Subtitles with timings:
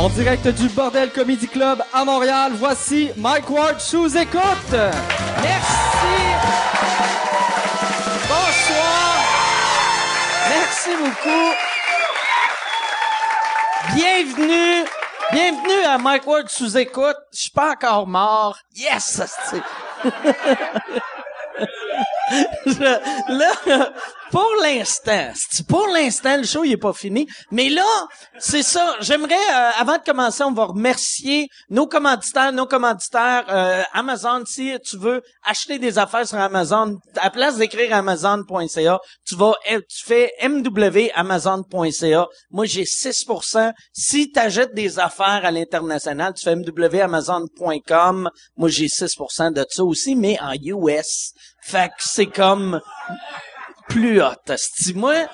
[0.00, 4.72] En direct du Bordel Comedy Club à Montréal, voici Mike Ward sous écoute.
[4.72, 6.16] Merci.
[8.26, 9.18] Bonsoir.
[10.48, 11.52] Merci beaucoup.
[13.94, 14.88] Bienvenue.
[15.32, 17.18] Bienvenue à Mike Ward sous écoute.
[17.34, 18.56] Je suis pas encore mort.
[18.74, 19.20] Yes.
[22.66, 23.90] Je- là,
[24.30, 25.30] pour l'instant,
[25.68, 27.26] pour l'instant, le show il est pas fini.
[27.50, 27.84] Mais là,
[28.38, 28.94] c'est ça.
[29.00, 34.42] J'aimerais, euh, avant de commencer, on va remercier nos commanditaires, nos commanditaires euh, Amazon.
[34.46, 39.54] Si tu veux acheter des affaires sur Amazon, à la place d'écrire Amazon.ca, tu vas,
[39.68, 42.26] eh, tu fais mwamazon.ca.
[42.50, 43.72] Moi, j'ai 6%.
[43.92, 48.30] Si tu achètes des affaires à l'international, tu fais mwamazon.com.
[48.56, 51.32] Moi, j'ai 6% de ça aussi, mais en US.
[51.62, 52.80] Fait que c'est comme
[53.88, 54.34] plus hot.
[54.48, 54.94] asti.
[54.94, 55.26] Moi,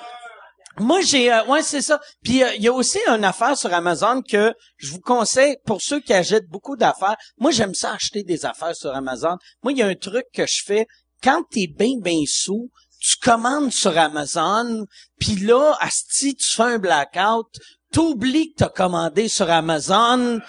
[0.79, 1.99] moi j'ai euh, ouais c'est ça.
[2.23, 5.81] Puis euh, il y a aussi une affaire sur Amazon que je vous conseille pour
[5.81, 7.15] ceux qui achètent beaucoup d'affaires.
[7.39, 9.37] Moi j'aime ça acheter des affaires sur Amazon.
[9.63, 10.87] Moi il y a un truc que je fais
[11.23, 12.69] quand t'es bien bien sous,
[12.99, 14.85] tu commandes sur Amazon,
[15.19, 17.47] puis là asti tu fais un blackout,
[17.91, 20.39] t'oublies que t'as commandé sur Amazon.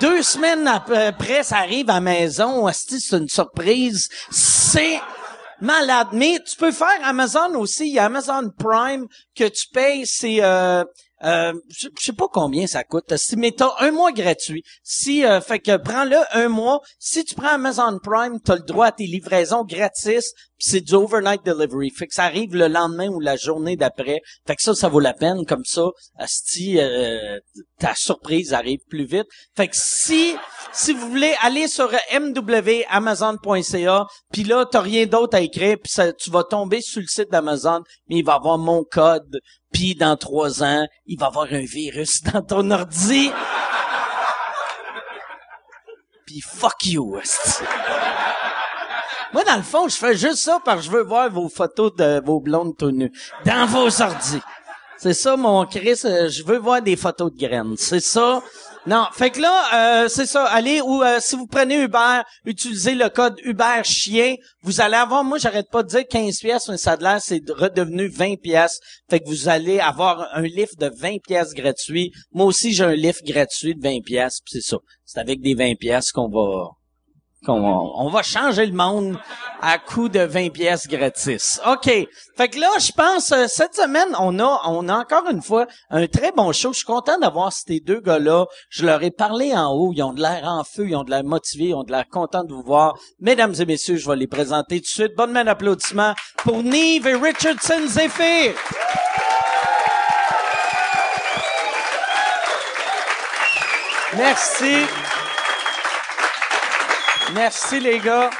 [0.00, 2.66] Deux semaines ap- après, ça arrive à la maison.
[2.66, 4.08] asti, c'est une surprise.
[4.30, 5.00] C'est
[5.62, 6.08] malade.
[6.12, 7.86] Mais tu peux faire Amazon aussi.
[7.86, 10.06] Il y a Amazon Prime que tu payes.
[10.06, 10.84] C'est euh,
[11.24, 13.16] euh, je je sais pas combien ça coûte.
[13.16, 14.62] Si t'as un mois gratuit.
[14.82, 16.80] Si euh, fait que prends-le un mois.
[16.98, 20.32] Si tu prends Amazon Prime, t'as le droit à tes livraisons gratis.
[20.58, 21.90] C'est du overnight delivery.
[21.90, 24.20] Fait que ça arrive le lendemain ou la journée d'après.
[24.46, 25.44] Fait que ça, ça vaut la peine.
[25.46, 27.38] Comme ça, asti, euh,
[27.78, 29.26] ta surprise arrive plus vite.
[29.56, 30.34] Fait que si
[30.72, 36.30] si vous voulez aller sur mwamazon.ca, puis là t'as rien d'autre à écrire, puis tu
[36.30, 39.38] vas tomber sur le site d'Amazon, mais il va avoir mon code,
[39.72, 43.30] puis dans trois ans, il va avoir un virus dans ton ordi.
[46.26, 47.18] Puis fuck you.
[49.32, 51.94] Moi, dans le fond, je fais juste ça parce que je veux voir vos photos
[51.96, 53.12] de vos blondes tout nues
[53.46, 54.40] dans vos ordis.
[54.98, 56.00] C'est ça, mon Chris.
[56.04, 57.74] euh, je veux voir des photos de graines.
[57.76, 58.42] C'est ça.
[58.84, 60.44] Non, fait que là, euh, c'est ça.
[60.46, 64.34] Allez, ou euh, si vous prenez Uber, utilisez le code Uber Chien.
[64.62, 67.48] Vous allez avoir, moi, j'arrête pas de dire 15 pièces, mais ça a l'air, c'est
[67.48, 68.80] redevenu 20 pièces.
[69.08, 72.10] Fait que vous allez avoir un lift de 20 pièces gratuit.
[72.32, 74.40] Moi aussi, j'ai un lift gratuit de 20 pièces.
[74.46, 74.78] C'est ça.
[75.04, 76.70] C'est avec des 20 pièces qu'on va
[77.44, 79.18] qu'on on va changer le monde
[79.60, 81.60] à coût de 20 pièces gratis.
[81.66, 81.86] OK.
[82.36, 85.66] Fait que là, je pense euh, cette semaine, on a on a encore une fois
[85.90, 86.72] un très bon show.
[86.72, 88.46] Je suis content d'avoir ces deux gars-là.
[88.70, 91.10] Je leur ai parlé en haut, ils ont de l'air en feu, ils ont de
[91.10, 92.94] l'air motivés, ils ont de l'air contents de vous voir.
[93.20, 95.16] Mesdames et messieurs, je vais les présenter tout de suite.
[95.16, 98.54] Bonne main d'applaudissements pour Neve et Richardson Zephyr.
[104.16, 104.86] Merci.
[107.34, 108.30] Merci les gars.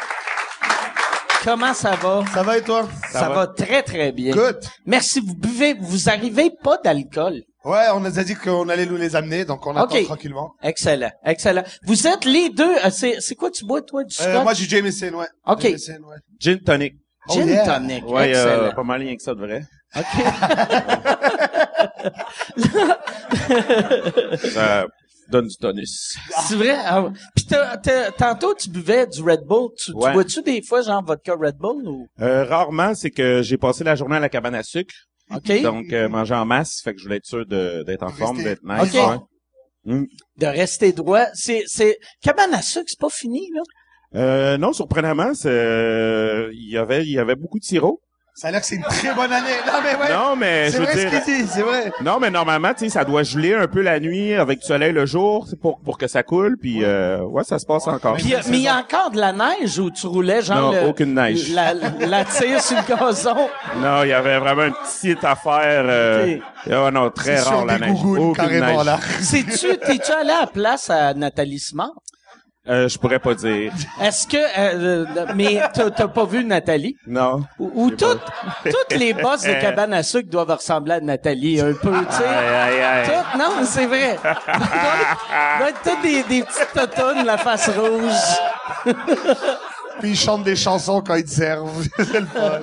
[1.45, 2.23] Comment ça va?
[2.33, 2.89] Ça va et toi?
[3.11, 3.47] Ça, va.
[3.49, 4.33] très très bien.
[4.35, 4.61] Good.
[4.87, 5.21] Merci.
[5.21, 7.43] Vous buvez, vous arrivez pas d'alcool.
[7.65, 10.05] Ouais, on nous a dit qu'on allait nous les amener, donc on attend Ok.
[10.05, 10.55] tranquillement.
[10.63, 11.63] Excellent, excellent.
[11.85, 12.77] Vous êtes les deux.
[12.85, 15.27] euh, c'est c'est quoi tu bois toi du Euh, moi, j'ai Jameson, ouais.
[15.47, 15.63] Ok.
[15.63, 16.17] Jameson, ouais.
[16.41, 16.95] Gin tonic.
[17.29, 17.65] Oh, Gin yeah.
[17.65, 18.05] tonic.
[18.09, 18.51] Ouais, excellent.
[18.65, 19.63] euh, pas mal rien que ça de vrai.
[24.53, 24.87] Ça
[25.31, 26.15] donne du tonus.
[26.49, 26.77] C'est vrai?
[26.85, 27.11] Ah.
[27.35, 29.71] Puis t'as- t'as- tantôt tu buvais du Red Bull.
[29.77, 30.13] Tu, tu Ouais.
[30.13, 32.07] bois-tu des fois genre vodka Red Bull ou?
[32.21, 34.95] Euh, rarement, c'est que j'ai passé la journée à la cabane à sucre,
[35.35, 35.63] Ok.
[35.63, 38.23] donc euh, manger en masse, fait que je voulais être sûr de- d'être en Rester-
[38.25, 38.95] forme, d'être nice.
[38.95, 39.11] Ok.
[39.11, 39.19] ouais.
[39.95, 40.05] Mm.
[40.39, 41.27] De rester droit.
[41.35, 43.63] C'est c'est cabane à sucre, c'est pas fini là?
[44.15, 48.01] Euh, non, surprenamment, c'est, euh, il y avait, il y avait beaucoup de sirop.
[48.35, 49.51] Ça a l'air que c'est une très bonne année.
[49.67, 50.13] Non, mais ouais.
[50.15, 51.93] Non, mais c'est je veux vrai dire, ce qu'il dit, c'est vrai.
[52.03, 54.91] non, mais normalement, tu sais, ça doit geler un peu la nuit avec du soleil
[54.93, 58.15] le jour, c'est pour pour que ça coule, puis euh, ouais, ça se passe encore.
[58.17, 60.81] Puis, euh, mais il y a encore de la neige où tu roulais genre Non,
[60.81, 61.53] le- aucune neige.
[61.53, 63.37] La, la tire sur le gazon.
[63.77, 65.85] Non, il y avait vraiment une petite affaire.
[65.87, 66.39] Euh,
[66.71, 67.99] ah non, très C'est rare sur la des neige.
[68.03, 68.87] Aucune neige.
[69.21, 71.93] Sais-tu, t'es-tu allé à la place à Nathalie Smart?
[72.69, 73.73] Euh, je pourrais pas dire.
[74.01, 76.97] Est-ce que, euh, euh, mais t'as t'as pas vu Nathalie?
[77.09, 77.43] Non.
[77.59, 78.23] Ou, ou toutes,
[78.65, 82.25] toutes les boss de cabane à sucre doivent ressembler à Nathalie un peu, tu sais.
[82.25, 83.07] Aïe, aïe, aïe.
[83.07, 84.17] Toutes, non, mais c'est vrai.
[85.69, 88.95] Être toutes des, des petites totounes, la face rouge.
[90.01, 91.87] Puis ils chantent des chansons quand ils te servent.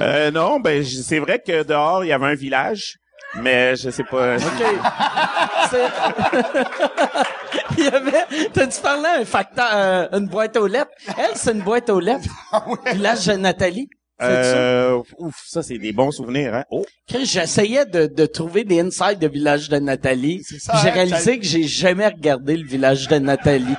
[0.02, 2.98] Euh, non, ben c'est vrai que dehors il y avait un village,
[3.36, 4.38] mais je sais pas.
[4.38, 4.42] OK.
[7.78, 10.92] Il y avait, t'as-tu parlé à un facteur, euh, une boîte aux lettres?
[11.18, 12.28] Elle, c'est une boîte aux lettres.
[12.52, 12.64] Ah.
[12.94, 13.90] Village de Nathalie.
[14.22, 16.64] Euh, ouf, ça, c'est des bons souvenirs, hein.
[16.72, 20.42] Oh, Chris, J'essayais de, de trouver des insides de Village de Nathalie.
[20.50, 23.76] J'ai hein, réalisé que j'ai jamais regardé le Village de Nathalie.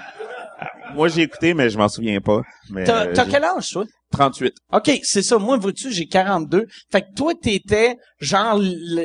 [0.95, 2.43] moi, j'ai écouté, mais je m'en souviens pas.
[2.87, 3.85] T'as euh, quel âge, toi?
[4.13, 4.55] 38.
[4.73, 5.39] OK, c'est ça.
[5.39, 6.67] Moi, vois-tu, j'ai 42.
[6.91, 8.59] Fait que toi, t'étais genre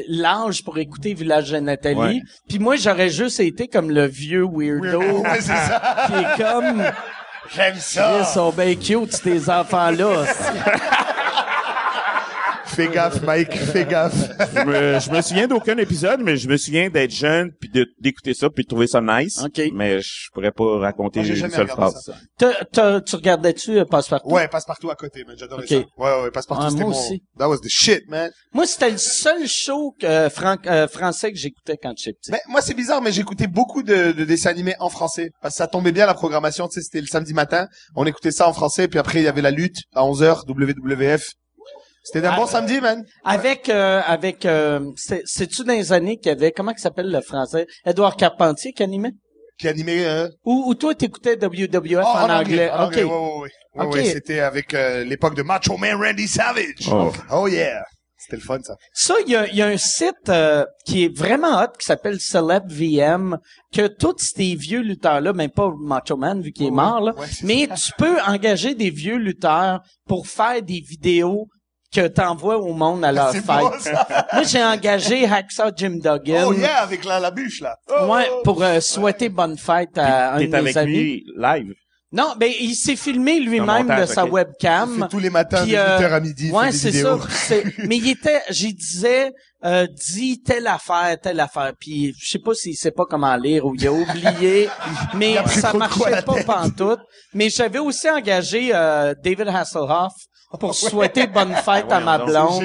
[0.07, 2.21] l'âge pour écouter Village de Nathalie.
[2.49, 6.07] Puis moi, j'aurais juste été comme le vieux weirdo Ouais, c'est ça.
[6.07, 6.83] qui est comme...
[7.55, 8.23] J'aime Ils ça.
[8.23, 10.25] sont bien cute, ces enfants-là.
[12.75, 14.13] Fais gaffe, Mike, fais gaffe.
[14.53, 17.87] je, me, je me souviens d'aucun épisode, mais je me souviens d'être jeune puis de-
[18.01, 19.41] d'écouter ça puis de trouver ça nice.
[19.43, 19.61] OK.
[19.73, 22.11] Mais je pourrais pas raconter Moi, une seule phrase.
[22.37, 24.29] T'as- t'as- tu regardais-tu euh, Passe-Partout?
[24.29, 25.35] Ouais, passe-partout à côté, man.
[25.37, 25.69] J'adorais Ok.
[25.69, 25.75] ça.
[25.97, 26.99] Ouais, ouais, passe-partout, Ouais, c'était moi mon...
[26.99, 27.23] aussi.
[27.39, 28.29] That was the shit, man.
[28.53, 32.31] Moi, c'était le seul show que, euh, fran- euh, français que j'écoutais quand j'étais petit.
[32.31, 35.29] Mais moi, c'est bizarre, mais j'écoutais beaucoup de, de dessins animés en français.
[35.41, 37.67] Parce que ça tombait bien, la programmation, tu sais, c'était le samedi matin.
[37.95, 41.31] On écoutait ça en français, puis après, il y avait la lutte à 11h, WWF.
[42.05, 43.03] C'était un Ah, bon samedi, man.
[43.23, 47.09] Avec, euh, avec, euh, c'est- c'est-tu dans les années qu'il y avait, comment il s'appelle
[47.11, 47.65] le français?
[47.83, 49.13] Edouard Carpentier qui animait?
[49.57, 50.27] Qui animait, euh...
[50.45, 52.69] Ou, ou toi, t'écoutais WWF oh, en, anglais?
[52.69, 52.81] en OK.
[52.87, 53.49] anglais, ouais, ouais, ouais.
[53.75, 53.93] Ouais, Ok.
[53.95, 56.87] ouais, c'était avec euh, l'époque de Macho Man Randy Savage.
[56.91, 57.11] Oh.
[57.31, 57.81] Oh yeah.
[58.17, 58.75] C'était le fun, ça.
[58.93, 61.85] Ça, il y a, il y a un site euh, qui est vraiment hot qui
[61.85, 63.37] s'appelle Celeb VM
[63.73, 67.27] que tous ces vieux lutteurs-là, même pas Macho Man vu qu'il est mort, là, Ouais,
[67.43, 71.47] mais tu peux engager des vieux lutteurs pour faire des vidéos
[71.95, 73.45] que t'envoies au monde à leur fête.
[73.45, 74.07] bon, ça.
[74.33, 76.45] Moi, j'ai engagé Hacksaw Jim Duggan.
[76.47, 77.77] Oh yeah, avec la, la bûche, là.
[77.89, 78.41] Oh, Ouais, oh, oh.
[78.43, 80.93] pour euh, souhaiter bonne fête à un de T'es mes avec amis.
[80.97, 81.73] lui live.
[82.11, 84.29] Non, ben il s'est filmé lui-même de sa ok.
[84.29, 84.99] Il webcam.
[85.03, 87.17] fait tous les matins, Puis, de 8h euh, à midi, Ouais, c'est ça.
[87.29, 89.33] c'est- Mais il était, j'y disais,
[89.65, 91.73] euh, dis telle affaire, telle affaire.
[91.77, 94.69] Puis je sais pas s'il sait pas comment lire ou il a oublié,
[95.15, 96.45] mais a ça marchait pas tête.
[96.45, 96.99] pantoute.
[97.33, 100.13] Mais j'avais aussi engagé euh, David Hasselhoff
[100.59, 102.63] pour souhaiter bonne fête à ma blonde.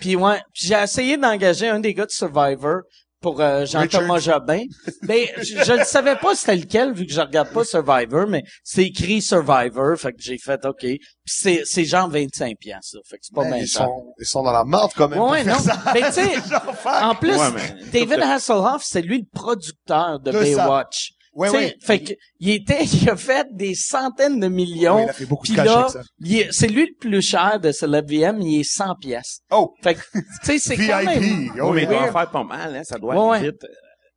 [0.00, 2.82] Puis ouais, puis j'ai essayé d'engager un des gars de Survivor
[3.20, 4.64] pour euh, Jean-Thomas Jobin.
[5.04, 8.42] Ben, je, je ne savais pas c'était lequel vu que je regarde pas Survivor, mais
[8.62, 10.80] c'est écrit Survivor, fait que j'ai fait OK.
[10.80, 14.12] Puis c'est c'est genre 25 piastres, ça, fait que c'est pas Man, bien ils sont,
[14.20, 15.20] ils sont dans la marde quand même.
[15.20, 15.58] Ouais, non.
[15.58, 15.80] ça.
[15.94, 16.32] Ben, tu sais,
[17.02, 20.64] en plus, Ouais, mais- David Hasselhoff, c'est lui le producteur de, De ça.
[20.66, 21.12] Baywatch.
[21.34, 21.76] Ouais, Tu sais, ouais.
[21.80, 24.96] Fait que, il était, il a fait des centaines de millions.
[24.96, 25.88] Ouais, il a fait beaucoup de Puis cash là,
[26.20, 29.40] il est- c'est lui le plus cher de Celeb VM, il est 100 pièces.
[29.50, 31.20] Oh, Fait que, tu sais, c'est quand même...
[31.20, 31.52] VIP.
[31.60, 32.82] Oh, mais il doit en faire pas mal, hein.
[32.84, 33.42] Ça doit ouais.
[33.42, 33.66] vite.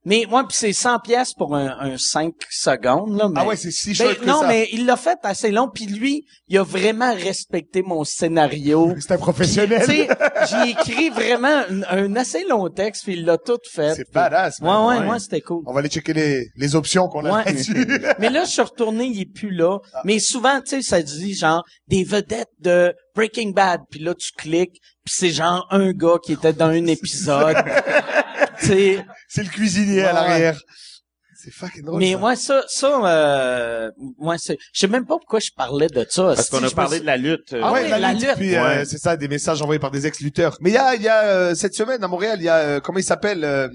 [0.10, 3.28] Mais ouais, puis c'est 100 pièces pour un, un 5 secondes là.
[3.28, 4.48] Mais, Ah ouais, c'est si Ben, non, ça.
[4.48, 5.70] mais il l'a fait assez long.
[5.74, 8.94] Puis lui, il a vraiment respecté mon scénario.
[9.02, 9.82] C'est un Puis, professionnel.
[9.86, 10.08] tu sais,
[10.50, 13.96] j'ai écrit vraiment un, un assez long texte, puis il l'a tout fait.
[13.96, 15.08] C'est badass, Ouais, ouais, ouais.
[15.10, 15.64] ouais, c'était cool.
[15.66, 17.44] On va aller checker les, les options qu'on a Ouais.
[17.44, 17.86] là-dessus.
[18.20, 19.80] Mais là, je suis retourné, il est plus là.
[19.94, 20.02] Ah.
[20.06, 24.32] Mais souvent, tu sais, ça dit genre des vedettes de Breaking Bad, puis là tu
[24.38, 27.58] cliques, puis c'est genre un gars qui était dans un épisode.
[28.60, 30.60] C'est le cuisinier à l'arrière.
[31.50, 32.00] C'est fucking drôle.
[32.00, 32.18] mais ça.
[32.18, 33.90] moi ça ça euh,
[34.20, 36.34] moi c'est je sais même pas pourquoi je parlais de ça.
[36.36, 37.54] Parce qu'on a parlé de la lutte.
[37.54, 38.36] euh, Ah ouais, oui, la, la lutte, lutte.
[38.36, 40.58] puis euh, c'est ça, des messages envoyés par des ex-lutteurs.
[40.60, 42.56] Mais il y a, il y a euh, cette semaine à Montréal, il y a
[42.58, 43.70] euh, comment il s'appelle euh,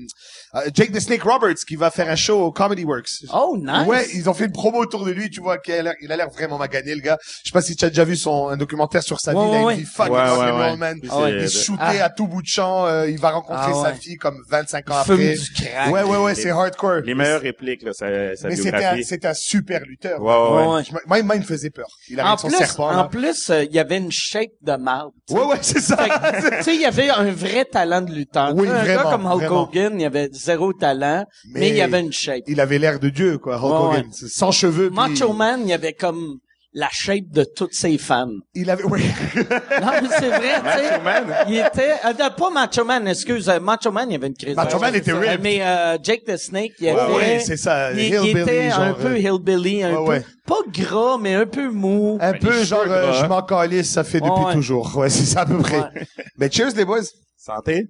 [0.74, 3.24] Jake the Snake Roberts qui va faire un show au Comedy Works.
[3.32, 3.86] Oh nice.
[3.86, 6.12] Ouais, ils ont fait une promo autour de lui, tu vois, qu'il a l'air, il
[6.12, 7.16] a l'air vraiment magané, le gars.
[7.42, 9.48] Je sais pas si tu as déjà vu son un documentaire sur sa vie, Ouais,
[9.50, 10.98] il a une vie fucking man.
[11.02, 12.04] Il est shooté Ah.
[12.04, 15.04] à tout bout de champ, euh, il va rencontrer Ah sa fille comme 25 ans
[15.04, 15.34] Fume après.
[15.36, 15.90] du crack.
[15.92, 17.00] Ouais, ouais, ouais, c'est hardcore.
[17.04, 19.04] Les meilleures répliques, là, sa, sa Mais c'était un, biographie.
[19.04, 20.20] c'était un super lutteur.
[20.20, 20.74] Ouais, ouais, ouais.
[20.76, 20.84] Ouais.
[20.84, 21.86] Je- Moi, moi, il me faisait peur.
[22.08, 23.04] Il avait En son plus, serpent, en là.
[23.04, 25.12] plus, euh, il y avait une shape de marde.
[25.28, 25.40] tu sais.
[25.40, 25.96] Ouais, ouais, c'est ça.
[25.96, 28.52] Que, tu sais, il y avait un vrai talent de lutteur.
[28.54, 29.62] Oui, Tu sais, un vraiment, gars comme Hulk vraiment.
[29.62, 32.42] Hogan, il avait zéro talent, mais, il y avait une shape.
[32.46, 34.06] il avait l'air de Dieu, quoi, Hulk Ouais, Hogan.
[34.06, 34.28] ouais.
[34.28, 34.88] Sans cheveux.
[34.90, 36.38] puis- Macho Man, il y avait comme
[36.74, 38.40] la shape de toutes ses femmes.
[38.54, 39.02] Il avait, oui.
[39.36, 40.98] Non, mais c'est vrai, tu sais.
[40.98, 41.24] Macho Man.
[41.48, 44.56] Il était, euh, pas Macho Man, excuse, euh, Macho Man, il y avait une crise.
[44.56, 45.40] Macho Man était ripped.
[45.42, 47.92] Mais euh, Jake the Snake, il Ouais, avait, ouais, c'est ça.
[47.92, 50.24] il, était genre, un peu euh, hillbilly, un Ouais, peu, ouais.
[50.46, 52.16] pas gras, mais un peu mou.
[52.20, 54.96] Un peu genre, euh, je m'en calisse, ça fait depuis toujours.
[54.96, 55.78] Ouais, c'est ça à peu près.
[55.78, 56.06] Ouais.
[56.38, 57.02] Mais cheers, les boys.
[57.36, 57.88] Santé.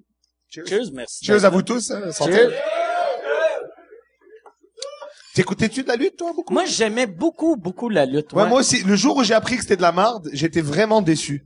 [0.48, 0.66] Cheers.
[0.66, 1.24] Cheers, merci.
[1.24, 1.90] Cheers à vous tous.
[1.92, 2.32] Hein, santé.
[2.32, 2.50] Cheers.
[5.34, 6.52] T'écoutais-tu de la lutte, toi, beaucoup?
[6.52, 8.32] Moi, j'aimais beaucoup, beaucoup la lutte.
[8.32, 8.48] Ouais, ouais.
[8.48, 8.82] moi aussi.
[8.84, 11.44] Le jour où j'ai appris que c'était de la marde, j'étais vraiment déçu.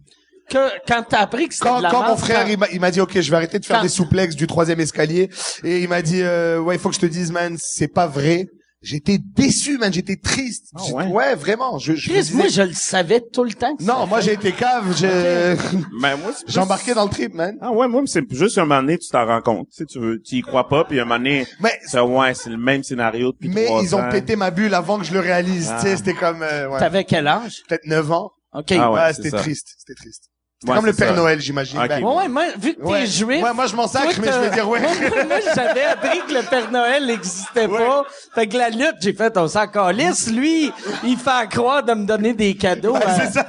[0.50, 2.69] Que, quand t'as appris que c'était Quand, de la quand mon frère, quand- il m'a,
[2.73, 5.28] il m'a dit, OK, je vais arrêter de faire Quand- des souplexes du troisième escalier.
[5.64, 8.07] Et il m'a dit, euh, ouais, il faut que je te dise, man, c'est pas
[8.07, 8.49] vrai.
[8.87, 9.93] J'étais déçu, man.
[9.93, 10.69] J'étais triste.
[10.76, 11.35] Ah ouais?
[11.35, 11.76] vraiment.
[11.78, 13.75] Je, je me Chris, disais- moi, je le savais tout le temps.
[13.76, 14.97] que non, moi, j'ai été cave.
[14.97, 15.09] j'ai-
[16.00, 17.57] Ben, moi, c'est plus- J'embarquais dans le trip, man.
[17.61, 19.69] Ah ouais, moi, c'est juste un moment donné, tu t'en rends compte.
[19.71, 22.33] Tu sais, tu veux, tu y crois pas, puis un moment donné, Mais, ça, ouais,
[22.35, 25.12] c'est le même scénario depuis mais trois ils ont pété ma bulle avant que je
[25.12, 25.69] le réalise.
[25.71, 25.78] Ah.
[25.83, 27.62] Tu sais, c'était comme, euh, ouais, T'avais quel âge?
[27.69, 28.31] peut-être 9 ans.
[28.55, 28.73] OK.
[28.73, 29.69] Ah ouais, ouais, c'est c'était triste.
[29.78, 30.31] C'était triste.
[30.66, 31.14] C'est Ouais, comme le Père ça.
[31.14, 31.78] Noël, j'imagine.
[31.87, 33.06] Ben, Ouais, ouais, moi, vu que t'es ouais.
[33.06, 33.42] juif.
[33.42, 34.80] Ouais, moi, je m'en sacre, mais je veux dire, ouais.
[35.26, 38.04] Moi, j'avais appris que le Père Noël n'existait pas.
[38.35, 40.30] Fait que la lutte, j'ai fait, on s'en calisse.
[40.30, 40.73] Lui,
[41.04, 42.96] il fait à croire de me donner des cadeaux.
[42.96, 43.46] À- c'est ça.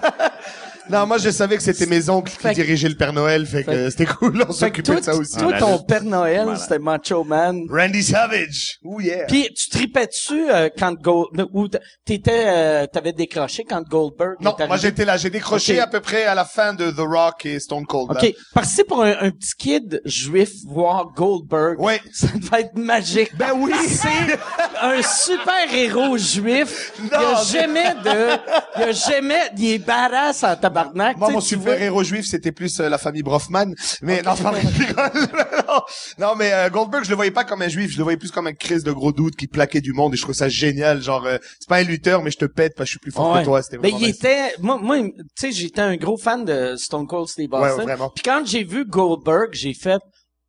[0.90, 3.90] Non, moi, je savais que c'était mes oncles qui dirigeaient le Père Noël, fait que
[3.90, 5.38] c'était cool, on s'occupait de ça aussi.
[5.38, 5.80] toi, ton.
[5.80, 6.60] Père Noël, Voilà.
[6.60, 7.62] c'était Macho Man.
[7.70, 8.78] Randy Savage.
[8.84, 9.26] Oh yeah.
[9.26, 11.68] Puis tu tripais dessus euh, quand Gold ou
[12.06, 16.24] t'étais euh, t'avais décroché quand Goldberg Non, moi j'étais là, j'ai décroché à peu près
[16.26, 18.12] à la fin de The Rock et Stone Cold.
[18.14, 18.22] là.
[18.24, 21.80] OK, parce que pour un, un petit kid juif voir Goldberg.
[21.80, 22.02] Ouais.
[22.14, 23.36] Ça devait être magique.
[23.38, 23.72] Ben oui.
[24.82, 26.94] Un super héros juif.
[27.00, 28.38] il Non, a mais- jamais de
[28.78, 31.18] il a jamais il est badass en tabarnak.
[31.18, 33.74] Moi, mon tu super vois- héros juif, c'était plus euh, la famille Brofman.
[34.02, 35.12] Mais non, enfin, je rigole.
[35.68, 35.82] non,
[36.20, 38.32] non, mais euh, Goldberg, je le voyais pas comme un juif, je le voyais plus
[38.32, 40.14] comme un Chris de gros doute qui plaquait du monde.
[40.14, 41.02] Et je trouve ça génial.
[41.02, 43.12] Genre, euh, c'est pas un lutteur, mais je te pète parce que je suis plus
[43.12, 43.40] fort Ouais.
[43.42, 43.62] que toi.
[43.62, 44.16] C'était Mais il nice.
[44.18, 47.84] était, moi, moi, tu sais, j'étais un gros fan de Stone Cold Steve Ouais, Austin.
[47.84, 48.10] vraiment.
[48.10, 50.00] Puis quand j'ai vu Goldberg, j'ai fait,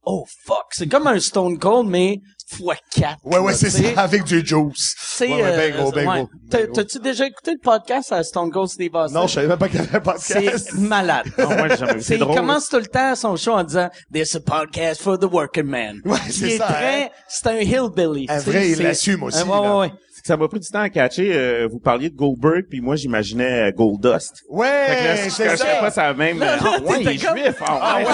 [0.04, 2.18] oh fuck, c'est comme un Stone Cold, mais
[2.50, 3.18] fois 4.
[3.24, 4.94] Ouais, ouais, c'est ça, avec du juice.
[4.98, 6.26] C'est, Ouais, ouais, ben euh, gros, ben ouais.
[6.72, 9.20] T'as-tu déjà écouté le podcast à Stone Cold Steve Austin?
[9.20, 10.68] Non, je savais même pas qu'il y avait un podcast.
[10.70, 11.26] C'est malade.
[11.38, 11.68] Non, moi.
[11.76, 12.36] C'est, C'est il drôle.
[12.36, 16.00] commence tout le temps son show en disant There's a podcast for the working man.
[16.04, 17.08] Ouais, c'est est ça, très, hein.
[17.28, 18.26] c'est un hillbilly.
[18.28, 19.92] Un vrai, il l'assume aussi, Euh, ouais, ouais, ouais.
[20.28, 21.30] Ça m'a pris du temps à catcher.
[21.34, 24.40] euh, vous parliez de Goldberg, puis moi, j'imaginais euh, Goldust.
[24.40, 25.80] Fait que là, Ouais, je c'est cachais ça.
[25.80, 26.38] pas ça même.
[26.38, 27.54] Là, ah, là, ouais, il est comme- juif.
[27.66, 28.04] Ah, ouais.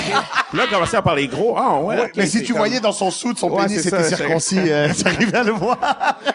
[0.50, 1.56] Puis là, on commençait à parler gros.
[1.58, 1.96] Ah, ouais.
[1.98, 4.60] Ouais, mais si tu comme- voyais dans son sou de son Ouais, pénis, c'était circoncis,
[4.60, 5.76] euh, t'arrivais à le voir.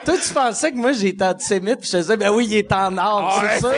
[0.03, 2.97] Toi, tu pensais que moi, j'étais antisémite, puis je disais, ben oui, il est en
[2.97, 3.71] or, Ah, ouais, c'est sûr.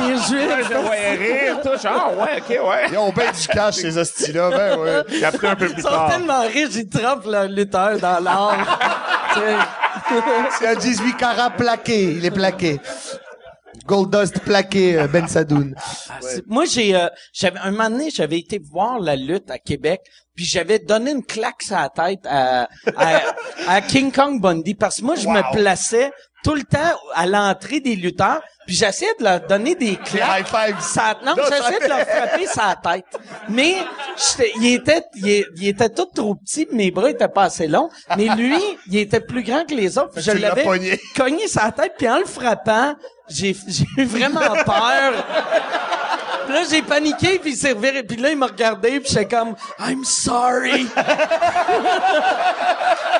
[0.00, 0.50] Il est juif.
[0.50, 1.68] Ouais, je le voyais rire, tout.
[1.86, 2.88] Ah, ouais, ok, ouais.
[2.92, 5.02] Ils ont ben du cash, ces hosties-là, ben ouais.
[5.08, 6.10] J'ai appris un peu Ils plus sont tard.
[6.10, 8.54] tellement riches, ils trempent leur lutteur dans l'or.
[10.58, 12.80] C'est un 18 carats plaqué, il est plaqué.
[13.86, 15.74] Goldust plaqué, euh, Ben Sadoun.
[16.08, 20.02] Ah, Moi, j'ai, euh, j'avais, un moment donné, j'avais été voir la lutte à Québec,
[20.34, 23.20] puis j'avais donné une claque sur la tête à, à,
[23.68, 25.32] à King Kong Bundy, parce que moi, je Wow.
[25.34, 26.10] me plaçais
[26.44, 30.48] tout le temps à l'entrée des lutteurs, puis j'essayais de leur donner des claques.
[30.80, 33.04] Ça, non, j'essayais de leur frapper sa tête.
[33.48, 33.76] Mais
[34.56, 37.88] il était, il, était tout trop petit, mes bras étaient pas assez longs.
[38.16, 38.56] Mais lui,
[38.88, 40.10] il était plus grand que les autres.
[40.14, 40.64] puis Je l'avais
[41.16, 42.94] cogné sa tête, puis en le frappant,
[43.28, 45.12] j'ai, j'ai eu vraiment peur.
[46.52, 48.02] Puis là, j'ai paniqué, puis il s'est reviré.
[48.02, 50.86] Puis là, il m'a regardé, puis j'étais comme «I'm sorry!»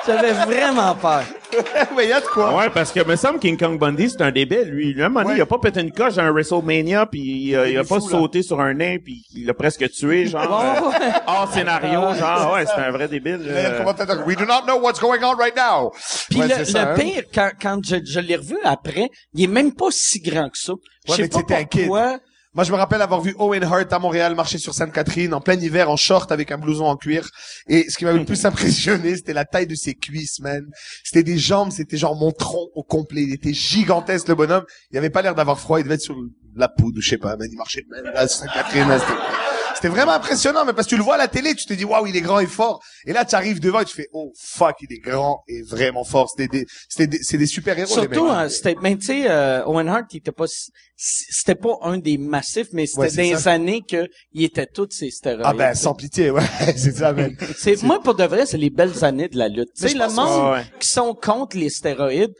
[0.06, 1.22] J'avais vraiment peur.
[1.96, 2.56] Mais y a de quoi.
[2.56, 4.92] Ouais, parce que me semble King Kong Bundy, c'est un débile, lui.
[4.92, 5.38] Lui, à un moment donné, Ouais.
[5.38, 8.00] il a pas pété une coche dans un WrestleMania, puis il, a- il a pas
[8.00, 8.18] fou, là.
[8.18, 10.42] sauté sur un nain, puis il l'a presque tué, genre.
[10.92, 12.52] Ouais, euh, hors scénario, genre.
[12.54, 13.40] Ouais, c'est un vrai débile.
[13.44, 13.84] Il euh.
[14.26, 15.92] We do not know what's going on right now.
[16.30, 16.94] Puis Ouais, le, c'est ça, le hein.
[16.98, 20.58] pire, quand, quand je, je l'ai revu après, il est même pas si grand que
[20.58, 20.72] ça.
[21.06, 21.80] Je Ouais, sais mais pas t'étais un kid.
[21.86, 22.18] pourquoi.
[22.54, 25.58] Moi, je me rappelle avoir vu Owen Hart à Montréal marcher sur Sainte-Catherine en plein
[25.58, 27.30] hiver en short avec un blouson en cuir.
[27.66, 30.66] Et ce qui m'avait le plus impressionné, c'était la taille de ses cuisses, man.
[31.02, 33.22] C'était des jambes, c'était genre mon tronc au complet.
[33.22, 34.64] Il était gigantesque, le bonhomme.
[34.90, 35.80] Il avait pas l'air d'avoir froid.
[35.80, 36.16] Il devait être sur
[36.54, 37.48] la poudre ou je sais pas, man.
[37.50, 38.98] Il marchait de même, là, sur Sainte-Catherine.
[39.82, 41.84] C'était- vraiment impressionnant, mais parce que tu le vois à la télé, tu te dis,
[41.84, 42.82] waouh, il est grand et fort.
[43.06, 46.04] Et là, tu arrives devant et tu fais, oh, fuck, il est grand et vraiment
[46.04, 46.30] fort.
[46.30, 49.64] C'était des, c'était des, c'est des super héros, Surtout, hein, c'était, ben, tu sais, euh,
[49.66, 50.44] Owen Hart, il était pas,
[50.96, 53.52] c'était pas un des massifs, mais c'était Ouais, des ça.
[53.52, 55.42] années que il était tous ces stéroïdes.
[55.44, 56.42] Ah ben, sans pitié, ouais,
[56.76, 57.36] c'est ça, man.
[57.58, 59.70] C'est, moi, pour de vrai, c'est les belles années de la lutte.
[59.76, 60.52] Tu Mais sais, le monde.
[60.52, 60.64] Ouais.
[60.80, 62.32] qui sont contre les stéroïdes,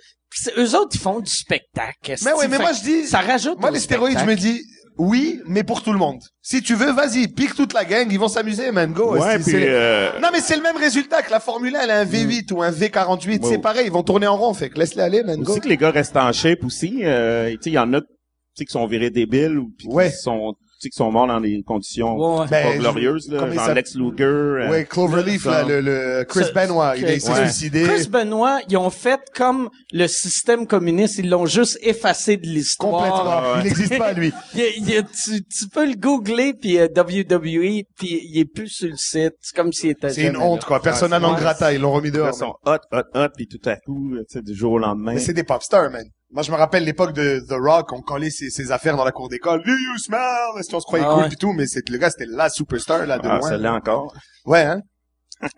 [0.56, 2.14] eux autres, ils font du spectacle.
[2.24, 4.62] Mais ouais, mais moi je dis, ça rajoute moi les stéroïdes, je me dis,
[4.98, 6.20] oui, mais pour tout le monde.
[6.42, 9.14] Si tu veux, vas-y, pique toute la gang, ils vont s'amuser, man, go.
[9.16, 11.98] Ouais, puis, euh, Non, mais c'est le même résultat que la Formule 1, elle a
[12.00, 13.48] un V8 ou un V48, Ouais.
[13.50, 15.56] c'est pareil, ils vont tourner en rond, fait que laisse-les aller, man, go.
[15.58, 17.00] que les gars restent en shape aussi.
[17.04, 18.06] Euh, tu sais, il y en a, tu
[18.54, 20.10] sais, qui sont virés débiles ou puis Ouais.
[20.10, 22.46] qui sont, sais, qui sont morts dans des conditions Ouais, ouais.
[22.48, 23.74] pas Ben, glorieuses, là, genre s'appelle?
[23.76, 24.24] Lex Luger.
[24.24, 27.44] euh, Ouais, Cloverleaf, là, le, le Chris Ce- Benoit, il, s'est Ouais.
[27.48, 27.82] suicidé.
[27.84, 32.92] Chris Benoit, ils ont fait comme le système communiste, ils l'ont juste effacé de l'histoire.
[33.10, 33.40] Complètement.
[33.54, 33.58] Ouais.
[33.60, 34.32] Il n'existe pas, lui.
[34.54, 38.20] Il y a- il y a- tu, tu peux le googler puis euh, WWE puis
[38.24, 39.34] il est plus sur le site.
[39.40, 40.10] C'est comme s'il était.
[40.10, 40.80] C'est une honte, quoi.
[40.80, 42.26] Persona Ouais, non grata, ils l'ont remis Ils dehors.
[42.26, 42.34] man.
[42.34, 45.14] sont hot, hot, hot, puis tout à coup, tu sais, du jour au lendemain.
[45.14, 46.04] Mais c'est des pop stars, man.
[46.32, 49.12] Moi, je me rappelle l'époque de The Rock, on collait ses, ses affaires dans la
[49.12, 49.62] cour d'école.
[49.64, 50.20] Do you smell?
[50.58, 51.28] Est-ce qu'on se croyait Ah cool ouais.
[51.28, 53.48] du tout, mais c'est, le gars, c'était la superstar, là, de Ah, loin.
[53.48, 54.14] celle-là encore.
[54.46, 54.80] Ouais, hein?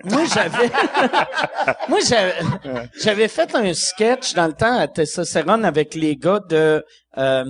[0.04, 0.71] Moi j'avais,
[1.90, 2.33] moi j'avais,
[2.99, 6.83] j'avais fait un sketch dans le temps à Testostérone avec les gars de
[7.19, 7.45] euh,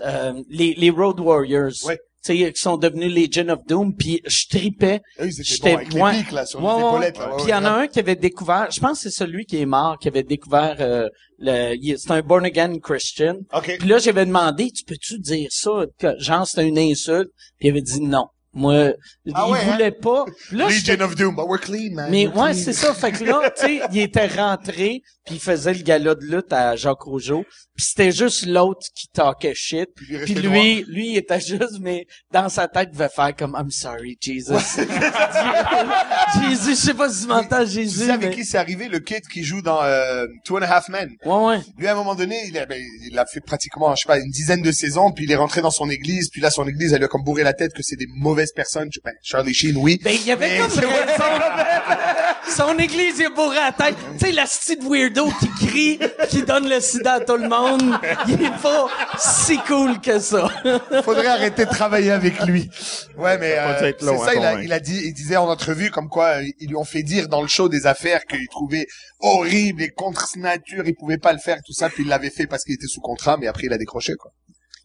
[0.00, 1.70] euh, les, les Road Warriors.
[1.84, 2.00] Ouais.
[2.34, 5.00] Qui sont devenus Legion of Doom, puis je tripais.
[5.44, 6.22] J'étais- les les.
[6.62, 9.44] Ouais, Puis il y en a un qui avait découvert, je pense que c'est celui
[9.46, 11.08] qui est mort, qui avait découvert euh,
[11.38, 13.36] le, c'est un born again Christian.
[13.52, 13.76] OK.
[13.78, 15.70] Puis là, j'avais demandé, tu peux-tu dire ça,
[16.18, 18.26] genre c'était une insulte, puis il avait dit non.
[18.54, 18.92] Moi,
[19.34, 19.72] Ah il ouais, hein?
[19.72, 20.24] voulait pas.
[20.52, 21.36] Là, Legion of Doom.
[21.36, 22.10] But we're clean, man.
[22.10, 22.94] mais We're ouais, c'est ça.
[22.94, 26.52] Fait que là, tu sais, il était rentré, puis il faisait le gala de lutte
[26.52, 27.44] à Jacques Rougeau.
[27.76, 29.88] Puis c'était juste l'autre qui talkait shit.
[29.94, 33.36] Puis lui Puis lui, lui, il était juste, mais dans sa tête, il devait faire
[33.36, 34.54] comme I'm sorry, Jesus.
[36.42, 38.04] Jésus, je sais pas si tu m'entends, Tu Jésus.
[38.06, 38.88] sais avec mais- qui c'est arrivé?
[38.88, 41.10] Le kid qui joue dans euh, Two and a Half Men?
[41.24, 41.58] Ouais, ouais.
[41.76, 44.18] Lui, à un moment donné, il a, ben, il a fait pratiquement, je sais pas,
[44.18, 46.92] une dizaine de saisons, puis il est rentré dans son église, puis là, son église,
[46.92, 48.88] elle lui a comme bourré la tête que c'est des mauvaises personnes.
[48.92, 50.00] Je- Ben, Charlie Sheen, oui.
[50.02, 50.88] Ben, il y avait Mais comme raison.
[52.56, 53.96] Son église, il est bourré à la tête.
[54.18, 55.98] Tu sais, la petite weirdo qui crie,
[56.30, 57.82] qui donne le sida à tout le monde,
[58.26, 58.88] il est pas
[59.18, 60.48] si cool que ça.
[61.04, 62.70] Faudrait arrêter de travailler avec lui.
[63.16, 64.34] Ouais, mais euh, c'est ça.
[64.34, 66.84] Il a, il a dit, il disait en entrevue comme quoi euh, ils lui ont
[66.84, 68.86] fait dire dans le show des affaires qu'il trouvait
[69.20, 72.46] horrible et contre nature, il pouvait pas le faire, tout ça, puis il l'avait fait
[72.46, 74.30] parce qu'il était sous contrat, mais après il a décroché quoi.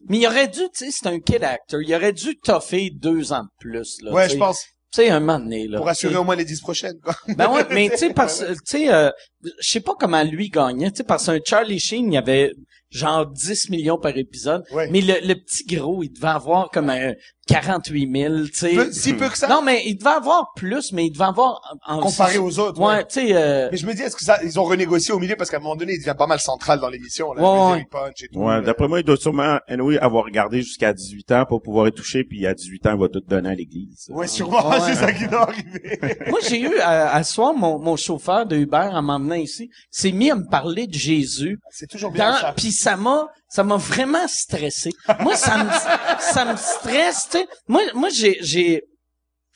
[0.08, 3.32] Mais il aurait dû, tu sais, c'est un kid actor, il aurait dû toffer deux
[3.32, 4.12] ans de plus, là.
[4.12, 4.60] Ouais, je pense
[4.92, 5.78] Tu sais, un moment donné, là.
[5.78, 6.98] pour assurer au moins les dix prochaines.
[7.02, 7.14] Quoi.
[7.36, 9.10] Ben ouais, mais tu sais, parce, tu sais, euh,
[9.42, 12.52] je sais pas comment lui gagnait, tu sais, parce qu'un Charlie Sheen, il y avait
[12.90, 14.88] genre 10 millions par épisode, Ouais.
[14.90, 17.12] mais le, le petit gros, il devait avoir comme un
[17.46, 18.92] 48 000, tu sais.
[18.92, 19.48] Si peu que ça.
[19.48, 21.60] Non, mais il devait avoir plus, mais il devait avoir...
[21.86, 22.80] en- Comparé aux autres.
[22.80, 23.06] Ouais, ouais.
[23.06, 23.34] tu sais...
[23.34, 25.36] euh, Mais je me dis, est-ce que ça, ils ont renégocié au milieu?
[25.36, 27.32] Parce qu'à un moment donné, il devient pas mal central dans l'émission.
[27.34, 27.80] Là, Ouais, ouais.
[27.80, 28.38] il punch et tout.
[28.40, 28.60] Ouais, là.
[28.62, 32.24] d'après moi, il doit sûrement, anyway, avoir regardé jusqu'à 18 ans pour pouvoir y toucher,
[32.24, 34.06] puis à 18 ans, il va tout donner à l'église.
[34.10, 34.78] Ouais, sûrement, Ouais.
[34.86, 35.98] c'est ça qui doit arriver.
[36.30, 39.70] Moi, j'ai eu, à, à ce soir, mon, mon chauffeur de Uber, en m'emmenant ici,
[39.90, 41.58] s'est mis à me parler de Jésus.
[41.70, 42.52] C'est toujours bien Dans- ça.
[42.56, 44.90] Puis ça m'a, ça m'a vraiment stressé.
[45.20, 45.70] Moi, ça me,
[46.18, 47.46] ça me stresse, tu sais.
[47.68, 48.82] Moi, moi, j'ai, j'ai,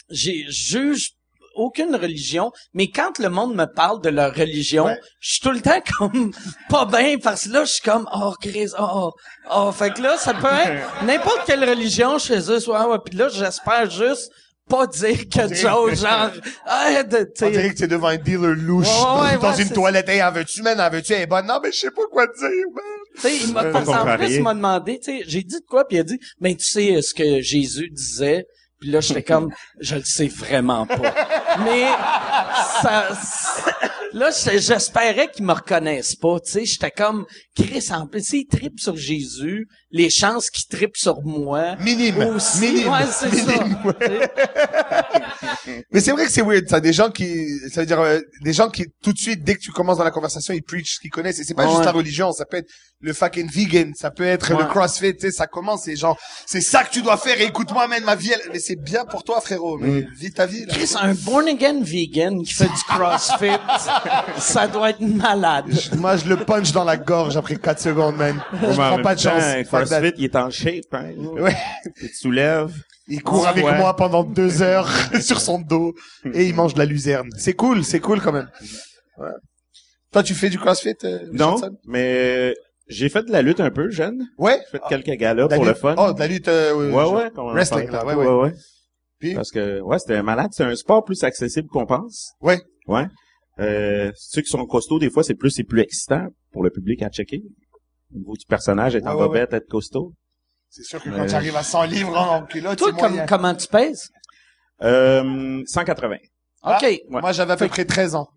[0.09, 1.14] j'ai, juge
[1.57, 5.00] aucune religion, mais quand le monde me parle de leur religion, Ouais.
[5.19, 6.33] je suis tout le temps comme
[6.69, 9.11] pas bien parce que là, je suis comme oh Christ, oh,
[9.50, 13.17] oh, fait que là, ça peut être n'importe quelle religion chez eux, soit ouais, puis
[13.17, 14.31] là, j'espère juste
[14.69, 16.31] pas dire quelque chose genre
[16.67, 19.55] ah, de, tu On sais, dirait que t'es devant un dealer louche Ouais, ouais, dans
[19.55, 20.09] ouais, une toilette.
[20.09, 20.81] Hey, en veux-tu, man?
[20.81, 21.12] En veux-tu?
[21.12, 21.47] Elle est bonne.
[21.47, 22.85] Non, mais je sais pas quoi te dire, man.
[23.14, 24.27] Tu sais, il m'a contrarié.
[24.27, 26.55] plus, il m'a demandé, tu sais, j'ai dit de quoi, puis il a dit, ben
[26.55, 28.47] tu sais euh, ce que Jésus disait,
[28.81, 31.14] puis là j'étais comme, je le sais vraiment pas.
[31.64, 31.87] Mais
[32.83, 33.75] ça, ça-
[34.12, 38.79] là j'espérais qu'ils me reconnaissent pas, tu sais, j'étais comme, Chris, en plus, s'il tripe
[38.81, 41.77] sur Jésus, les chances qu'il tripe sur moi.
[41.81, 42.18] Minime.
[42.35, 42.88] Aussi, Minime.
[42.92, 43.53] ouais, c'est ça.
[45.92, 46.81] Mais c'est vrai que c'est weird, ça.
[46.81, 49.61] Des gens qui, ça veut dire, euh, des gens qui, tout de suite, dès que
[49.61, 51.38] tu commences dans la conversation, ils preach ce qu'ils connaissent.
[51.38, 51.73] Et c'est pas Ouais.
[51.73, 52.68] juste la religion, ça peut être
[53.01, 54.62] le fucking vegan, ça peut être Ouais.
[54.62, 57.44] le crossfit, tu sais, ça commence, c'est genre, c'est ça que tu dois faire, et
[57.44, 60.64] écoute-moi, man, ma vie, elle- mais c'est bien pour toi, frérot, mais vis ta vie,
[60.66, 60.75] là.
[60.75, 63.47] Chris, un born again vegan qui fait du crossfit,
[64.38, 65.66] ça doit être malade.
[65.97, 68.40] Moi, je le punch dans la gorge après 4 secondes, man.
[68.53, 69.42] Je prends pas de chance.
[69.68, 70.01] Fuck that.
[70.01, 71.11] CrossFit, il est en shape, hein.
[71.18, 71.57] Ouais.
[72.03, 72.73] Il te soulève.
[73.09, 73.79] Il court avec Ouais.
[73.79, 74.88] moi pendant deux heures
[75.21, 75.94] sur son dos
[76.35, 77.31] et il mange de la luzerne.
[77.38, 78.51] C'est cool, c'est cool quand même.
[79.18, 79.31] Ouais.
[80.12, 81.77] Toi, tu fais du CrossFit, euh, Non, Richardson?
[81.87, 82.55] mais
[82.87, 84.27] j'ai fait de la lutte un peu jeune.
[84.38, 84.61] Ouais.
[84.73, 85.94] J'ai fait quelques galas De la pour le lutte- fun.
[85.99, 86.49] Oh, de la lutte.
[86.49, 87.31] euh, ouais, ouais.
[87.35, 88.53] comme on en wrestling, parlait là, ouais, tantôt, ouais.
[89.18, 89.35] Puis?
[89.35, 90.49] Parce que, ouais, c'était malade.
[90.53, 92.33] C'est un sport plus accessible qu'on pense.
[92.40, 92.61] Ouais.
[92.87, 93.07] Ouais.
[93.61, 97.03] Euh, ceux qui sont costauds, des fois, c'est plus, c'est plus excitant pour le public
[97.03, 97.42] à checker.
[98.14, 100.12] Au niveau du personnage, être en Ouais, ouais, bobette, être costaud.
[100.71, 101.27] C'est sûr que quand Ouais.
[101.27, 104.11] tu arrives à 100 livres en culotte, Toi, comme, comment tu pèses?
[104.83, 106.16] Euh, 180.
[106.62, 106.77] Ah.
[106.77, 106.83] OK.
[106.83, 107.03] Ouais.
[107.09, 108.29] Moi, j'avais à peu près 13 ans.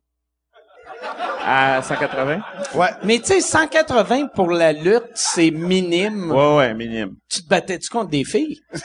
[1.43, 2.41] À 180?
[2.75, 2.89] Ouais.
[3.03, 6.31] Mais tu sais, 180 pour la lutte, c'est minime.
[6.31, 7.15] Ouais, ouais, minimum.
[7.29, 8.59] Tu te battais-tu contre des filles?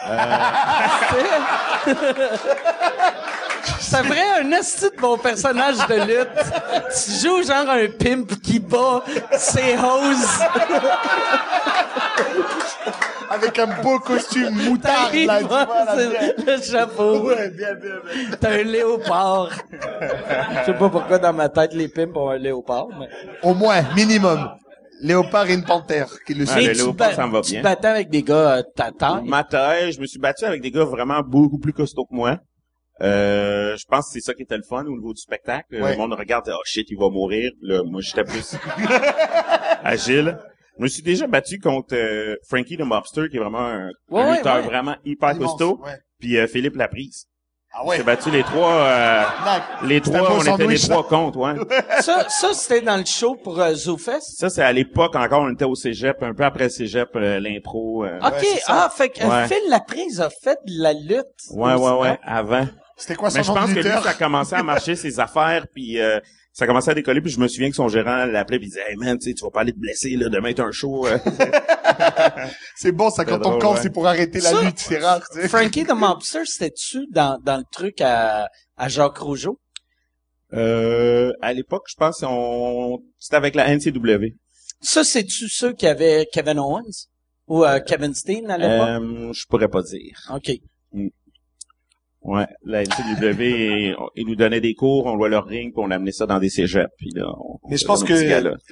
[3.81, 6.29] Ça ferait un esti de bon personnage de lutte.
[6.95, 9.03] Tu joues genre un pimp qui bat
[9.37, 10.43] ses hoses.
[13.29, 16.09] Avec un beau costume moutard, T'arrives, là, tu vois, là, c'est
[16.45, 16.57] bien.
[16.57, 17.19] le chapeau.
[17.27, 18.37] Ouais, bien, bien, bien.
[18.41, 19.51] T'as un léopard.
[19.73, 23.09] Je sais pas pourquoi dans ma tête les pimps ont un léopard, mais...
[23.43, 24.49] Au moins, minimum.
[25.03, 26.69] Léopard et une panthère qui le Ah, suivent.
[26.69, 27.61] le tu, léopard, ça me va tu bien.
[27.61, 29.23] te battais avec des gars euh, ta taille.
[29.25, 32.37] Ma taille, je me suis battu avec des gars vraiment beaucoup plus costauds que moi.
[33.03, 35.67] Euh, je pense que c'est ça qui était le fun au niveau du spectacle.
[35.75, 35.93] Ouais.
[35.93, 37.51] Le monde regarde, oh shit, il va mourir.
[37.61, 38.57] Là, moi, j'étais plus
[39.85, 40.39] agile.
[40.79, 44.23] Je me suis déjà battu contre euh, Frankie the Mobster, qui est vraiment un, Ouais,
[44.23, 44.63] un ouais, lutteur ouais.
[44.63, 45.81] vraiment hyper costaud.
[46.21, 47.27] Puis euh, Philippe Laprise.
[47.79, 47.99] Ah On ouais.
[47.99, 49.23] s'est battu les trois, euh,
[49.85, 51.55] les trois, on était les trois contre, ouais.
[52.01, 54.21] Ça, ça c'était dans le show pour euh, ZooFest?
[54.39, 58.05] Ça, c'est à l'époque encore, on était au cégep, un peu après cégep, euh, l'impro.
[58.07, 59.49] euh, OK, ah, fait que euh, Ouais.
[59.49, 61.27] Phil Laprise a fait de la lutte.
[61.53, 62.67] Ouais, ouais, ouais, avant.
[62.97, 65.21] C'était quoi son Mais je pense de que lui, ça a commencé à marcher ses
[65.21, 66.19] affaires, puis euh,
[66.53, 68.71] ça a commencé à décoller, puis je me souviens que son gérant l'appelait, puis il
[68.71, 70.73] disait «Hey man, tu sais, tu vas pas aller te blesser, là, demain t'as un
[70.73, 71.07] show.
[71.07, 71.19] euh.
[72.77, 73.81] C'est bon, ça, quand C'est on drôle, camp, ouais.
[73.83, 74.79] c'est pour arrêter la Ça- lutte.
[74.79, 75.49] C'est rare, tu sais.
[75.49, 79.59] Frankie the Mobster, c'était-tu dans, dans le truc à, à Jacques Rougeau?
[80.53, 84.35] Euh, à l'époque, je pense on c'était avec la NCW.
[84.81, 87.09] Ça, c'est-tu ceux qui avaient Kevin Owens?
[87.49, 88.89] Ou euh, Kevin Steen à l'époque?
[88.89, 90.19] Euh, je pourrais pas dire.
[90.35, 90.51] OK.
[92.27, 96.11] Ouais, la NCW, ils nous donnaient des cours, on louait leur ring, puis on amenait
[96.11, 96.91] ça dans des cégeps.
[96.99, 98.13] Puis là, on- Mais je on pense que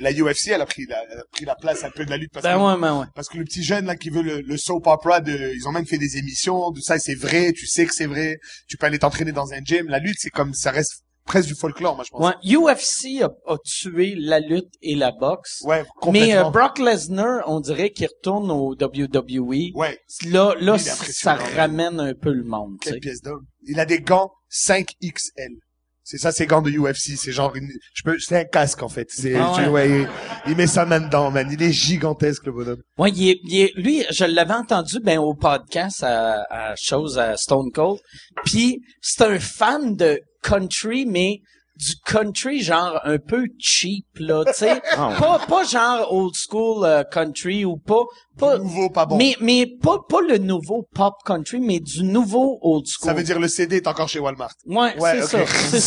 [0.00, 2.16] la UFC, elle a pris la, elle a pris la place un peu de la
[2.16, 3.06] lutte parce Ben que ouais, ben ouais.
[3.14, 5.72] Parce que le petit jeune là qui veut le, le soap opera, de, ils ont
[5.72, 8.38] même fait des émissions, de ça c'est vrai, tu sais que c'est vrai,
[8.68, 9.86] tu peux aller t'entraîner dans un gym.
[9.88, 12.20] La lutte, c'est comme ça reste presque du folklore, moi je pense.
[12.20, 15.62] Ouais, UFC a, a tué la lutte et la boxe.
[15.64, 16.46] Ouais, Mais complètement.
[16.48, 19.70] euh, Brock Lesnar, on dirait qu'il retourne au WWE.
[19.74, 22.76] ouais, Là, là, ça impressionnant, ramène un peu le monde.
[22.80, 23.44] quelle pièce d'homme.
[23.66, 25.58] Il a des gants 5XL.
[26.06, 27.16] C'est ça, ces gants de UFC.
[27.16, 29.06] C'est genre, une, je peux, c'est un casque en fait.
[29.10, 29.64] C'est, Ah ouais.
[29.64, 30.08] tu- ouais, il,
[30.50, 31.48] il met sa main dedans, man.
[31.50, 32.82] Il est gigantesque le bonhomme.
[32.98, 37.18] Ouais, il est, il est- lui, je l'avais entendu ben au podcast à, à chose
[37.18, 37.98] à Stone Cold.
[38.44, 41.40] Puis c'est un fan de country, mais
[41.76, 45.16] du country genre un peu cheap là, tu sais, Ah ouais.
[45.18, 48.04] pas pas genre old school euh, country ou pas
[48.38, 49.16] pas Nouveau, pas bon.
[49.16, 53.08] mais mais pas pas le nouveau pop country, mais du nouveau old school.
[53.08, 54.54] Ça veut dire le CD est encore chez Walmart.
[54.66, 55.80] Ouais, Ouais, c'est ça, c'est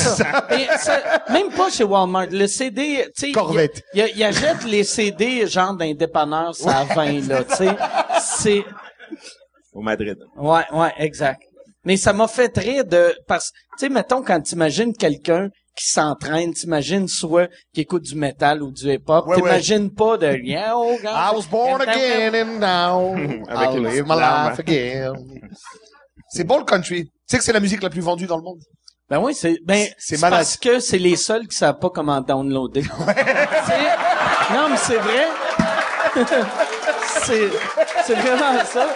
[0.78, 1.24] ça.
[1.30, 2.28] Même pas chez Walmart.
[2.32, 3.82] Le CD, tu sais, Corvette.
[3.94, 7.76] il, il, il achète les CD genre d'un dépanneur, ça à 20 là, tu sais.
[8.20, 8.66] C'est
[9.74, 10.18] Au Madrid.
[10.36, 11.44] ouais, ouais, exact.
[11.88, 16.54] Mais ça m'a fait rire de parce tu sais mettons quand t'imagines quelqu'un qui s'entraîne,
[16.54, 21.06] t'imagines soit qui écoute du métal ou du hip-hop, t'imagines pas de yeah, oh, God.
[21.16, 23.16] I was born again and now
[23.50, 25.14] I'll live my life again.
[26.28, 27.06] C'est bon le country.
[27.06, 28.60] Tu sais que c'est la musique la plus vendue dans le monde.
[29.10, 32.84] Ben oui, c'est ben C'est parce que c'est les seuls qui savent pas comment downloader.
[34.54, 35.28] Non, mais c'est vrai.
[37.24, 37.50] c'est
[38.06, 38.88] c'est vraiment ça.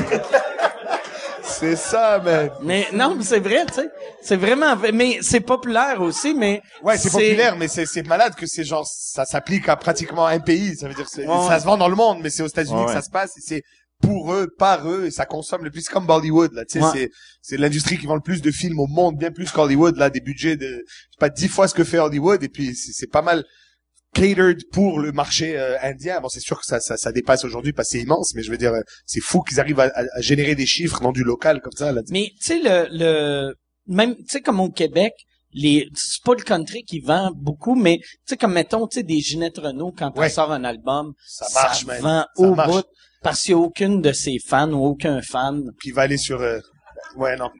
[1.44, 2.50] C'est ça, man.
[2.62, 3.90] Mais non, mais c'est vrai, tu sais.
[4.22, 4.90] C'est vraiment vrai.
[4.92, 9.24] mais c'est populaire aussi, mais Ouais, c'est populaire, mais c'est malade que c'est genre ça
[9.24, 10.76] s'applique à pratiquement un pays.
[10.76, 12.86] Ça veut dire Ouais, ça se vend dans le monde, mais c'est aux États-Unis Ouais,
[12.86, 13.36] que ça se passe.
[13.36, 13.62] Et c'est
[14.00, 16.52] pour eux, par eux, et ça consomme le plus comme Bollywood.
[16.54, 16.90] Là, tu sais, Ouais.
[16.92, 17.10] c'est
[17.42, 19.96] c'est l'industrie qui vend le plus de films au monde, bien plus qu'Hollywood.
[19.96, 22.74] Là, des budgets de je sais pas dix fois ce que fait Hollywood, et puis
[22.74, 23.44] c'est pas mal
[24.14, 26.20] catered pour le marché euh, indien.
[26.20, 28.50] Bon, c'est sûr que ça, ça, ça dépasse aujourd'hui parce que c'est immense, mais je
[28.50, 31.24] veux dire, euh, c'est fou qu'ils arrivent à, à- à générer des chiffres dans du
[31.24, 31.92] local comme ça.
[31.92, 32.02] Là.
[32.10, 33.54] mais tu sais le le
[33.86, 35.12] même tu sais comme au Québec,
[35.54, 39.02] les c'est pas le country qui vend beaucoup, mais tu sais comme mettons tu sais
[39.02, 40.26] des Ginette Renault quand Ouais.
[40.26, 42.70] on sort un album, Ça marche, ça vend Ça au marche.
[42.70, 42.84] bout
[43.22, 45.62] parce qu'il y a aucune de ses fans ou aucun fan.
[45.82, 46.40] Qui va aller sur...
[46.40, 46.58] euh,
[47.16, 47.50] Ouais, non.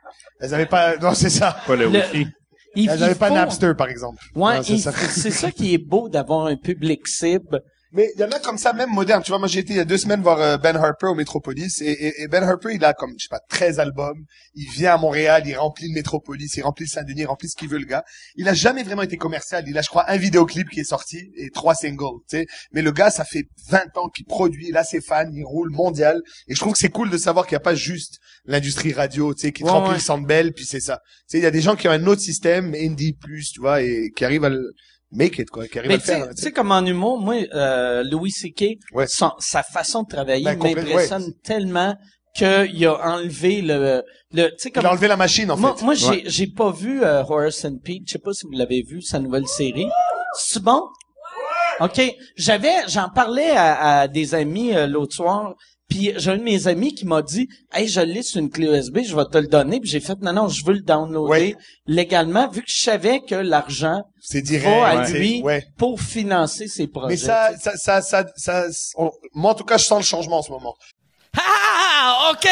[0.40, 0.96] Elles avaient pas...
[0.96, 1.56] Non, c'est ça.
[1.66, 2.26] Pas le, Le- wifi.
[2.74, 4.22] Il, Elles il avaient pas Napster, par exemple.
[4.34, 4.92] Ouais, Non, c'est il- ça.
[4.92, 7.62] c'est ça qui est beau d'avoir un public cible.
[7.94, 9.22] Mais il y en a comme ça, même moderne.
[9.22, 11.14] Tu vois, moi, j'ai été il y a deux semaines voir euh, Ben Harper au
[11.14, 11.80] Metropolis.
[11.82, 14.24] Et, et- et Ben Harper, il a comme, je sais pas, 13 albums.
[14.54, 17.56] Il vient à Montréal, il remplit le Metropolis, il remplit le Saint-Denis, il remplit ce
[17.56, 18.02] qu'il veut, le gars.
[18.36, 19.64] Il a jamais vraiment été commercial.
[19.68, 22.46] Il a, je crois, un vidéoclip qui est sorti et trois singles, tu sais.
[22.72, 24.66] Mais le gars, ça fait 20 ans qu'il produit.
[24.68, 26.20] Il a ses fans, il roule mondial.
[26.48, 29.34] Et je trouve que c'est cool de savoir qu'il n'y a pas juste l'industrie radio,
[29.34, 30.16] tu sais, qui Ouais, remplit ouais.
[30.16, 31.00] le belle, puis c'est ça.
[31.28, 33.60] Tu sais, il y a des gens qui ont un autre système, indie plus, tu
[33.60, 34.72] vois, et qui arrivent à le
[35.12, 36.28] make it, quoi, qui arrivent à Mais le sais- faire.
[36.34, 36.52] tu sais.
[36.52, 39.06] comme en humour, moi, euh, Louis C.K., Ouais.
[39.06, 41.94] son- sa façon de travailler Ben, m'impressionne tellement
[42.34, 44.02] qu'il a enlevé le...
[44.32, 44.82] le tu sais, comme...
[44.84, 45.84] Il a enlevé la machine, en moi, fait.
[45.84, 48.04] moi j'ai j'ai pas vu euh, Horace and Pete.
[48.06, 49.88] Je sais pas si vous l'avez vu, sa nouvelle série.
[50.38, 50.82] C'est bon?
[51.80, 52.00] OK.
[52.36, 55.54] J'avais, j'en parlais à, à des amis euh, l'autre soir.
[55.92, 58.66] Puis j'ai un de mes amis qui m'a dit Hey, je l'ai sur une clé
[58.66, 59.78] USB, je vais te le donner.
[59.78, 61.56] Puis j'ai fait Non, non, je veux le downloader Ouais.
[61.86, 64.66] légalement, vu que je savais que l'argent C'est direct.
[64.66, 65.62] va à lui Ouais.
[65.76, 67.08] pour financer ses projets.
[67.08, 68.64] Mais ça, ça, ça, ça, ça,
[68.96, 70.74] on- moi, en tout cas, je sens le changement en ce moment.
[71.38, 72.48] Ah, OK.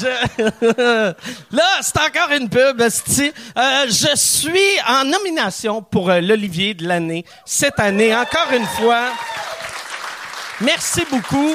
[0.00, 0.06] Je...
[1.56, 2.80] Là, c'est encore une pub.
[2.80, 2.90] Euh,
[3.88, 9.08] je suis en nomination pour euh, l'Olivier de l'année cette année, encore une fois.
[10.60, 11.54] Merci beaucoup.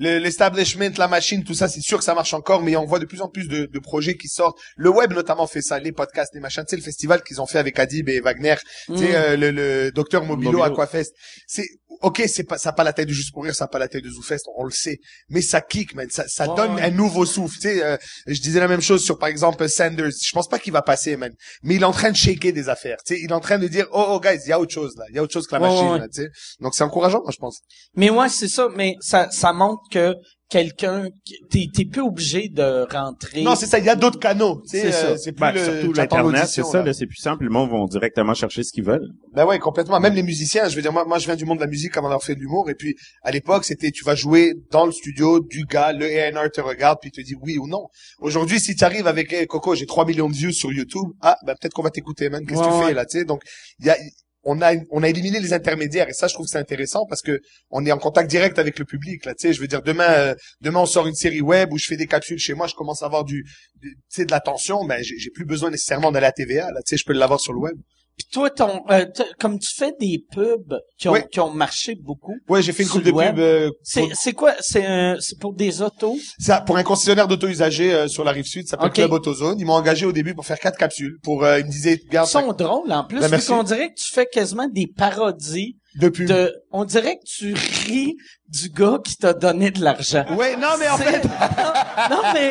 [0.00, 2.98] Le- L'establishment, la machine, tout ça, c'est sûr que ça marche encore, mais on voit
[2.98, 4.58] de plus en plus de, de projets qui sortent.
[4.76, 6.64] Le web notamment fait ça, les podcasts, les machins.
[6.64, 9.50] Tu sais, le festival qu'ils ont fait avec Adib et Wagner, tu sais, euh, le,
[9.50, 10.72] le docteur Mobilo, Mobilo.
[10.72, 11.14] Aquafest.
[11.46, 11.66] C'est
[12.00, 13.78] ok, c'est pas ça a pas la taille de Juste pour rire, ça a pas
[13.78, 14.98] la taille de Zoufest, on le sait,
[15.28, 16.82] mais ça kick, man, ça, ça donne ouais.
[16.82, 17.56] un nouveau souffle.
[17.56, 20.10] Tu sais, euh, je disais la même chose sur par exemple Sanders.
[20.10, 22.68] Je pense pas qu'il va passer, man, mais il est en train de shaker des
[22.68, 22.98] affaires.
[23.04, 24.72] Tu sais, il est en train de dire, oh, oh guys, il y a autre
[24.72, 25.98] chose là, il y a autre chose que la machine, ouais.
[25.98, 26.30] là, tu sais.
[26.60, 27.60] Donc c'est encourageant, moi je pense.
[27.94, 28.68] Mais ouais, c'est ça.
[28.74, 30.14] Mais ça, ça montre que
[30.50, 33.42] quelqu'un, qui- t'es, t'es plus obligé de rentrer.
[33.42, 33.78] Non, c'est ça.
[33.78, 34.60] Il y a d'autres canaux.
[34.68, 35.06] tu sais, C'est ça.
[35.10, 36.92] euh, C'est plus Ben, le, surtout l'internet, c'est ça, là.
[36.92, 39.08] c'est puissant, puis le monde vont directement chercher ce qu'ils veulent.
[39.32, 40.00] Ben ouais, complètement.
[40.00, 41.96] Même les musiciens, je veux dire, moi, moi, je viens du monde de la musique
[41.96, 42.68] avant d'avoir fait de l'humour.
[42.68, 46.50] Et puis, à l'époque, c'était, tu vas jouer dans le studio du gars, le A&R
[46.50, 47.86] te regarde, puis il te dit oui ou non.
[48.18, 51.36] Aujourd'hui, si tu arrives avec, hey, Coco, j'ai 3 millions de views sur YouTube, ah,
[51.46, 52.44] ben peut-être qu'on va t'écouter, man.
[52.44, 52.86] Qu'est-ce que Ouais, tu ouais.
[52.88, 53.24] fais, là, tu sais?
[53.24, 53.42] Donc,
[53.78, 53.96] il y a,
[54.42, 56.08] on a, on a éliminé les intermédiaires.
[56.08, 58.84] Et ça, je trouve c'est intéressant parce que on est en contact direct avec le
[58.84, 59.52] public, là, tu sais.
[59.52, 62.06] Je veux dire, demain, euh, demain, on sort une série web où je fais des
[62.06, 63.44] capsules chez moi, je commence à avoir du,
[63.80, 66.96] tu sais, de l'attention, ben, j'ai plus besoin nécessairement d'aller à TVA, là, tu sais,
[66.96, 67.76] je peux l'avoir sur le web.
[68.20, 69.06] Puis toi, ton, euh,
[69.38, 71.20] comme tu fais des pubs qui ont, Oui.
[71.32, 72.34] qui ont marché beaucoup.
[72.50, 73.34] Ouais, j'ai fait une coupe de le web.
[73.36, 74.52] pub, euh, C'est, pour- c'est quoi?
[74.60, 76.18] C'est un, c'est pour des autos?
[76.38, 78.90] Ça, pour un concessionnaire d'auto usagé euh, sur la rive sud, ça s'appelle.
[78.90, 79.58] Club AutoZone.
[79.58, 81.16] Ils m'ont engagé au début pour faire quatre capsules.
[81.22, 83.20] Pour, euh, ils me disaient, Ils garde sont drôles, en plus.
[83.20, 83.48] Ben, merci.
[83.48, 86.26] qu'on dirait que tu fais quasiment des parodies depuis.
[86.26, 88.16] de, on dirait que tu ris
[88.48, 90.24] du gars qui t'a donné de l'argent.
[90.36, 91.22] Ouais, non, mais en fait,
[92.10, 92.50] non, mais,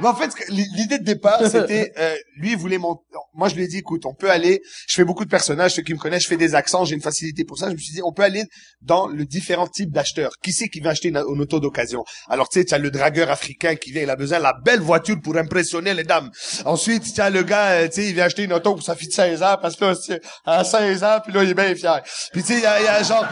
[0.00, 2.96] mais en fait, l'idée de départ, c'était, euh, lui, il voulait mon,
[3.34, 5.82] moi, je lui ai dit, écoute, on peut aller, je fais beaucoup de personnages, ceux
[5.82, 7.68] qui me connaissent, je fais des accents, j'ai une facilité pour ça.
[7.68, 8.44] Je me suis dit, on peut aller
[8.80, 10.32] dans le différents types d'acheteurs.
[10.42, 12.04] Qui c'est qui veut acheter une, une auto d'occasion?
[12.28, 14.54] Alors, tu sais, tu as le dragueur africain qui vient, il a besoin de la
[14.64, 16.30] belle voiture pour impressionner les dames.
[16.64, 18.94] Ensuite, tu as le gars, euh, tu sais, il vient acheter une auto pour sa
[18.94, 21.54] fille de 16 ans, parce que là, c'est- à 16 ans, puis là, il est
[21.54, 22.00] bien fier.
[22.32, 23.26] Puis tu sais, il y a, y a genre,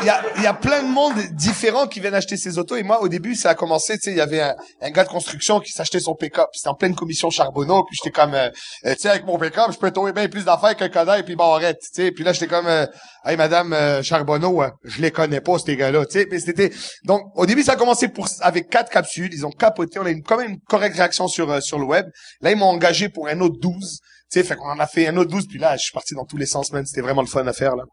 [0.00, 2.76] il y a, y a plein de monde différents qui viennent acheter ces autos.
[2.76, 5.04] Et moi, au début, ça a commencé, tu sais, il y avait un, un gars
[5.04, 6.48] de construction qui s'achetait son pick-up.
[6.52, 7.84] C'était en pleine commission Charbonneau.
[7.84, 8.48] Puis j'étais comme, euh,
[8.86, 11.22] euh, tu sais, avec mon pick-up, je peux trouver bien plus d'affaires qu'un connard et
[11.22, 12.12] puis barrette, tu sais.
[12.12, 12.86] Puis là, j'étais comme, euh,
[13.24, 16.28] hey, madame euh, Charbonneau, euh, je les connais pas, ces gars-là, tu sais.
[16.30, 16.70] Mais c'était,
[17.04, 19.32] donc, au début, ça a commencé pour, avec quatre capsules.
[19.32, 19.98] Ils ont capoté.
[19.98, 22.06] On a eu quand même une correcte réaction sur, euh, sur le web.
[22.40, 24.00] Là, ils m'ont engagé pour un autre 12.
[24.30, 26.14] Tu sais, fait qu'on en a fait un autre 12, puis là, je suis parti
[26.14, 26.84] dans tous les sens, man.
[26.84, 27.84] C'était vraiment le fun à faire, là.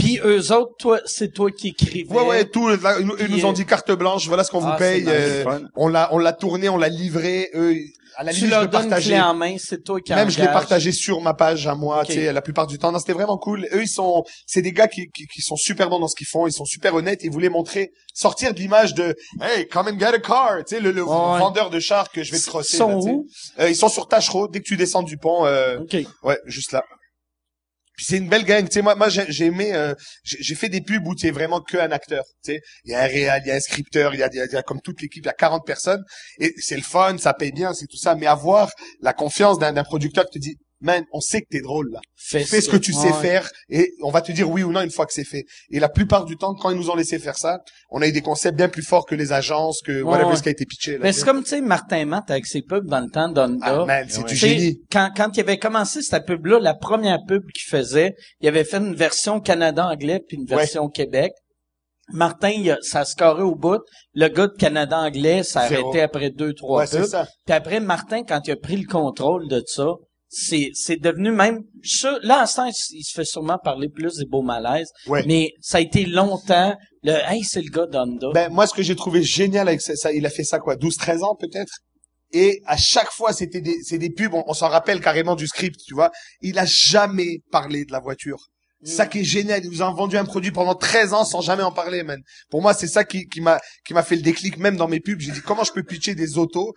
[0.00, 2.12] Puis eux autres, toi, c'est toi qui écrivais.
[2.12, 4.72] Ouais, ouais, tout, là, ils, nous- ils ont dit carte blanche, voilà ce qu'on ah,
[4.72, 5.04] vous paye.
[5.06, 5.44] euh,
[5.76, 7.50] on l'a, on l'a tourné, on l'a livré.
[7.54, 7.74] Eux,
[8.16, 9.10] à la tu limite, je leur le donnes une partageais.
[9.12, 10.52] clé en main, c'est toi qui Même je l'ai engage.
[10.54, 12.90] partagé sur ma page à moi, tu sais, la plupart du temps.
[12.92, 13.66] Non, c'était vraiment cool.
[13.72, 16.26] Eux, ils sont, c'est des gars qui, qui, qui sont super bons dans ce qu'ils
[16.26, 16.46] font.
[16.46, 17.20] Ils sont super honnêtes.
[17.22, 20.80] Ils voulaient montrer, sortir de l'image de, hey, come and get a car, tu sais,
[20.80, 21.08] le, le ouais.
[21.08, 22.76] vendeur de chars que je vais te Ils crosser.
[22.76, 23.10] sont là, sais.
[23.10, 23.26] où?
[23.60, 24.48] Euh, ils sont sur Tachereau.
[24.48, 25.96] Dès que tu descends du pont, euh, OK.
[26.24, 26.84] Ouais, juste là.
[28.02, 31.14] C'est une belle gang, tu moi moi j'ai aimé euh, j'ai fait des pubs où
[31.14, 33.56] tu es vraiment que un acteur, tu il y a un réal, il y a
[33.56, 36.02] un scripteur, il y a, y a- comme toute l'équipe, il y a 40 personnes.
[36.38, 39.82] Et c'est le fun, ça paye bien, c'est tout ça, mais avoir la confiance d'un
[39.84, 42.00] producteur qui te dit man, on sait que t'es drôle là.
[42.16, 43.20] Fais, Fais ce que tu sais Ouais.
[43.20, 45.44] faire et on va te dire oui ou non une fois que c'est fait.
[45.70, 47.58] Et la plupart du temps, quand ils nous ont laissé faire ça,
[47.90, 50.36] on a eu des concepts bien plus forts que les agences, que whatever ouais.
[50.36, 50.92] ce qui a été pitché.
[50.92, 53.58] Là, Mais c'est comme, tu sais, Martin Matt avec ses pubs dans le temps d'Honda.
[53.82, 54.80] ah, man, c'est du génie.
[54.92, 58.78] Quand, quand il avait commencé cette pub-là, la première pub qu'il faisait, il avait fait
[58.78, 60.56] une version Canada-anglais puis une Ouais.
[60.56, 61.32] version Québec.
[62.12, 63.80] Martin, il a- ça a scoré au bout.
[64.14, 65.88] Le gars de Canada-anglais, ça a Zéro.
[65.90, 67.06] arrêté après deux, trois Ouais, c'est pubs.
[67.06, 67.28] ça.
[67.46, 69.86] Puis après, Martin, quand il a pris le contrôle de ça,
[70.32, 73.88] c'est, c'est devenu même, ça, là, en ce temps, il il se fait sûrement parler
[73.88, 74.88] plus des beaux malaises.
[75.08, 75.24] Ouais.
[75.26, 78.28] Mais ça a été longtemps, le, hey, c'est le gars d'Honda.
[78.32, 80.76] Ben, moi, ce que j'ai trouvé génial avec ça, ça- il a fait ça quoi,
[80.76, 81.72] 12, 13 ans peut-être?
[82.32, 85.48] Et à chaque fois, c'était des, c'est des pubs, on, on s'en rappelle carrément du
[85.48, 86.12] script, tu vois.
[86.42, 88.38] Il a jamais parlé de la voiture.
[88.82, 91.62] Ça qui est génial, ils nous ont vendu un produit pendant 13 ans sans jamais
[91.64, 92.18] en parler, man.
[92.50, 95.00] Pour moi, c'est ça qui, qui m'a, qui m'a fait le déclic, même dans mes
[95.00, 95.20] pubs.
[95.20, 96.72] J'ai dit, comment je peux pitcher des autos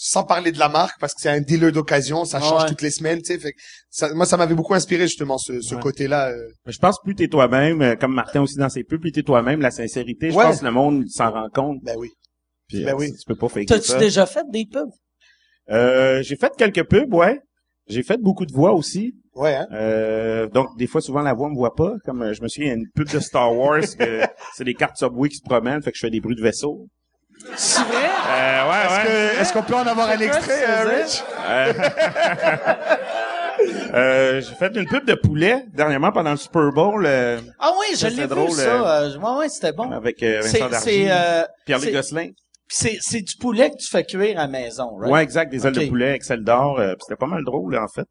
[0.00, 2.68] sans parler de la marque, parce que c'est un dealer d'occasion, ça change Ouais.
[2.68, 3.38] toutes les semaines, tu sais.
[3.40, 3.58] Fait que
[3.90, 5.80] ça, moi, ça m'avait beaucoup inspiré, justement, ce, ce Ouais.
[5.80, 6.28] côté-là.
[6.30, 6.48] euh.
[6.66, 9.24] Je pense que plus t'es toi-même, euh, comme Martin aussi dans ses pubs, plus t'es
[9.24, 10.44] toi-même, la sincérité, je Ouais.
[10.44, 11.78] pense que le monde s'en rend compte.
[11.82, 12.10] Ben oui.
[12.68, 13.10] Puis, Ben euh, oui.
[13.10, 14.88] Tu peux pas faker T'as-tu déjà fait des pubs?
[15.70, 17.40] Euh, j'ai fait quelques pubs, ouais.
[17.88, 19.14] J'ai fait beaucoup de voix aussi.
[19.34, 19.66] Ouais, hein.
[19.72, 21.94] Euh, donc des fois souvent la voix me voit pas.
[22.04, 24.22] Comme euh, je me souviens, il y a une pub de Star Wars que
[24.54, 26.88] c'est des cartes Subway qui se promènent, fait que je fais des bruits de vaisseau.
[27.56, 27.96] C'est vrai?
[27.96, 29.04] Euh, ouais, Est-ce ouais.
[29.36, 31.02] que- Est-ce qu'on peut en avoir un extrait, euh?
[31.02, 31.22] Rich?
[33.92, 37.96] Euh, j'ai fait une pub de poulet dernièrement pendant le Super Bowl euh, Ah oui,
[37.96, 39.00] je l'ai c'est vu, drôle, ça.
[39.00, 39.90] Euh, ouais, ouais, c'était bon.
[39.90, 42.28] avec euh, C'est, Vincent c'est, Dargy, euh, Pierre-Luc c'est- Gosselin.
[42.68, 45.12] c'est, c'est du poulet que tu fais cuire à la maison, right?
[45.12, 46.78] Ouais, exact, des ailes de poulet avec celle d'or.
[46.78, 48.06] euh, c'était pas mal drôle, en fait.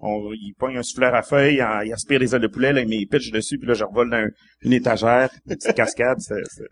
[0.00, 2.82] On, il pogne un souffleur à feuilles, il, il aspire les ailes de poulet, là,
[2.82, 4.28] il met il pitch dessus, puis là, je revole dans un-
[4.62, 6.18] une étagère, une petite cascade.
[6.20, 6.62] c'est- c'est-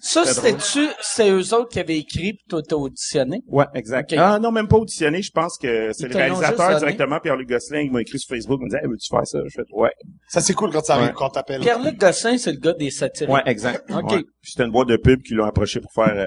[0.00, 3.40] Ça, C'est c'était-tu, c'est eux autres qui avaient écrit puis toi t'as auditionné?
[3.48, 4.12] Ouais, exact.
[4.18, 5.22] Ah non, même pas auditionné.
[5.22, 8.58] Je pense que c'est Ils le réalisateur directement, Pierre-Luc Gosselin, il m'a écrit sur Facebook,
[8.62, 9.38] il me dit hey, veux-tu faire ça?
[9.46, 9.90] Je fais ouais.
[10.28, 11.14] Ça, c'est cool quand ça arrive, Ouais.
[11.16, 11.60] quand t'appelles.
[11.60, 13.32] Pierre-Luc Gosselin, c'est le gars des satiriques.
[13.34, 13.88] Ouais, exact.
[13.92, 14.12] Ok.
[14.12, 14.24] Ouais.
[14.42, 16.26] C'était une boîte de pub qui l'ont approché pour faire euh,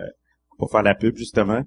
[0.58, 1.62] pour faire la pub, justement.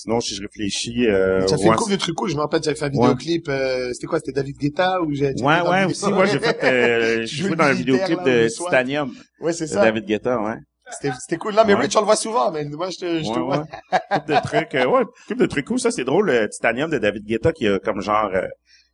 [0.00, 1.08] Sinon, si je réfléchis...
[1.08, 2.30] Euh, Tu as fait ouais, une couple de trucs cool?
[2.30, 3.48] Je me rappelle, j'avais fait un vidéoclip.
[3.48, 4.20] euh, c'était quoi?
[4.20, 7.64] C'était David Guetta ou j'ai Ouais, ouais, le aussi, moi, j'ai fait, euh, joué dans
[7.64, 8.48] un militaire, vidéoclip de le.
[8.48, 9.82] Titanium, Ouais, c'est de ça.
[9.82, 10.54] David Guetta, ouais.
[10.92, 11.54] C'était c'était cool.
[11.54, 11.80] Là, mais Ouais.
[11.80, 13.58] Rich, on le voit souvent, mais moi, je te, je te vois.
[13.58, 14.20] ouais.
[14.28, 15.80] de trucs, euh, ouais, couple de trucs cool.
[15.80, 18.46] Ça, c'est drôle, le Titanium de David Guetta qui a comme genre, euh,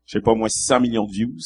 [0.07, 1.37] je sais pas moi, 600 millions de views.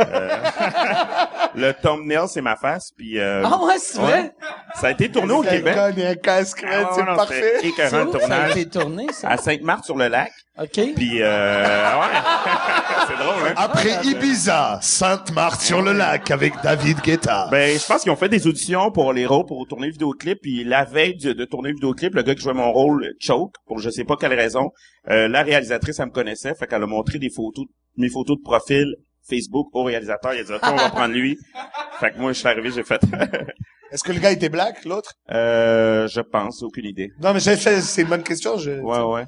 [0.00, 0.38] Euh,
[1.54, 4.32] le thumbnail, c'est ma face, puis euh, Ah ouais, c'est vrai?
[4.80, 5.74] ça a été tourné au Il y a un Québec.
[5.74, 7.58] gun et un casque, Ah, c'est non, parfait.
[7.62, 8.50] écœurant, que ça a tournage.
[8.56, 9.28] été tourné, ça?
[9.28, 10.32] À Sainte-Marthe-sur-le-Lac.
[10.60, 10.80] OK.
[10.96, 11.64] Puis, euh,
[11.98, 12.06] ouais.
[13.08, 13.54] c'est drôle, hein?
[13.56, 17.48] Après Ibiza, Sainte-Marthe-sur-le-Lac avec David Guetta.
[17.50, 20.38] Ben, je pense qu'ils ont fait des auditions pour les rôles pour tourner le vidéoclip.
[20.42, 23.54] Puis la veille de, de tourner le vidéoclip, le gars qui jouait mon rôle, choke,
[23.66, 24.70] pour je sais pas quelle raison,
[25.10, 27.64] euh, la réalisatrice, elle me connaissait, fait qu'elle a montré des photos,
[27.96, 28.94] mes photos de profil
[29.28, 30.34] Facebook au réalisateur.
[30.34, 31.38] Il a dit, OK, on va prendre lui.
[32.00, 33.00] Fait que moi, je suis arrivé, j'ai fait,
[33.92, 35.12] Est-ce que le gars était black, l'autre?
[35.30, 37.10] euh, je pense, aucune idée.
[37.20, 38.56] Non, mais j'ai fait, c'est une bonne question.
[38.56, 39.24] Je, Ouais, ouais.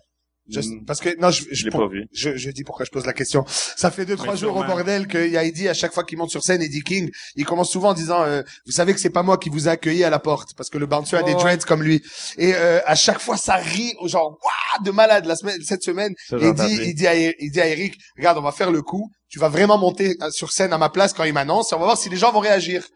[0.50, 0.84] Je- Hmm.
[0.86, 2.06] parce que, non, je, Je l'ai pour- pas vu.
[2.12, 3.44] Je, je dis pourquoi je pose la question.
[3.48, 6.18] Ça fait deux, trois jours au bordel que y a Eddie, à chaque fois qu'il
[6.18, 9.10] monte sur scène, Eddie King, il commence souvent en disant, euh, vous savez que c'est
[9.10, 11.32] pas moi qui vous ai accueilli à la porte, parce que le bouncer a des
[11.34, 12.02] dreads comme lui.
[12.36, 15.82] Et, euh, à chaque fois, ça rit, au genre, waouh, de malade, la semaine, cette
[15.82, 16.14] semaine.
[16.40, 16.48] J'ai
[16.88, 19.48] il dit, à, il dit à Eric, regarde, on va faire le coup, tu vas
[19.48, 21.98] vraiment monter euh, sur scène à ma place quand il m'annonce, et on va voir
[21.98, 22.86] si les gens vont réagir.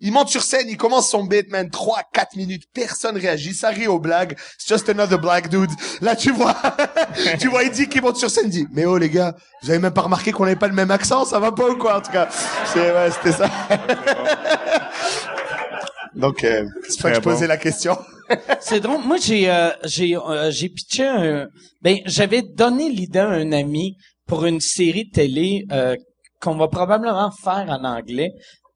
[0.00, 3.68] Il monte sur scène, il commence son beat, man, 3, 4 minutes, personne réagit, ça
[3.68, 5.70] rit aux blagues, it's just another black dude.
[6.00, 6.56] Là, tu vois,
[7.40, 9.92] tu vois Eddie qui monte sur scène, dit, mais oh, les gars, vous avez même
[9.92, 12.12] pas remarqué qu'on n'avait pas le même accent, ça va pas ou quoi, en tout
[12.12, 12.28] cas?
[12.72, 13.50] C'est, ouais, c'était ça.
[16.14, 17.48] Donc, euh, c'est pas que je posais bon.
[17.48, 17.96] la question.
[18.60, 19.02] C'est drôle.
[19.04, 21.48] Moi, j'ai euh, j'ai euh, j'ai pitché un.
[21.82, 25.96] Ben, j'avais donné l'idée à un ami pour une série de télé euh,
[26.40, 28.30] qu'on va probablement faire en anglais.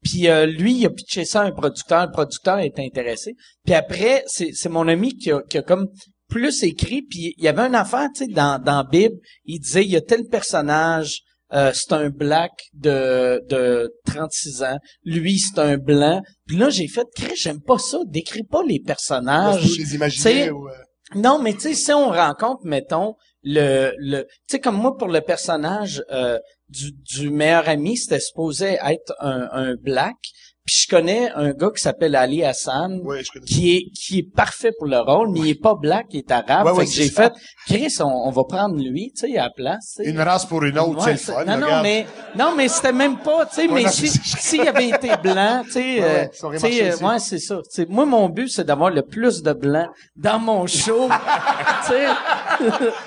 [0.05, 2.05] Puis euh, lui, il a pitché ça à un producteur.
[2.05, 3.33] Le producteur est intéressé.
[3.65, 5.87] Puis après, c'est c'est mon ami qui a, qui a comme
[6.29, 7.01] plus écrit.
[7.01, 9.15] Puis il y avait une affaire, tu sais, dans dans Bible,
[9.45, 11.21] il disait il y a tel personnage.
[11.53, 14.77] euh, c'est un black de de 36 ans.
[15.03, 16.21] Lui, c'est un blanc.
[16.47, 17.97] Puis là, j'ai fait, j'aime pas ça.
[18.07, 19.63] Décris pas les personnages.
[19.63, 20.67] Vous les imaginez ou,
[21.15, 25.07] Non, mais tu sais, si on rencontre, mettons, le, le, tu sais, comme moi pour
[25.07, 30.17] le personnage euh, du, du meilleur ami, c'était supposé être un, un black.
[30.65, 33.21] Puis je connais un gars qui s'appelle Ali Hassan, connais.
[33.45, 36.31] qui est qui est parfait pour le rôle, mais il est pas black, il est
[36.31, 36.65] arabe.
[36.65, 37.31] Ouais, fait ouais, que j'ai fait,
[37.67, 39.99] Chris, on, on va prendre lui, tu sais, à la place.
[40.03, 41.45] Une race pour une autre, c'est le fun.
[41.45, 41.83] non, non, regarde.
[41.83, 45.61] mais non, mais c'était même pas, tu sais, mais non, si s'il avait été blanc,
[45.65, 47.57] tu sais, Ouais, euh, ouais, euh, ouais, c'est ça.
[47.57, 51.09] Tu sais, moi, mon but, c'est d'avoir le plus de blanc dans mon show.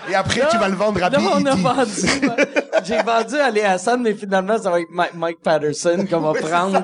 [0.09, 1.63] Et après, tu vas le vendre à Là, on a BET.
[1.63, 1.91] vendu,
[2.85, 6.83] j'ai vendu Ali Hassan, mais finalement, ça va être Mike, Mike Patterson qu'on va prendre.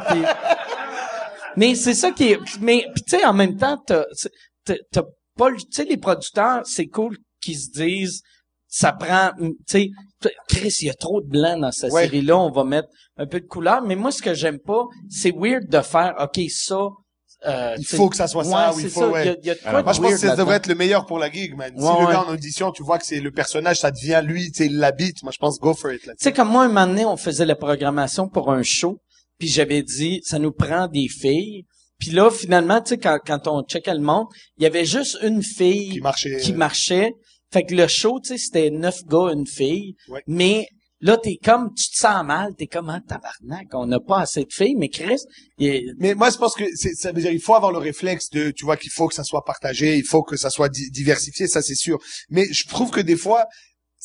[1.56, 2.38] Mais c'est ça qui est.
[2.60, 4.04] Mais tu sais, en même temps, t'as,
[4.64, 5.02] t'as, t'as
[5.36, 8.22] pas, tu sais, les producteurs, c'est cool qu'ils se disent,
[8.68, 9.90] ça prend, tu sais,
[10.48, 12.04] Chris, il y a trop de blanc dans cette Ouais.
[12.04, 13.82] série-là, on va mettre un peu de couleur.
[13.82, 16.88] Mais moi, ce que j'aime pas, c'est weird de faire, ok, ça.
[17.46, 19.08] Euh, Il faut que ça soit ça, ou il faut, ça.
[19.08, 19.26] ouais.
[19.42, 21.30] Y a, y a Moi, je pense que ça devrait être le meilleur pour la
[21.30, 21.70] gig, man.
[21.76, 24.62] si le gars en audition, tu vois que c'est le personnage, ça devient lui, tu
[24.62, 25.22] sais, il l'habite.
[25.22, 26.14] Moi, je pense go for it, là.
[26.14, 28.98] Tu sais, comme moi, un moment donné, on faisait la programmation pour un show,
[29.44, 31.64] puis j'avais dit, ça nous prend des filles.
[31.98, 34.26] Puis là, finalement, tu sais, quand, quand on checkait le monde,
[34.56, 36.38] il y avait juste une fille Qui marchait.
[36.40, 37.12] qui marchait.
[37.52, 39.94] Fait que le show, tu sais, c'était neuf gars, une fille.
[40.08, 40.22] Ouais.
[40.26, 40.66] Mais
[41.00, 44.44] là, t'es comme, tu te sens mal, t'es comme, ah, tabarnak, on n'a pas assez
[44.44, 44.76] de filles.
[44.76, 45.20] Mais Chris,
[45.98, 48.50] Mais moi, je pense que c'est, ça veut dire, il faut avoir le réflexe de,
[48.50, 51.46] tu vois, qu'il faut que ça soit partagé, il faut que ça soit di- diversifié,
[51.48, 51.98] ça c'est sûr.
[52.30, 53.44] Mais je trouve que des fois,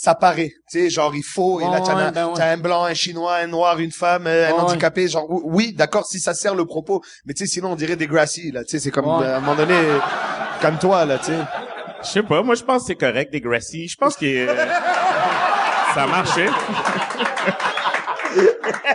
[0.02, 2.42] ça paraît, tu sais, genre il faut, et là t'as, un, ben ouais.
[2.42, 6.06] un blanc, un chinois, un noir, une femme, euh, un handicapé, genre ou- oui, d'accord,
[6.06, 8.70] si ça sert le propos, mais tu sais, sinon on dirait des Grassy, là, tu
[8.70, 9.76] sais, c'est comme euh, à un moment donné,
[10.62, 11.40] comme toi, là, tu sais.
[12.02, 13.90] Je sais pas, moi je pense que c'est correct, des Gracie.
[13.90, 14.56] Je pense que euh,
[15.94, 16.46] ça a marché.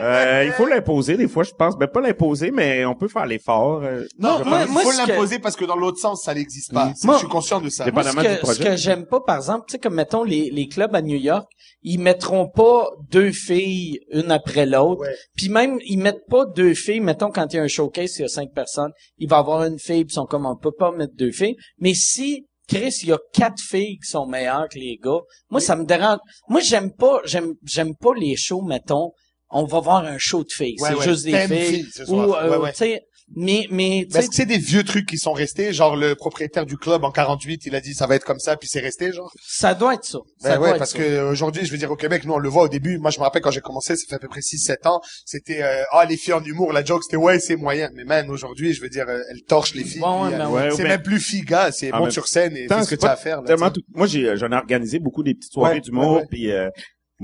[0.01, 1.77] Euh, il faut l'imposer des fois, je pense.
[1.77, 3.83] Ben pas l'imposer, mais on peut faire l'effort.
[3.83, 4.63] euh, Non, moi-.
[4.63, 6.93] Il faut que- l'imposer parce que dans l'autre sens, ça n'existe pas.
[6.97, 7.91] C'est- Moi- je suis conscient de ça.
[7.91, 10.69] Moi, ce que, ce que j'aime pas, par exemple, tu sais, comme mettons les, les
[10.69, 11.47] clubs à New York,
[11.83, 15.03] ils mettront pas deux filles une après l'autre.
[15.03, 15.15] Ouais.
[15.37, 17.01] Puis même, ils mettent pas deux filles.
[17.01, 19.41] Mettons, quand il y a un showcase, il y a cinq personnes, il va y
[19.41, 21.57] avoir une fille, puis ils sont comme, on peut pas mettre deux filles.
[21.79, 25.21] Mais si, Chris, il y a quatre filles qui sont meilleures que les gars,
[25.51, 26.19] moi, ça me dérange.
[26.49, 29.13] Moi, j'aime pas, j'aime, j'aime pas les shows, mettons,
[29.55, 30.77] on va voir un show de filles.
[30.81, 31.05] Ouais, c'est ouais.
[31.05, 31.87] juste des filles.
[32.09, 32.73] Ou, euh, Ouais, ouais.
[32.73, 33.03] tu sais,
[33.35, 35.73] mais, mais, est-ce que c'est des vieux trucs qui sont restés?
[35.73, 38.57] Genre, le propriétaire du club en 48, il a dit ça va être comme ça,
[38.57, 39.33] puis c'est resté, genre?
[39.43, 40.19] ça doit être ça.
[40.43, 40.99] Ben ouais, parce ça.
[40.99, 42.99] que aujourd'hui, je veux dire, au Québec, nous, on le voit au début.
[42.99, 45.01] Moi, je me rappelle quand j'ai commencé, ça fait à peu près 6-7 ans.
[45.25, 47.89] C'était, euh, ah, les filles en humour, la joke, c'était ouais, c'est moyen.
[47.95, 50.03] Mais man, aujourd'hui, je veux dire, euh, elles torchent les filles.
[50.03, 50.71] Ouais, ben euh, ouais.
[50.77, 52.97] c'est même plus figa, c'est En monte même sur scène et fais ce que c'est
[52.99, 53.43] tu as pas à faire.
[53.43, 53.57] Là,
[53.95, 56.69] Moi, j'ai, j'en ai organisé beaucoup des petites soirées Ouais, d'humour, puis euh,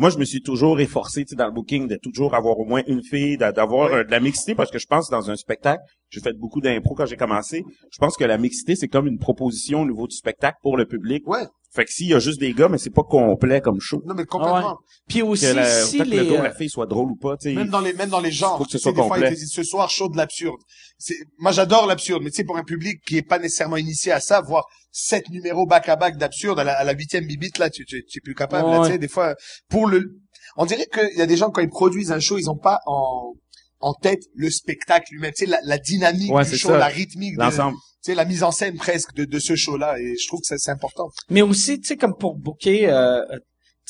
[0.01, 2.65] moi, je me suis toujours efforcé, tu sais, dans le booking, de toujours avoir au
[2.65, 5.37] moins une fille, d'a- d'avoir euh, de la mixité, parce que je pense dans un
[5.37, 7.65] spectacle, j'ai fait beaucoup d'impro quand j'ai commencé.
[7.91, 10.87] Je pense que la mixité, c'est comme une proposition au niveau du spectacle pour le
[10.87, 11.27] public.
[11.27, 11.47] Ouais.
[11.73, 14.03] Fait que s'il y a juste des gars, mais c'est pas complet comme show.
[14.05, 14.79] Non, mais complètement.
[15.09, 16.17] Puis aussi, Que la, si peut-être que les...
[16.17, 17.55] le gars ou euh, la fille soit drôle ou pas, tu sais.
[17.55, 18.59] Même dans les, même dans les genres.
[18.59, 19.31] Faut que ce soit des fois, complet.
[19.31, 20.59] disent ce soir, chaud de l'absurde.
[20.99, 24.11] C'est, moi, j'adore l'absurde, mais tu sais, pour un public qui est pas nécessairement initié
[24.11, 27.59] à ça, voir sept numéros back à back d'absurde à la, à la huitième bibite,
[27.59, 28.87] là, tu, tu, tu es plus capable, là, Ouais.
[28.89, 29.37] tu sais, des fois,
[29.69, 30.19] pour le,
[30.57, 32.81] on dirait qu'il y a des gens, quand ils produisent un show, ils ont pas
[32.87, 33.35] en,
[33.81, 36.79] en tête le spectacle lui-même, tu sais, la, la dynamique Ouais, du c'est show, ça.
[36.79, 37.77] la rythmique, de- L'ensemble.
[38.05, 40.47] tu sais, la mise en scène presque de, de ce show-là, et je trouve que
[40.47, 41.11] ça, c'est important.
[41.31, 43.21] Mais aussi, tu sais, comme pour booker, euh,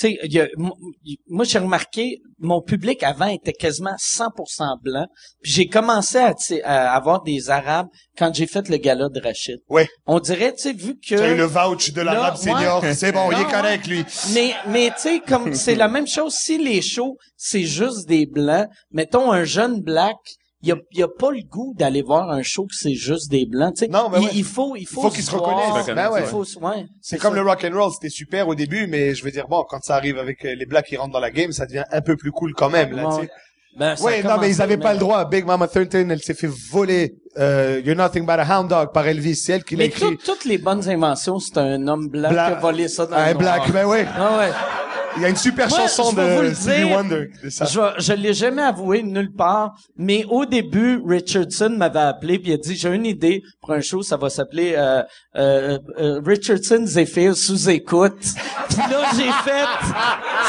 [0.00, 0.50] sais,
[1.28, 5.06] moi j'ai remarqué, mon public avant était quasiment 100% blanc.
[5.42, 6.34] Puis j'ai commencé à,
[6.64, 9.58] à avoir des Arabes quand j'ai fait le gala de Rachid.
[9.68, 9.88] Ouais.
[10.06, 11.00] On dirait, tu sais, vu que...
[11.00, 12.94] Tu as eu le vouch de l'arabe senior, ouais.
[12.94, 14.04] c'est bon, il est correct, lui.
[14.34, 18.26] Mais, mais tu sais, comme c'est la même chose, si les shows, c'est juste des
[18.26, 20.16] blancs, mettons un jeune black,
[20.62, 23.46] il a, il a pas le goût d'aller voir un show que c'est juste des
[23.46, 23.90] blancs, tu sais.
[23.90, 24.30] Non, mais il, ouais.
[24.34, 25.86] il faut, il faut, faut qu'ils se reconnaissent.
[25.86, 26.22] Ben ouais.
[26.60, 26.86] Ouais.
[27.00, 27.42] C'est comme ça.
[27.42, 29.96] le rock and roll, c'était super au début, mais je veux dire bon, quand ça
[29.96, 32.30] arrive avec euh, les blacks qui rentrent dans la game, ça devient un peu plus
[32.32, 33.10] cool quand même là.
[33.12, 33.28] Sais.
[33.78, 35.24] Ben, Ouais, non, mais ils avaient pas le droit.
[35.24, 39.06] Big Mama Thornton, elle s'est fait voler euh, You're Nothing But a Hound Dog par
[39.06, 40.16] Elvis, c'est elle qui l'a Mais écrit.
[40.16, 43.16] tout- toutes les bonnes inventions, c'est un homme blanc Bla- qui a volé ça dans
[43.16, 44.04] Un le black, ben ouais.
[44.14, 44.50] Ah ouais.
[45.16, 46.84] Il y a une super Moi, chanson de Stevie.
[46.84, 47.64] Wonder de ça.
[47.64, 52.54] Je, je l'ai jamais avoué nulle part, mais au début, Richardson m'avait appelé puis il
[52.54, 55.02] a dit j'ai une idée pour un show, ça va s'appeler euh,
[55.36, 58.18] euh, euh, Richardson Zephyr sous écoute.
[58.68, 59.60] puis là j'ai fait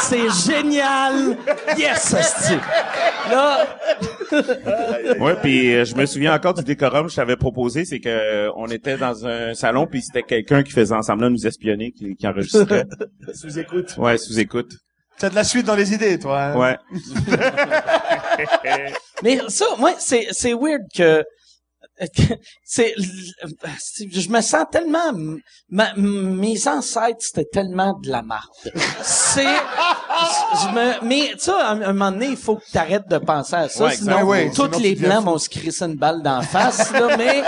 [0.01, 1.38] c'est génial,
[1.78, 2.16] yes.
[3.30, 3.68] Là,
[5.20, 8.09] Ouais, puis euh, je me souviens encore du décorum que je t'avais proposé, c'est que
[8.09, 11.91] euh, on était dans un salon puis c'était quelqu'un qui faisait semblant de nous espionner,
[11.91, 12.86] qui, qui enregistrait.
[13.34, 13.95] Sous écoute.
[13.97, 14.51] Ouais, sous écoute.
[15.18, 16.41] T'as de la suite dans les idées, toi.
[16.41, 16.58] hein?
[16.58, 16.78] Ouais.
[19.24, 21.24] mais ça, moi c'est c'est weird que
[21.99, 22.22] que
[22.64, 25.12] c'est je me sens tellement
[25.70, 28.49] ma- mes ancêtres c'était tellement de la marde
[29.04, 32.78] c'est je me mais tu sais à un un moment donné il faut que tu
[32.78, 34.24] arrêtes de penser à ça Ouais, sinon exact.
[34.28, 37.43] Ouais, tous sinon les blancs vont se crisser une balle d'en face là mais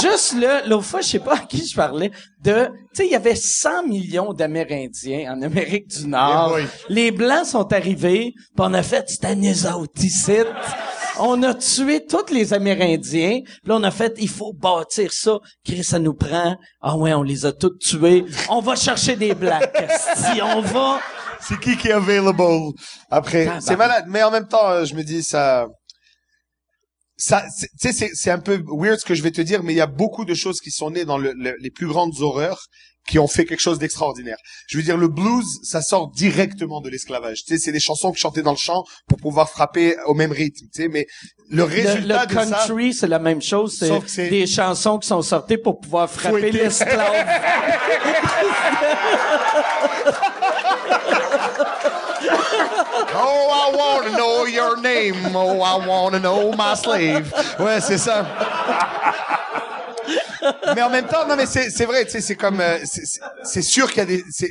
[0.00, 2.10] juste là l'autre fois je sais pas à qui je parlais
[2.42, 6.68] de tu sais il y avait 100 millions d'Amérindiens en Amérique du Nord Eh boy.
[6.88, 10.32] les blancs sont arrivés puis on a fait c'était nous autres ici
[11.18, 13.40] on a tué tous les Amérindiens.
[13.44, 15.38] Puis là, on a fait, il faut bâtir ça.
[15.64, 16.56] Chris, ça nous prend.
[16.80, 18.24] Ah ouais, on les a tous tués.
[18.48, 19.70] On va chercher des blacks.
[20.16, 21.00] Si on va...
[21.42, 22.72] C'est qui qui est available
[23.10, 23.44] après?
[23.44, 23.62] Tabarnak.
[23.62, 25.66] C'est malade, mais en même temps, je me dis ça.
[27.22, 29.62] Ça, c'est- tu sais, c'est c'est un peu weird ce que je vais te dire,
[29.62, 31.86] mais il y a beaucoup de choses qui sont nées dans le, le- les plus
[31.86, 32.62] grandes horreurs
[33.08, 34.36] qui ont fait quelque chose d'extraordinaire.
[34.68, 37.38] Je veux dire, le blues, ça sort directement de l'esclavage.
[37.44, 40.32] Tu sais, c'est des chansons que chantaient dans le champ pour pouvoir frapper au même
[40.32, 40.66] rythme.
[40.74, 41.06] Tu sais, mais
[41.50, 43.76] le Le, résultat le de ça, country, c'est la même chose.
[44.06, 47.26] C'est des chansons qui sont sorties pour pouvoir frapper l'esclave.
[53.22, 55.16] Oh, I want to know your name.
[55.34, 57.32] Oh, I want to know my slave.
[57.58, 58.24] Ouais, c'est ça.
[60.74, 63.02] mais en même temps, non, mais c'est c'est vrai, tu sais, c'est comme, euh, c'est
[63.44, 64.24] c'est sûr qu'il y a des.
[64.30, 64.50] c'est-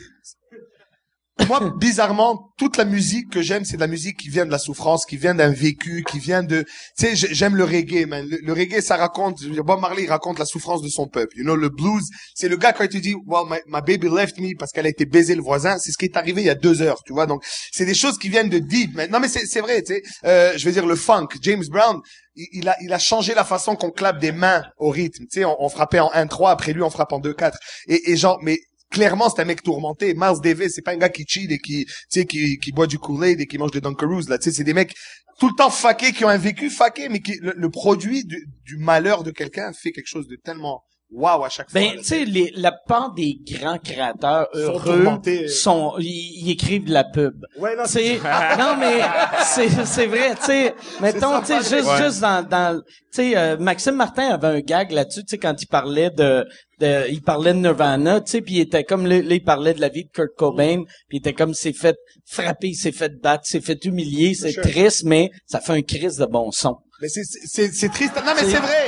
[1.47, 4.59] Moi, bizarrement, toute la musique que j'aime, c'est de la musique qui vient de la
[4.59, 6.63] souffrance, qui vient d'un vécu, qui vient de.
[6.97, 8.27] Tu sais, j'ai- j'aime le reggae, man.
[8.29, 9.43] Le, reggae, ça raconte.
[9.45, 11.37] Bob Marley raconte la souffrance de son peuple.
[11.37, 12.03] You know, le blues,
[12.35, 14.85] c'est le gars quand il te dit, well, my, my baby left me parce qu'elle
[14.85, 15.77] a été baisée le voisin.
[15.79, 17.25] C'est ce qui est arrivé il y a deux heures, tu vois.
[17.25, 18.95] Donc, c'est des choses qui viennent de deep.
[18.95, 19.09] man.
[19.09, 20.03] Non, mais c'est vrai, tu sais.
[20.25, 21.99] Euh, je veux dire, le funk, James Brown,
[22.35, 25.23] il, il a, il a changé la façon qu'on clappe des mains au rythme.
[25.31, 27.53] Tu sais, on, on frappait en 1-3, après lui, on frappe en 2-4.
[27.87, 28.59] Et, et genre, mais
[28.89, 30.13] clairement, c'est un mec tourmenté.
[30.15, 32.87] Miles Davis, c'est pas un gars qui cheat et qui, tu sais, qui, qui boit
[32.87, 34.37] du Kool-Aid et qui mange des Dunkaroos, là.
[34.37, 34.95] Tu sais, c'est des mecs
[35.39, 38.45] tout le temps faqués, qui ont un vécu faqué, mais qui, le, le produit du,
[38.65, 41.79] du malheur de quelqu'un fait quelque chose de tellement waouh à chaque fois.
[41.81, 45.03] Ben, tu sais, les- la part des grands créateurs heureux
[45.49, 47.45] sont, ils, ils écrivent de la pub.
[47.57, 48.17] Ouais, non, C'est,
[48.57, 49.01] non, mais
[49.43, 53.57] c'est, c'est vrai, tu sais, mettons, tu sais, juste, juste dans, dans, tu sais, euh,
[53.57, 56.45] Maxime Martin avait un gag là-dessus, tu sais, quand il parlait de,
[56.79, 59.73] de, il parlait de Nirvana, tu sais, puis il était comme, là, là, il parlait
[59.73, 61.97] de la vie de Kurt Cobain, puis il était comme, il s'est fait
[62.27, 64.63] frapper, il s'est fait battre, il s'est fait humilier, c'est Sure.
[64.63, 66.75] triste, mais ça fait un crise de bon son.
[67.01, 68.15] Mais c'est c'est c'est triste.
[68.17, 68.87] Non mais C'est- c'est vrai.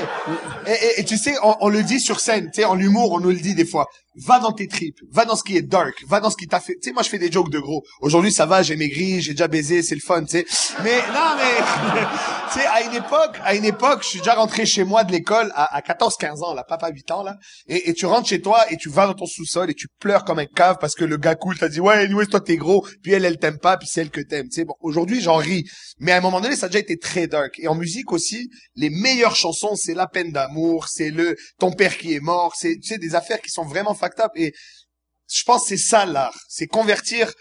[0.67, 3.11] Et, et- et tu sais, on, on le dit sur scène, tu sais, en humour,
[3.13, 3.87] on nous le dit des fois.
[4.15, 6.59] Va dans tes tripes, va dans ce qui est dark, va dans ce qui t'a
[6.59, 6.73] fait.
[6.73, 7.83] Tu sais, moi je fais des jokes de gros.
[8.01, 10.45] Aujourd'hui ça va, j'ai maigri, j'ai déjà baisé, c'est le fun, tu sais.
[10.83, 12.03] Mais non mais,
[12.53, 15.13] tu sais, à une époque, à une époque, je suis déjà rentré chez moi de
[15.13, 17.37] l'école à, à 14-15 ans, là, papa 8 ans là,
[17.67, 20.39] et, tu rentres chez toi et tu vas dans ton sous-sol et tu pleures comme
[20.39, 23.13] un cave parce que le gars cool t'a dit ouais, anyway, toi t'es gros, puis
[23.13, 24.49] elle elle t'aime pas, puis c'est elle que t'aimes.
[24.49, 25.63] Tu sais, bon, aujourd'hui j'en ris,
[25.99, 27.57] mais à un moment donné ça a déjà été très dark.
[27.59, 31.97] Et en musique aussi, les meilleures chansons, c'est la peine d'amour, c'est le ton père
[31.97, 34.31] qui est mort, c'est des affaires qui sont vraiment fucked up.
[34.35, 34.51] Et
[35.33, 37.31] je pense que c'est ça l'art, c'est convertir,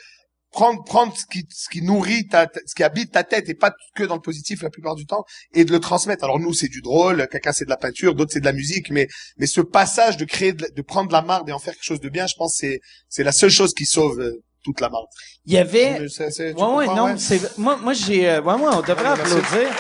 [0.53, 3.73] prendre prendre ce qui ce qui nourrit ta, ce qui habite ta tête et pas
[3.97, 6.25] que dans le positif la plupart du temps et de le transmettre.
[6.25, 8.91] Alors nous c'est du drôle, quelqu'un c'est de la peinture, d'autres c'est de la musique,
[8.91, 9.07] mais
[9.39, 12.01] mais ce passage de créer de, de prendre la marde et en faire quelque chose
[12.01, 15.07] de bien, je pense c'est c'est la seule chose qui sauve euh, toute la marde.
[15.47, 19.05] Il y avait, Ouais, ouais, non, c'est, moi, moi, j'ai, euh, ouais, ouais, on devrait
[19.07, 19.33] Ah, merci.
[19.39, 19.71] applaudir.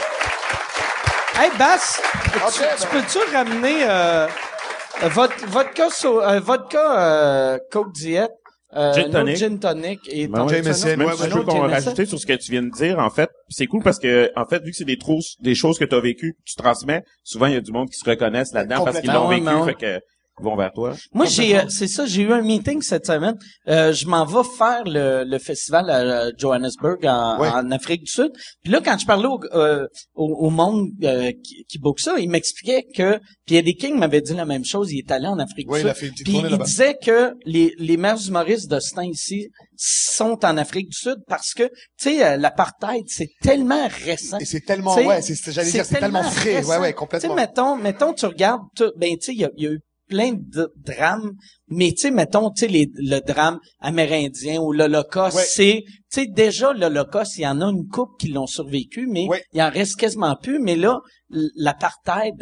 [1.36, 2.88] Hey, Bass, tu, tu ben.
[2.90, 4.26] peux-tu ramener, euh,
[5.08, 7.00] votre, vodka, so, euh, vodka,
[7.54, 8.28] euh, Coke Diet,
[8.76, 9.36] euh, Gin tonic.
[9.36, 10.62] gin tonic et Ben ton- ouais.
[10.62, 12.70] Jameson, Même ouais, si un je veux qu'on rajouter sur ce que tu viens de
[12.70, 15.54] dire, en fait, c'est cool parce que, en fait, vu que c'est des trop, des
[15.54, 17.98] choses que tu as vécues, que tu transmets, souvent, il y a du monde qui
[17.98, 20.00] se reconnaissent là-dedans parce qu'ils l'ont vécu, Ouais, fait que,
[20.42, 20.94] vont vers toi.
[21.12, 23.36] Moi, j'ai, euh, c'est ça, j'ai eu un meeting cette semaine.
[23.68, 27.48] Euh, je m'en vais faire le, le festival à Johannesburg en, Ouais.
[27.48, 28.30] en Afrique du Sud.
[28.62, 32.14] Puis là, quand je parlais au, euh, au, au monde euh, qui, qui book ça,
[32.18, 34.92] il m'expliquait que puis Eddie King m'avait dit la même chose.
[34.92, 35.96] Il est allé en Afrique Ouais, du Sud.
[35.96, 40.56] fait Puis il disait que les, les meilleurs humoristes de ce temps ici sont en
[40.56, 44.38] Afrique du Sud parce que, tu sais, euh, l'apartheid, c'est tellement récent.
[44.38, 46.68] Et c'est tellement, T'sais, ouais, c'est, j'allais dire, c'est tellement frais, récent.
[46.70, 47.34] ouais, ouais, Tu sais, complètement.
[47.34, 49.80] mettons, mettons, tu regardes, tout, ben, tu sais, il y y a eu
[50.10, 51.32] plein de drames,
[51.68, 55.92] mais tu sais, mettons, tu sais, le drame amérindien ou l'Holocauste, c'est, tu
[56.22, 59.42] sais, déjà, l'Holocauste, il y en a une couple qui l'ont survécu, mais Ouais.
[59.52, 60.98] il en reste quasiment plus, mais là,
[61.56, 62.34] l'apartheid,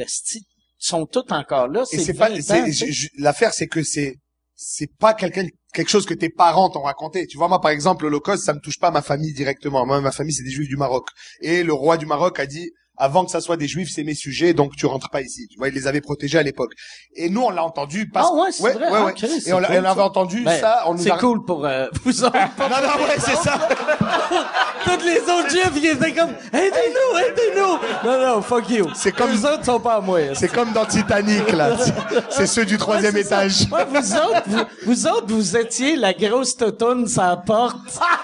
[0.80, 2.86] sont tous encore là, Et c'est pas, 20 c'est, ans, tu sais.
[2.86, 4.14] je- je- l'affaire, c'est que c'est,
[4.54, 7.26] c'est pas quelqu'un, quelque chose que tes parents t'ont raconté.
[7.26, 9.84] Tu vois, moi, par exemple, l'Holocauste, ça me touche pas ma famille directement.
[9.86, 11.08] Moi, ma famille, c'est des juifs du Maroc.
[11.40, 14.14] Et le roi du Maroc a dit, avant que ça soit des juifs, c'est mes
[14.14, 15.46] sujets, donc tu rentres pas ici.
[15.50, 16.72] Tu vois, il les avait protégés à l'époque.
[17.14, 18.86] Et nous, on l'a entendu parce Ah ouais, c'est vrai?
[18.92, 20.04] Ah, Chris, c'est Et on, cool, on avait ça.
[20.04, 21.16] entendu Ben, ça, on c'est a...
[21.18, 22.32] cool pour euh, vous autres.
[22.58, 23.58] Non, non, ouais, c'est ça.
[24.84, 28.08] Tous les autres juifs, ils étaient comme, aidez-nous, aidez-nous.
[28.10, 28.88] Non, non, fuck you.
[28.94, 30.20] C'est comme- Les autres sont pas à moi.
[30.34, 31.70] C'est comme dans Titanic, là.
[32.30, 33.66] C'est ceux du troisième Ouais, étage.
[33.70, 37.76] Ouais, vous autres, vous, vous autres, vous étiez la grosse totoune sans porte.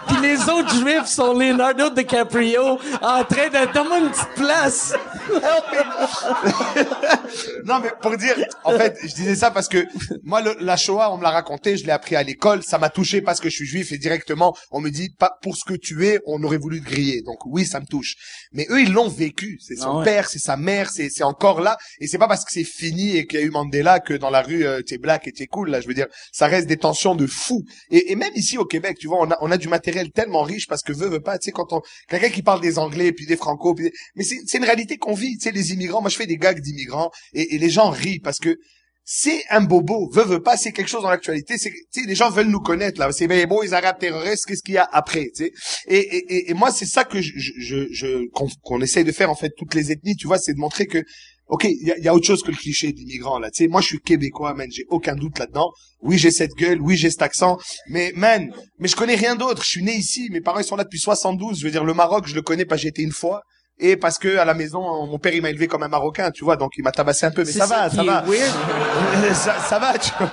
[0.08, 4.63] Puis les autres juifs sont Leonardo DiCaprio en train de donner une petite place.
[7.64, 8.34] Non, mais pour dire,
[8.64, 9.86] en fait, je disais ça parce que
[10.22, 12.90] moi, le- la Shoah, on me l'a raconté, je l'ai appris à l'école, ça m'a
[12.90, 15.74] touché parce que je suis juif et directement, on me dit, pas pour ce que
[15.74, 17.22] tu es, on aurait voulu te griller.
[17.22, 18.14] Donc oui, ça me touche.
[18.52, 19.58] Mais eux, ils l'ont vécu.
[19.60, 20.04] C'est son Ah ouais.
[20.04, 21.76] père, c'est sa mère, c'est c'est encore là.
[22.00, 24.30] Et c'est pas parce que c'est fini et qu'il y a eu Mandela que dans
[24.30, 25.70] la rue, euh, t'es black et t'es cool.
[25.70, 27.62] Là, je veux dire, ça reste des tensions de fou.
[27.90, 30.42] Et, et même ici au Québec, tu vois, on a, on a du matériel tellement
[30.42, 33.12] riche parce que veut, veut pas, tu sais, quand on, quelqu'un qui parle des Anglais
[33.12, 35.72] puis des Franco, puis des- mais c'est c'est une réalité qu'on vit, tu sais, les
[35.72, 36.00] immigrants.
[36.00, 38.56] Moi, je fais des gags d'immigrants et, les gens rient parce que
[39.04, 42.30] c'est un bobo, veut, veut pas, c'est quelque chose dans l'actualité, tu sais, les gens
[42.30, 43.10] veulent nous connaître, là.
[43.10, 45.52] C'est, ben, les boys arabes terroristes, qu'est-ce qu'il y a après, tu sais?
[45.88, 49.28] Et, et, et, moi, c'est ça que je, je, je, qu'on, qu'on essaye de faire,
[49.28, 51.02] en fait, toutes les ethnies, tu vois, c'est de montrer que,
[51.48, 53.50] ok, il y a, y a autre chose que le cliché d'immigrant, là.
[53.50, 55.72] Tu sais, moi, je suis québécois, man, j'ai aucun doute là-dedans.
[56.00, 59.64] Oui, j'ai cette gueule, oui, j'ai cet accent, mais, man, mais je connais rien d'autre.
[59.64, 61.58] Je suis né ici, mes parents, ils sont là depuis 72.
[61.58, 63.42] Je veux dire, le Maroc, je le connais que j'ai été une fois.
[63.78, 66.44] Et parce que à la maison, mon père il m'a élevé comme un Marocain, tu
[66.44, 67.42] vois, donc il m'a tabassé un peu.
[67.44, 68.24] Mais ça, va, ça va.
[69.34, 70.30] ça, ça va, tu vois.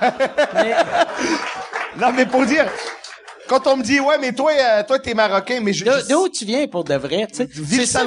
[0.54, 0.74] Mais,
[2.00, 2.66] Non, mais pour dire,
[3.48, 6.28] quand on me dit, ouais, mais toi, euh, toi, t'es marocain, mais je, de- d'où
[6.28, 7.48] tu viens pour de vrai, tu sais?
[7.80, 8.04] C'est ça.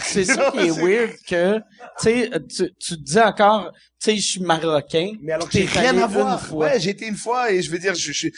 [0.00, 1.62] C'est ça qui est weird que, tu
[1.98, 3.70] sais, tu, tu te dis encore,
[4.02, 5.12] tu sais, je suis marocain.
[5.22, 6.40] mais alors que j'ai rien à voir.
[6.56, 8.28] Ouais, j'ai été une fois et je veux dire, je, je,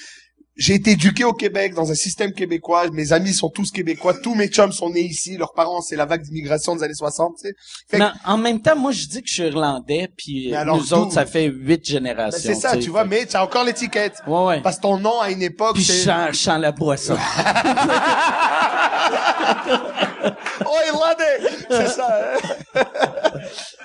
[0.57, 2.89] j'ai été éduqué au Québec dans un système québécois.
[2.91, 4.15] Mes amis sont tous québécois.
[4.15, 5.37] Tous mes chums sont nés ici.
[5.37, 7.35] Leurs parents, c'est la vague d'immigration des années 60.
[7.41, 7.55] Tu sais.
[7.89, 10.79] Fait que- Mais en même temps, moi, je dis que je suis irlandais, puis alors,
[10.79, 12.41] nous autres, ça fait huit Ben, générations.
[12.43, 13.05] c'est ça, tu vois.
[13.05, 14.15] Mais tu as encore l'étiquette.
[14.27, 14.61] Ouais, ouais.
[14.63, 17.17] Parce que ton nom à une époque, Puis je sens, je sens la boisson.
[20.65, 21.41] oh Irlandais,
[21.71, 22.33] c'est ça.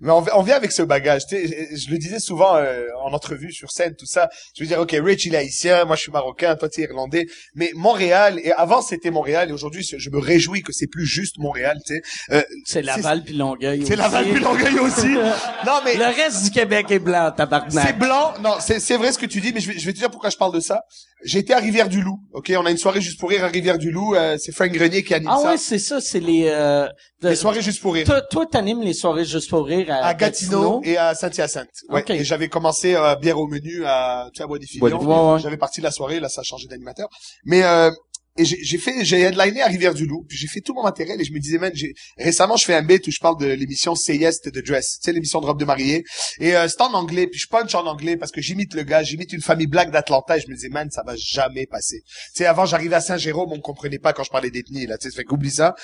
[0.00, 1.26] Mais on, on vient avec ce bagage.
[1.26, 4.28] Tu sais, je, je le disais souvent euh, en entrevue sur scène, tout ça.
[4.54, 6.84] Je veux dire, ok, Rich il est haïtien, moi je suis marocain, toi tu es
[6.84, 7.26] irlandais.
[7.54, 11.38] Mais Montréal et avant c'était Montréal et aujourd'hui je me réjouis que c'est plus juste
[11.38, 11.78] Montréal.
[11.86, 13.96] Tu sais, Euh, C'est Laval puis Longueuil c'est aussi.
[14.02, 15.08] Laval puis Longueuil aussi.
[15.66, 17.98] non mais Le reste du Québec est blanc, c'est tabarnak.
[17.98, 18.34] blanc.
[18.42, 20.10] Non, c'est c'est vrai ce que tu dis, mais je vais, je vais te dire
[20.10, 20.82] pourquoi je parle de ça.
[21.24, 22.20] J'étais à Rivière-du-Loup.
[22.32, 24.14] Ok, on a une soirée juste pour rire à Rivière-du-Loup.
[24.14, 25.50] euh, c'est Frank Grenier qui anime Ah ça.
[25.50, 26.46] ouais, c'est ça, c'est les...
[26.48, 26.86] Euh,
[27.22, 28.06] de- Les soirées juste pour rire.
[28.06, 31.68] Toi, toi, t'animes les soirées juste pour rire à, à Gatineau, et à Saint-Hyacinthe.
[31.88, 32.00] Ouais.
[32.02, 32.10] Ok.
[32.10, 35.32] Et j'avais commencé euh, bière au menu à, tu sais, à Bois des Filions.
[35.34, 35.40] Ouais.
[35.40, 37.08] J'avais parti de la soirée, là ça a changé d'animateur.
[37.46, 37.90] Mais euh,
[38.38, 41.32] et j'ai fait, j'ai headliné à Rivière-du-Loup, puis j'ai fait tout mon matériel et je
[41.32, 41.72] me disais, man,
[42.18, 45.06] récemment je fais un bit où je parle de l'émission Say Yes the Dress, tu
[45.06, 46.04] sais l'émission de robe de mariée.
[46.38, 49.02] Et euh, c'est en anglais, puis je punch en anglais parce que j'imite le gars,
[49.02, 52.02] j'imite une famille black d'Atlanta et je me disais, man, ça va jamais passer.
[52.04, 55.10] Tu sais, avant j'arrivais à Saint-Jérôme, on comprenait pas quand je parlais d'ethnie, là, tu
[55.10, 55.74] sais, fait qu'oublie ça.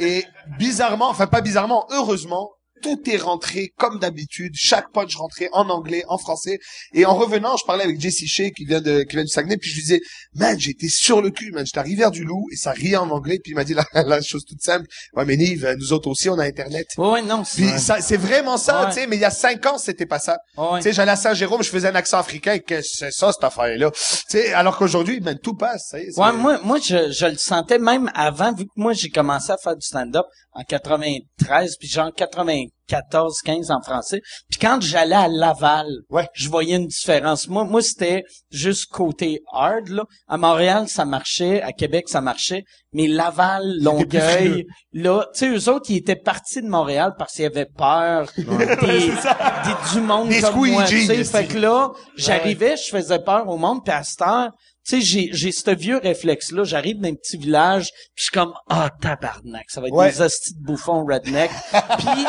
[0.00, 0.24] Et
[0.58, 2.50] bizarrement, enfin pas bizarrement, heureusement,
[2.82, 4.52] tout est rentré comme d'habitude.
[4.56, 6.58] Chaque punch rentrait en anglais, en français.
[6.92, 9.56] Et en revenant, je parlais avec Jesse Shea qui vient de qui vient du Saguenay,
[9.56, 10.00] puis je lui disais,
[10.34, 11.64] man, j'étais sur le cul, man.
[11.64, 13.38] J'étais à Rivière-du-Loup et ça riait en anglais.
[13.42, 14.86] Puis il m'a dit la, la chose toute simple.
[15.14, 16.88] Ouais, mais Nive, nous autres aussi, on a Internet.
[16.98, 17.78] Ouais, non, c'est...
[17.78, 18.88] C'est vraiment ça, Ouais.
[18.88, 19.06] tu sais.
[19.06, 20.38] Mais il y a cinq ans, c'était pas ça.
[20.56, 20.78] Ouais.
[20.78, 22.58] Tu sais, j'allais à Saint-Jérôme, je faisais un accent africain.
[22.58, 23.90] Qu'est-ce que c'est ça, cette affaire-là?
[23.92, 25.88] Tu sais, alors qu'aujourd'hui, man, tout passe.
[25.90, 28.70] ça y est, c'est- Ouais, moi, moi, je, je le sentais même avant, vu que
[28.76, 34.20] moi, j'ai commencé à faire du stand-up en 93, puis genre 94, 15 en français.
[34.50, 36.28] Puis quand j'allais à Laval, Ouais.
[36.34, 37.48] je voyais une différence.
[37.48, 40.04] Moi, moi, c'était juste côté hard, là.
[40.28, 41.62] À Montréal, ça marchait.
[41.62, 42.64] À Québec, ça marchait.
[42.92, 47.46] Mais Laval, Longueuil, là, tu sais, eux autres, ils étaient partis de Montréal parce qu'ils
[47.46, 51.24] avaient peur des, des- du monde Des comme moi, tu sais.
[51.24, 54.50] squeegees, Fait que là, j'arrivais, je faisais peur au monde, puis à cette heure,
[54.84, 56.64] sais, j'ai, j'ai ce vieux réflexe-là.
[56.64, 60.10] J'arrive dans un petit village, puis je suis comme, ah, tabarnak, ça va être Ouais.
[60.10, 61.50] des hosties de bouffons redneck.
[61.98, 62.24] puis,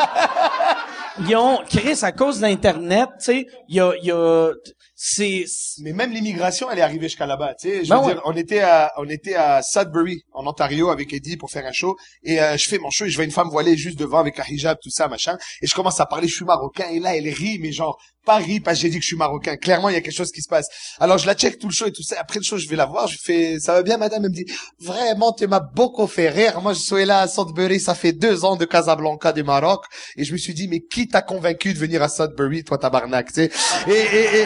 [1.28, 4.50] ils ont, Chris, à cause d'Internet, tu sais, il y a, y a,
[4.96, 5.44] c'est,
[5.82, 7.54] Mais même l'immigration, elle est arrivée jusqu'à là-bas.
[7.60, 8.12] Tu sais, je Ben veux ouais.
[8.14, 11.72] dire, on était à, on était à Sudbury, en Ontario, avec Eddie pour faire un
[11.72, 11.96] show.
[12.22, 14.38] Et euh, je fais mon show et je vois une femme voilée juste devant avec
[14.40, 15.36] un hijab, tout ça, machin.
[15.62, 16.88] Et je commence à parler, je suis marocain.
[16.90, 19.16] Et là, elle rit, mais genre pas rit parce que j'ai dit que je suis
[19.16, 19.56] marocain.
[19.56, 20.66] Clairement, il y a quelque chose qui se passe.
[21.00, 22.16] Alors je la check tout le show et tout ça.
[22.18, 23.06] Après le show, je vais la voir.
[23.06, 24.24] Je fais, ça va bien, madame?
[24.24, 24.46] Elle me dit,
[24.80, 26.60] vraiment, tu m'as beaucoup fait rire.
[26.60, 27.80] Moi, je suis là à Sudbury.
[27.80, 29.84] Ça fait deux ans de Casablanca du Maroc.
[30.16, 33.28] Et je me suis dit, mais qui t'a convaincu de venir à Sudbury, toi, tabarnak,
[33.28, 33.50] tu sais?
[33.88, 34.44] Et, et, et,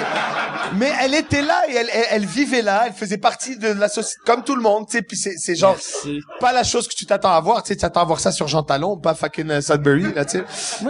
[0.75, 2.85] mais elle était là et elle, elle, elle vivait là.
[2.87, 5.03] Elle faisait partie de la société, comme tout le monde, tu sais.
[5.03, 6.21] Puis c'est, c'est genre, Merci.
[6.41, 8.49] pas la chose que tu t'attends à voir, tu sais, t'attends à voir ça sur
[8.49, 10.45] Jean Talon, pas fucking euh, Sudbury, là, tu sais.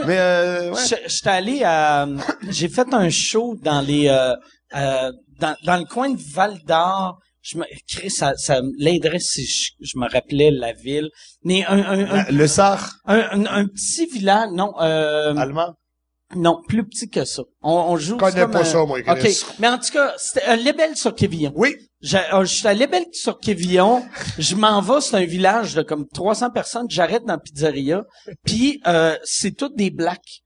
[0.07, 0.81] Mais, euh, ouais.
[0.89, 2.07] Je- J'étais allé à,
[2.49, 4.35] j'ai fait un show dans les, euh,
[4.77, 7.19] euh, dans, dans le coin de Val d'Or.
[7.41, 11.09] Je me, Chris, ça, ça l'aiderait si je, je me rappelais la ville.
[11.45, 15.75] Mais un, un, un, Le Sar, un, petit village, non, euh, allemand?
[16.37, 17.43] non, plus petit que ça.
[17.63, 19.19] On, on joue Je connais comme pas ça, moi, OK.
[19.19, 19.45] Chris.
[19.61, 21.53] Mais en tout cas, c'était un Lebel sur Quévillon.
[21.55, 21.75] Oui.
[22.03, 24.05] J'ai- euh, Je suis à Lebel sur Quévillon.
[24.39, 26.87] Je m'en vais, c'est un village de comme 300 personnes.
[26.91, 28.05] J'arrête dans la pizzeria.
[28.45, 30.43] Puis, euh, c'est toutes des blacks.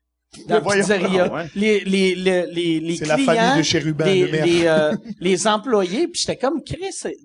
[0.49, 1.33] Dans la pizzeria.
[1.33, 1.45] Ouais.
[1.55, 4.45] Les, les, les, les, les C'est la clients, famille de Chérubin, les, le maire.
[4.47, 6.09] les, euh, les employés.
[6.09, 7.17] Puis j'étais comme, Chris, c'est-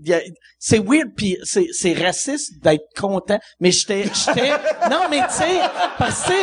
[0.80, 1.14] weird.
[1.16, 3.40] Puis c'est, c'est raciste d'être content.
[3.60, 4.50] Mais j'étais, j'étais,
[4.92, 5.60] non, mais tu sais,
[5.98, 6.34] parce que,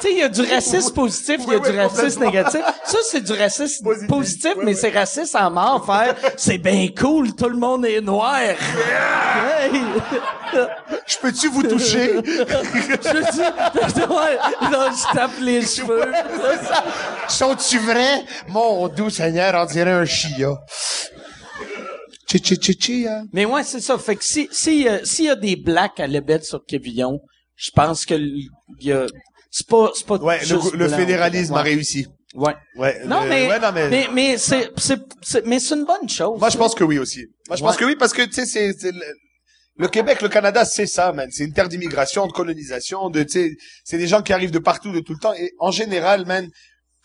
[0.00, 2.60] tu sais, il y a du racisme positif, il y a Oui, du racisme négatif.
[2.84, 4.08] Ça, c'est du racisme Positif.
[4.08, 5.84] positif, Oui, mais c'est raciste en mort.
[5.84, 8.36] Faire, c'est bien cool, tout le monde est noir.
[8.38, 9.80] Hey!
[11.06, 12.14] Je peux-tu vous toucher?
[12.24, 14.38] Je dis, ouais,
[14.70, 16.04] non, je tape les cheveux.
[17.28, 18.24] Sont-tu vrais?
[18.48, 20.56] Mon doux Seigneur, on dirait un chia.
[22.28, 23.22] Chi chi chi chia.
[23.32, 23.98] Mais ouais, c'est ça.
[23.98, 27.20] Fait que si, si, euh, s'il y a des blacks à Lebed sur Quévillon,
[27.54, 28.48] je pense que il
[28.80, 29.06] y a,
[29.58, 30.96] c'est pas, c'est pas Ouais, le, juste le blanc.
[30.98, 32.06] fédéralisme a réussi.
[32.34, 32.54] Ouais.
[32.76, 33.00] Ouais.
[33.06, 36.08] Non, le- mais, ouais, non, mais, mais, mais c'est, c'est, c'est- mais c'est une bonne
[36.08, 36.38] chose.
[36.38, 37.24] moi, je pense que oui aussi.
[37.48, 39.00] Moi, je pense que oui parce que, tu sais, c'est, c'est le,
[39.78, 41.28] le Québec, le Canada, c'est ça, man.
[41.32, 44.58] C'est une terre d'immigration, de colonisation, de, tu sais, c'est des gens qui arrivent de
[44.58, 45.32] partout, de tout le temps.
[45.34, 46.48] Et en général, man,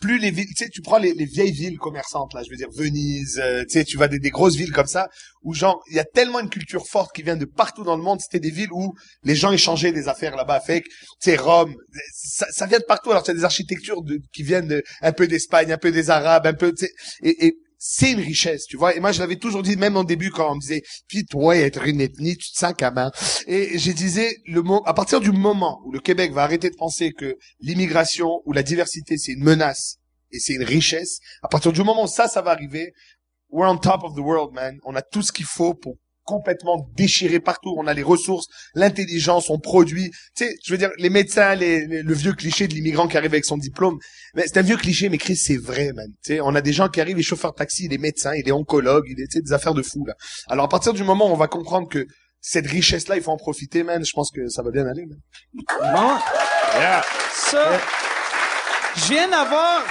[0.02, 2.56] plus les villes, tu sais, tu prends les, les vieilles villes commerçantes, là, je veux
[2.56, 5.08] dire Venise, euh, tu sais, tu vas des, des grosses villes comme ça,
[5.42, 8.02] où genre, il y a tellement une culture forte qui vient de partout dans le
[8.02, 10.90] monde, c'était des villes où les gens échangeaient des affaires là-bas, fait tu
[11.20, 11.74] sais, Rome,
[12.12, 15.12] ça, ça vient de partout, alors tu as des architectures de, qui viennent de, un
[15.12, 16.92] peu d'Espagne, un peu des Arabes, un peu, tu sais,
[17.22, 18.94] et, et c'est une richesse, tu vois.
[18.94, 21.56] Et moi, je l'avais toujours dit, même au début, quand on me disait, puis toi,
[21.56, 22.74] être une ethnie, tu te sens
[23.48, 26.76] Et je disais, le mot, à partir du moment où le Québec va arrêter de
[26.76, 29.96] penser que l'immigration ou la diversité, c'est une menace
[30.30, 32.92] et c'est une richesse, à partir du moment où ça, ça va arriver,
[33.50, 34.78] we're on top of the world, man.
[34.84, 35.96] On a tout ce qu'il faut pour
[36.36, 37.74] complètement déchirer partout.
[37.78, 40.10] On a les ressources, l'intelligence, on produit.
[40.36, 43.16] Tu sais, je veux dire, les médecins, les, les- le vieux cliché de l'immigrant qui
[43.16, 43.98] arrive avec son diplôme.
[44.34, 46.06] Mais c'est un vieux cliché, mais Chris, c'est vrai, man.
[46.24, 48.52] Tu sais, on a des gens qui arrivent, les chauffeurs de taxi, les médecins, les
[48.52, 50.14] oncologues, il tu sais, des affaires de fou, là.
[50.48, 52.06] Alors, à partir du moment où on va comprendre que
[52.40, 55.18] cette richesse-là, il faut en profiter, man, je pense que ça va bien aller, man.
[55.94, 56.10] Bon,
[56.74, 57.02] Yeah.
[57.34, 57.78] ça,
[58.96, 59.82] je viens d'avoir...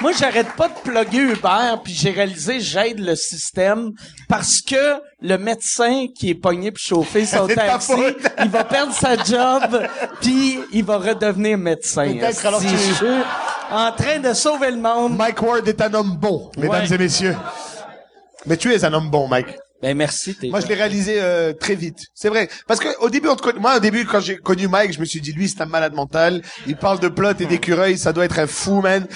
[0.00, 3.90] Moi, j'arrête pas de plugger Uber, puis j'ai réalisé j'aide le système
[4.28, 7.92] parce que le médecin qui est pogné pour chauffer son taxi,
[8.42, 9.86] il va perdre sa job,
[10.22, 12.14] puis il va redevenir médecin.
[12.18, 13.06] Peut-être alors Si tu- je suis
[13.70, 15.16] en train de sauver le monde.
[15.18, 16.94] Mike Ward est un homme bon, mesdames Ouais.
[16.94, 17.36] et messieurs.
[18.46, 19.48] Mais tu es un homme bon, Mike.
[19.82, 22.00] Ben merci, t'es Moi, je l'ai réalisé euh, très vite.
[22.14, 22.50] C'est vrai.
[22.66, 25.00] Parce que au début, on te conna- moi, au début, quand j'ai connu Mike, je
[25.00, 26.42] me suis dit, lui, c'est un malade mental.
[26.66, 27.96] Il parle de plot et d'écureuil.
[27.96, 29.06] Ça doit être un fou, man.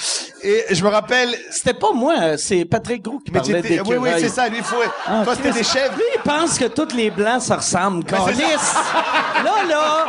[0.43, 1.35] Et je me rappelle...
[1.51, 4.23] C'était pas moi, c'est Patrick Gros qui Mais parlait t'étais- oui, oui, d'écureuil.
[4.23, 4.49] c'est ça.
[4.49, 4.77] Lui, il faut...
[5.07, 5.95] Ah, Toi, c'était des chèvres.
[5.97, 8.05] Lui, il pense que tous les blancs se ressemblent.
[8.05, 8.19] Ben,
[9.45, 10.07] là, là,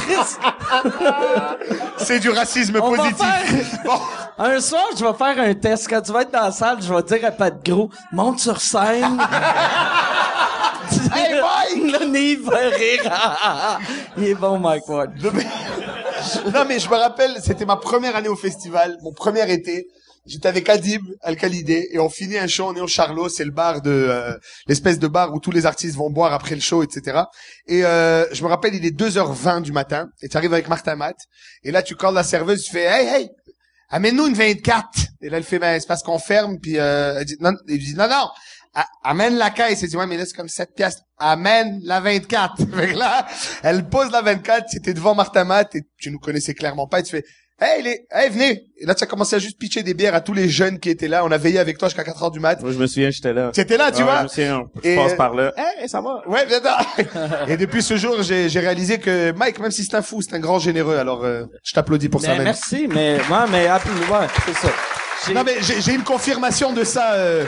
[0.00, 0.14] Chris,
[1.98, 3.18] C'est du racisme On positif.
[3.18, 3.98] faire- Bon.
[4.38, 5.88] un soir, je vais faire un test.
[5.88, 8.60] Quand tu vas être dans la salle, je vais dire à Pat Gros, monte sur
[8.60, 9.18] scène.
[11.12, 12.08] Hey, Mike!
[12.10, 13.80] Nive va rire.
[14.16, 15.12] il est bon, Mike Ward.
[15.22, 19.86] non, mais je me rappelle, c'était ma première année au festival, mon premier été.
[20.26, 23.50] J'étais avec Adib, Alcalidé, et on finit un show, on est au Charlot, c'est le
[23.50, 24.36] bar de, euh,
[24.66, 27.22] l'espèce de bar où tous les artistes vont boire après le show, etc.
[27.66, 30.94] Et euh, je me rappelle, il est 2h20 du matin, et tu arrives avec Martin
[30.94, 31.16] Matt,
[31.62, 33.30] et là tu calls la serveuse, tu fais, hey, hey,
[33.90, 34.88] amène-nous une 24.
[35.20, 37.78] Et là, elle fait, ben, c'est parce qu'on ferme, puis euh, elle dit, non, il
[37.78, 38.28] dit, non, non,
[39.04, 39.82] amène la caisse.
[39.82, 41.02] Elle dit, ouais, mais là, c'est comme 7 piastres.
[41.18, 42.56] Amène la 24.
[42.76, 43.26] Fait que là,
[43.62, 47.02] elle pose la 24, c'était devant Martin Matt, et tu nous connaissais clairement pas, et
[47.02, 47.24] tu fais,
[47.60, 48.62] hey, les, hey, venez.
[48.78, 50.88] Et là, tu as commencé à juste pitcher des bières à tous les jeunes qui
[50.88, 51.24] étaient là.
[51.26, 52.62] On a veillé avec toi jusqu'à 4 heures du mat.
[52.62, 53.50] Moi, je me souviens, j'étais là.
[53.52, 54.18] Tu étais là, tu Ouais, vois?
[54.18, 55.52] Je me souviens, je Et, passe euh, par là.
[55.58, 56.22] Hey, ça va?
[56.26, 56.60] Ouais, bien.
[57.48, 60.34] Et depuis ce jour, j'ai j'ai réalisé que Mike, même si c'est un fou, c'est
[60.34, 60.96] un grand généreux.
[60.96, 62.44] Alors, euh, je t'applaudis pour ça, Ben, man.
[62.44, 64.68] merci, mais, ouais, mais, ouais, c'est ça.
[65.26, 67.12] J'ai- Non, mais j'ai j'ai une confirmation de ça.
[67.12, 67.44] euh.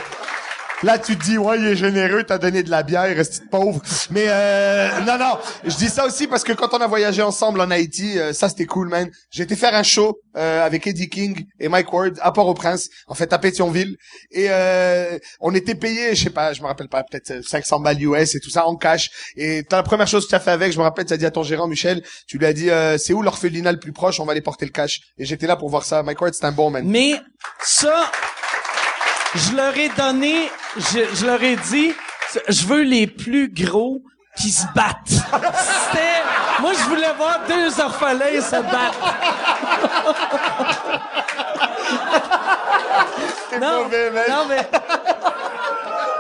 [0.83, 3.81] Là, tu te dis, ouais, il est généreux, t'as donné de la bière, reste pauvre?
[4.11, 7.61] Mais euh, non, non, je dis ça aussi parce que quand on a voyagé ensemble
[7.61, 9.09] en Haïti, euh, ça c'était cool, man.
[9.31, 13.15] J'ai été faire un show euh, avec Eddie King et Mike Ward à Port-au-Prince, en
[13.15, 13.97] fait à Pétionville,
[14.33, 17.81] et euh, on était payé, je sais pas, je me rappelle pas, peut-être euh, 500
[17.81, 19.11] balles US et tout ça en cash.
[19.37, 21.27] Et la première chose que tu as fait avec, je me rappelle, tu as dit
[21.27, 24.19] à ton gérant Michel, tu lui as dit, euh, c'est où l'orphelinat le plus proche,
[24.19, 25.01] on va aller porter le cash.
[25.19, 26.03] Et j'étais là pour voir ça.
[26.03, 26.85] Mike Ward, c'est un bon man.
[26.87, 27.21] Mais
[27.63, 28.11] ça,
[29.35, 31.93] je leur ai donné, je, je leur ai dit,
[32.49, 34.03] je veux les plus gros
[34.37, 34.97] qui se battent.
[35.09, 36.23] C'était,
[36.61, 39.15] moi je voulais voir deux orphelins se battre.
[43.51, 44.25] C'est Non, mauvais, man.
[44.31, 44.69] non mais,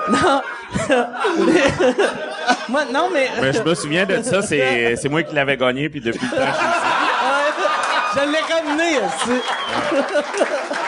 [0.08, 0.42] non,
[1.46, 1.62] mais-
[2.68, 5.88] moi non mais, Ben, je me souviens de ça, c'est, c'est moi qui l'avais gagné,
[5.88, 7.01] puis depuis le temps, je suis ici.
[8.14, 8.98] Je l'ai ramené.
[8.98, 9.40] aussi.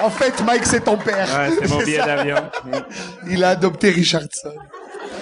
[0.03, 1.27] En fait, Mike, c'est ton père.
[1.39, 2.37] Ouais, c'était mon C'est billet d'avion.
[3.29, 4.53] Il a adopté Richardson.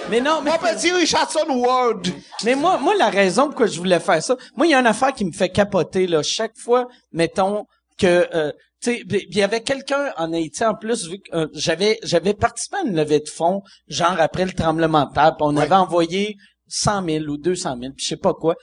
[0.09, 2.07] Mais non, mais, petit Richardson Ward.
[2.43, 4.85] mais moi, moi la raison pourquoi je voulais faire ça, moi il y a une
[4.87, 7.65] affaire qui me fait capoter là chaque fois, mettons
[7.97, 8.51] que euh,
[8.81, 12.33] tu sais, il y avait quelqu'un en Haïti en plus vu que euh, j'avais j'avais
[12.33, 15.63] participé à une levée de fonds genre après le tremblement de terre, puis on Ouais.
[15.63, 16.35] avait envoyé
[16.67, 18.55] 100 000 ou 200 000, puis je sais pas quoi.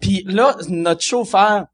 [0.00, 1.64] Puis là notre chauffeur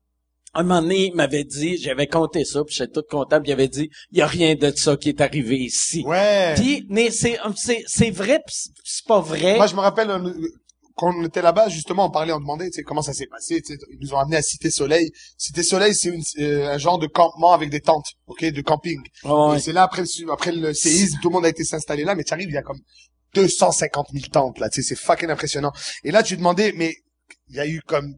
[0.61, 3.53] un moment donné, il m'avait dit, j'avais compté ça, puis j'étais tout content, puis il
[3.53, 6.03] avait dit, il y a rien de ça qui est arrivé ici.
[6.07, 6.55] Ouais.
[6.57, 9.57] Puis, mais c'est, c'est, c'est vrai, puis c'est- pas vrai.
[9.57, 10.33] Moi, je me rappelle, euh,
[10.97, 13.61] quand on était là-bas, justement, on parlait, on demandait, tu sais, comment ça s'est passé,
[13.61, 15.11] tu sais, ils nous ont amenés à Cité Soleil.
[15.37, 19.01] Cité Soleil, c'est une- euh, un genre de campement avec des tentes, ok, de camping.
[19.25, 19.57] Ouais.
[19.57, 22.23] Et c'est là, après après le séisme, tout le monde a été s'installer là, mais
[22.25, 22.79] tu arrives, il y a comme
[23.35, 25.73] 250 000 tentes, là, tu sais, c'est fucking impressionnant.
[26.05, 26.95] Et là, tu demandais, mais
[27.49, 28.15] il y a eu comme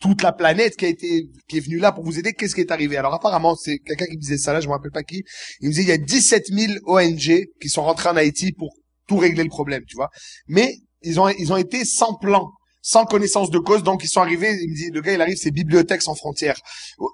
[0.00, 2.60] toute la planète qui a été, qui est venue là pour vous aider, qu'est-ce qui
[2.60, 2.96] est arrivé?
[2.96, 5.24] Alors, apparemment, c'est quelqu'un qui me disait ça là, je me rappelle pas qui.
[5.60, 8.74] Il me disait, il y a 17 000 ONG qui sont rentrés en Haïti pour
[9.08, 10.10] tout régler le problème, tu vois.
[10.48, 12.50] Mais, ils ont, ils ont été sans plan.
[12.86, 13.82] Sans connaissance de cause.
[13.82, 16.56] Donc ils sont arrivés, il me dit, le gars il arrive, c'est bibliothèque sans frontières.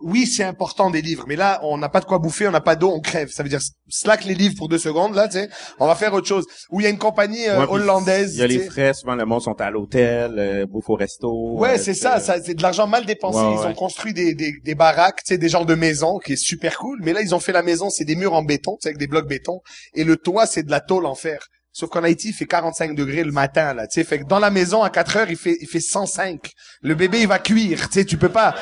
[0.02, 2.60] Oui, c'est important des livres, mais là on n'a pas de quoi bouffer, on n'a
[2.60, 3.30] pas d'eau, on crève.
[3.30, 5.48] Ça veut dire slack les livres pour deux secondes, là, tu sais,
[5.80, 6.44] on va faire autre chose.
[6.70, 8.34] Ou il y a une compagnie euh, Ouais, hollandaise.
[8.34, 11.56] Il y a les frais, souvent le monde sont à l'hôtel, euh, bouffe au resto.
[11.56, 13.38] Ouais, euh, c'est ça, ça c'est de l'argent mal dépensé.
[13.38, 13.66] Ouais, ils ouais.
[13.68, 16.76] ont construit des, des, des baraques, tu sais, des genres de maisons, qui est super
[16.76, 17.00] cool.
[17.02, 18.98] Mais là, ils ont fait la maison, c'est des murs en béton, tu sais, avec
[18.98, 19.60] des blocs béton,
[19.94, 21.46] et le toit, c'est de la tôle en fer.
[21.74, 24.04] Sauf qu'en Haïti, il fait 45 degrés le matin, là, tu sais.
[24.04, 26.52] Fait que dans la maison, à 4 heures, il fait, il fait 105.
[26.82, 28.54] Le bébé, il va cuire, tu sais, tu peux pas.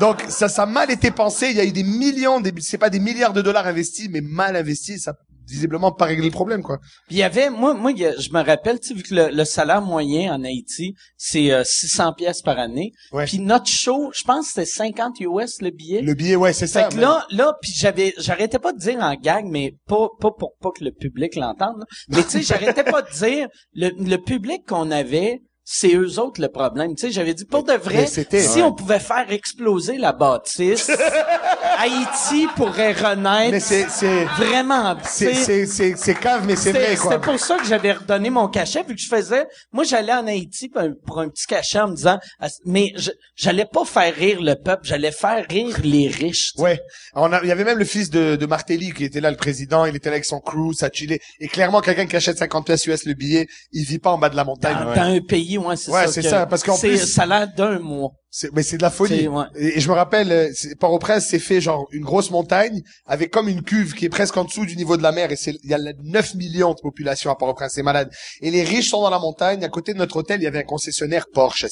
[0.00, 1.50] Donc, ça, ça a mal été pensé.
[1.50, 4.20] Il y a eu des millions, des, c'est pas des milliards de dollars investis, mais
[4.20, 5.04] mal investis.
[5.04, 5.14] Ça,
[5.46, 6.78] visiblement, pas réglé le problème, quoi.
[7.06, 9.44] Puis il y avait, moi, moi, je me rappelle, tu sais, vu que le, le
[9.44, 12.92] salaire moyen en Haïti, c'est euh, 600 pièces par année.
[13.12, 13.24] Ouais.
[13.24, 16.02] Puis notre show, je pense que c'était 50 US le billet.
[16.02, 16.84] Le billet, ouais, c'est ça.
[16.84, 20.30] Fait que là, là, puis j'avais, j'arrêtais pas de dire en gag, mais pas, pas
[20.30, 21.84] pour pas que le public l'entende.
[22.08, 26.40] Mais tu sais, j'arrêtais pas de dire le, le public qu'on avait, c'est eux autres
[26.40, 26.94] le problème.
[26.94, 28.62] Tu sais, j'avais dit pour de vrai, si ouais.
[28.62, 30.92] on pouvait faire exploser la bâtisse,
[31.78, 34.96] Haïti pourrait renaître mais c'est, c'est, vraiment.
[35.04, 37.10] c'est, c'est, c'est, c'est cave, mais c'est vrai, quoi.
[37.10, 39.44] c'était pour ça que j'avais redonné mon cachet, vu que je faisais.
[39.72, 42.94] Moi, j'allais en Haïti pour un, pour un petit cachet en me disant, Ah, mais
[43.34, 46.52] j'allais pas faire rire le peuple, j'allais faire rire les riches.
[46.52, 46.62] tu sais.
[46.62, 46.80] Ouais.
[47.14, 49.84] On il y avait même le fils de, de Martelly qui était là, le président.
[49.84, 51.20] Il était là avec son crew, ça chillait.
[51.40, 54.28] Et clairement, quelqu'un qui achète 50 pièces US le billet, il vit pas en bas
[54.28, 54.76] de la montagne.
[54.76, 56.12] Dans, dans un pays, ouais, c'est Ouais, ça.
[56.12, 58.12] c'est ça, parce qu'en c'est plus- salaire d'un mois.
[58.38, 59.20] C'est, mais c'est de la folie.
[59.20, 59.44] C'est- ouais.
[59.58, 63.30] Et, et je me rappelle, euh, c'est- Port-au-Prince s'est fait genre une grosse montagne avec
[63.30, 65.32] comme une cuve qui est presque en dessous du niveau de la mer.
[65.32, 68.10] Et c'est, il y a 9 millions de population à Port-au-Prince, c'est malade.
[68.42, 69.64] Et les riches sont dans la montagne.
[69.64, 71.64] À côté de notre hôtel, il y avait un concessionnaire Porsche,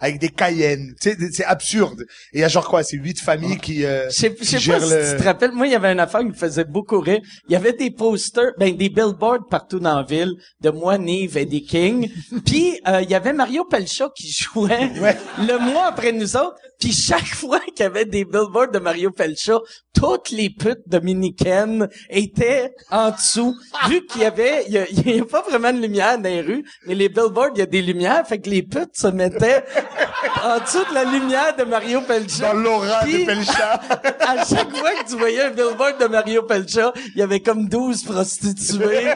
[0.00, 0.92] avec des Cayennes.
[1.00, 2.02] Tu sais, c'est absurde.
[2.34, 4.78] Et il y a genre quoi, c'est huit familles qui, euh, Je sais, qui gèrent
[4.78, 6.64] pas si le- tu te rappelles, moi, il y avait une affaire qui me faisait
[6.66, 7.20] beaucoup rire.
[7.48, 11.38] Il y avait des posters, ben, des billboards partout dans la ville de moi, Nive
[11.38, 12.10] et des King.
[12.44, 15.16] Puis, euh, il y avait Mario Pelcha qui jouait Ouais.
[15.38, 16.56] le mois après nous autres.
[16.78, 19.58] Puis chaque fois qu'il y avait des billboards de Mario Pelcha,
[19.94, 23.56] toutes les putes dominicaines étaient en dessous.
[23.88, 26.24] Vu qu'il y avait, il y a, il y a pas vraiment de lumière dans
[26.28, 29.08] les rues, mais les billboards, il y a des lumières, fait que les putes se
[29.08, 29.64] mettaient
[30.44, 32.52] en dessous de la lumière de Mario Pelcha.
[32.52, 33.80] dans l'aura de Pelcha.
[34.20, 37.68] à chaque fois que tu voyais un billboard de Mario Pelcha, il y avait comme
[37.68, 39.08] 12 prostituées.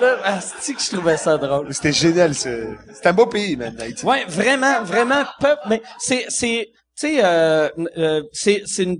[0.00, 1.72] Là, asti que je trouvais ça drôle.
[1.74, 4.04] C'était génial, c'est, c'est un beau pays, man, Haïti.
[4.04, 7.68] Ouais, vraiment, vraiment peuple, mais c'est, c'est, tu sais, euh,
[7.98, 8.98] euh, c'est, c'est une,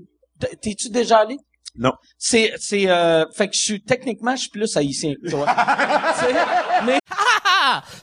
[0.61, 1.37] t'es-tu déjà allé?
[1.77, 1.93] Non.
[2.25, 5.45] C'est, c'est, euh, fait que je suis, techniquement, je suis plus haïtien que toi.
[6.85, 7.01] Mais!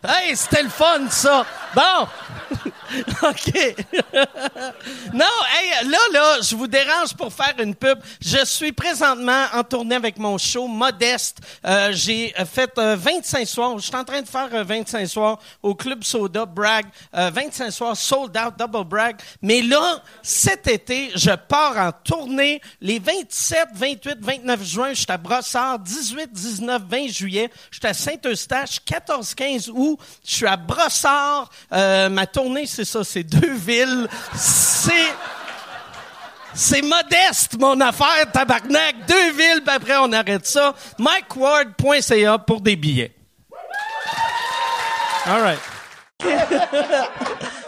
[0.03, 1.45] Hey, c'était le fun, ça!
[1.74, 2.07] Bon!
[3.24, 3.76] OK.
[5.13, 7.99] non, hey, là, là, je vous dérange pour faire une pub.
[8.22, 11.38] Je suis présentement en tournée avec mon show Modeste.
[11.65, 13.78] Euh, j'ai euh, fait euh, 25 soirs.
[13.78, 16.86] Je suis en train de faire euh, 25 soirs au Club Soda, Bragg.
[17.15, 19.17] Euh, 25 soirs, sold out, double brag.
[19.41, 23.67] Mais là, cet été, je pars en tournée les 27,
[24.16, 24.89] 28, 29 juin.
[24.89, 25.80] Je suis à Brossard.
[25.80, 27.49] 18, 19, 20 juillet.
[27.72, 28.80] Je suis à Saint-Eustache.
[28.86, 29.99] 14, 15 août.
[30.26, 31.49] Je suis à Brossard.
[31.74, 33.03] Euh, ma tournée, c'est ça.
[33.03, 34.07] C'est deux villes.
[34.36, 34.93] C'est...
[36.51, 39.05] C'est modeste, mon affaire, tabarnak.
[39.07, 40.74] Deux villes, puis après, on arrête ça.
[40.97, 43.14] MikeWard.ca pour des billets.
[45.26, 45.60] All right.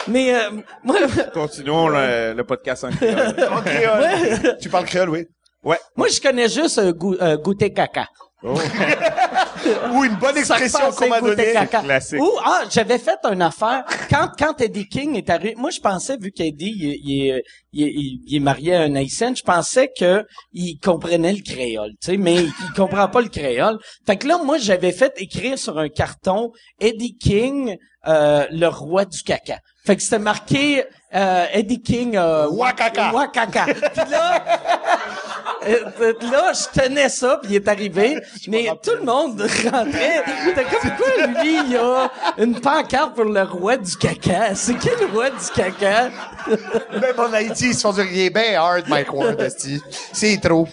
[0.08, 0.50] mais, euh,
[0.82, 0.96] moi,
[1.32, 3.34] Continuons le, le podcast en créole.
[3.50, 4.58] En créole.
[4.60, 5.28] Tu parles créole, oui.
[5.64, 5.78] Ouais.
[5.96, 8.06] moi, je connais juste euh, goût- euh, goûter caca.
[8.44, 11.52] Ou une bonne expression qu'on m'a donnée.
[11.84, 12.20] Classique.
[12.20, 13.84] Ou, ah, j'avais fait une affaire.
[14.10, 17.82] Quand, quand Eddie King est arrivé, moi, je pensais, vu qu'Eddie, il, il, est- il,
[17.84, 17.92] est-
[18.26, 22.16] il est marié à un Haïtien, je pensais que il comprenait le créole, tu sais,
[22.16, 23.78] mais il, il comprend pas le créole.
[24.06, 26.50] Fait que là, moi, j'avais fait écrire sur un carton
[26.80, 27.76] Eddie King,
[28.08, 29.58] euh, le roi du caca.
[29.84, 30.84] Fait que c'était marqué,
[31.14, 33.12] euh, Eddie King, euh, Wakaka.
[33.12, 33.66] Wakaka.
[33.66, 34.44] Puis là,
[35.68, 40.24] euh, là, je tenais ça, puis il est arrivé, mais tout le monde rentrait.
[40.54, 44.54] T'es comme quoi, lui, il a une pancarte pour le roi du caca?
[44.54, 46.10] C'est qui le roi du caca?
[47.00, 49.46] Même en Haïti, ils se font dire, il est bien hard, Mike Ward.
[50.12, 50.66] C'est trop.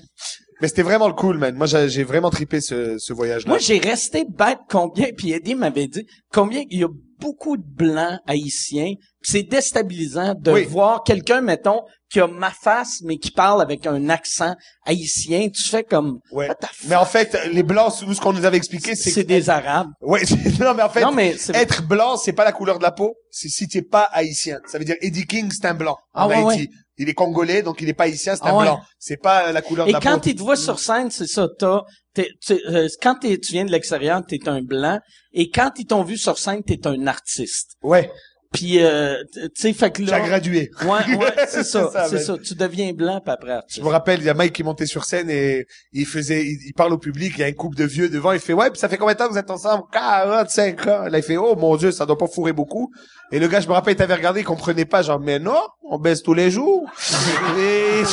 [0.62, 1.56] Mais c'était vraiment le cool, man.
[1.56, 3.50] Moi, j'ai vraiment trippé ce, ce voyage-là.
[3.50, 7.64] Moi, j'ai resté bête combien, puis Eddie m'avait dit combien il y a beaucoup de
[7.64, 8.94] blancs haïtiens.
[9.22, 10.64] C'est déstabilisant de Oui.
[10.66, 14.56] voir quelqu'un, mettons, qui a ma face, mais qui parle avec un accent
[14.86, 15.50] haïtien.
[15.50, 16.50] Tu fais comme, Ouais.
[16.88, 19.90] Mais en fait, les blancs, nous, ce qu'on nous avait expliqué, c'est c'est des Arabes.
[20.02, 20.22] Ouais,
[20.60, 23.16] non, mais en fait, Non, mais être blanc, c'est pas la couleur de la peau.
[23.30, 24.60] C'est si t'es pas haïtien.
[24.66, 26.70] Ça veut dire Eddie King, c'est un blanc Ah, en ouais, Haïti.
[27.00, 28.64] Il est congolais, donc il est pas haïtien, c'est un Ah ouais.
[28.66, 28.82] blanc.
[29.00, 30.30] C'est pas euh, la couleur Et de la quand peau.
[30.30, 31.82] il te voit sur scène, c'est ça, t'as,
[32.14, 32.30] t'es-
[32.68, 35.00] euh, quand t'es- tu viens de l'extérieur, t'es un blanc.
[35.34, 37.78] Et quand ils t'ont vu sur scène, t'es un artiste.
[37.82, 38.12] Ouais,
[38.52, 40.22] Puis, euh, tu sais, fait que j'ai là...
[40.22, 40.72] gradué.
[40.82, 42.24] Ouais, ouais, c'est ça, C'est ça, c'est man.
[42.24, 42.38] ça.
[42.44, 45.06] Tu deviens blanc, puis après Je me rappelle, il y a Mike qui montait sur
[45.06, 47.84] scène et il faisait, il, il parle au public, il y a un couple de
[47.86, 49.84] vieux devant, il fait, ouais, puis ça fait combien de temps que vous êtes ensemble?
[49.92, 51.04] 45 ans.
[51.04, 52.92] Là, il fait, oh mon dieu, ça doit pas fourrer beaucoup.
[53.32, 55.62] Et le gars, je me rappelle, il t'avait regardé, il comprenait pas, genre, mais non,
[55.84, 56.90] on baisse tous les jours.
[57.60, 58.04] et,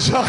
[0.00, 0.26] genre,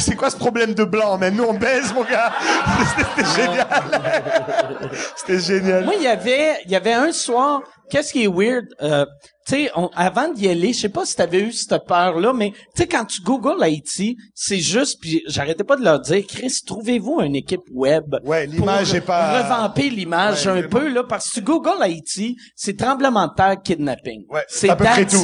[0.00, 2.32] c'est quoi ce problème de blanc, mais nous, on baise, mon gars.
[3.16, 3.66] C'était génial.
[5.16, 5.84] C'était génial.
[5.84, 9.04] Moi, il y avait, il y avait un soir, qu'est-ce qui est weird, euh,
[9.46, 12.50] tu sais, on- avant d'y aller, je sais pas si t'avais eu cette peur-là, mais
[12.50, 16.52] tu sais, quand tu googles Haïti, c'est juste, puis j'arrêtais pas de leur dire, Chris,
[16.66, 21.02] trouvez-vous une équipe web Ouais, l'image pour est pas- revamper l'image Ouais, un peu là,
[21.04, 24.24] parce que tu googles Haïti, c'est tremblement de terre, kidnapping.
[24.28, 25.14] Ouais, c'est à peu près that's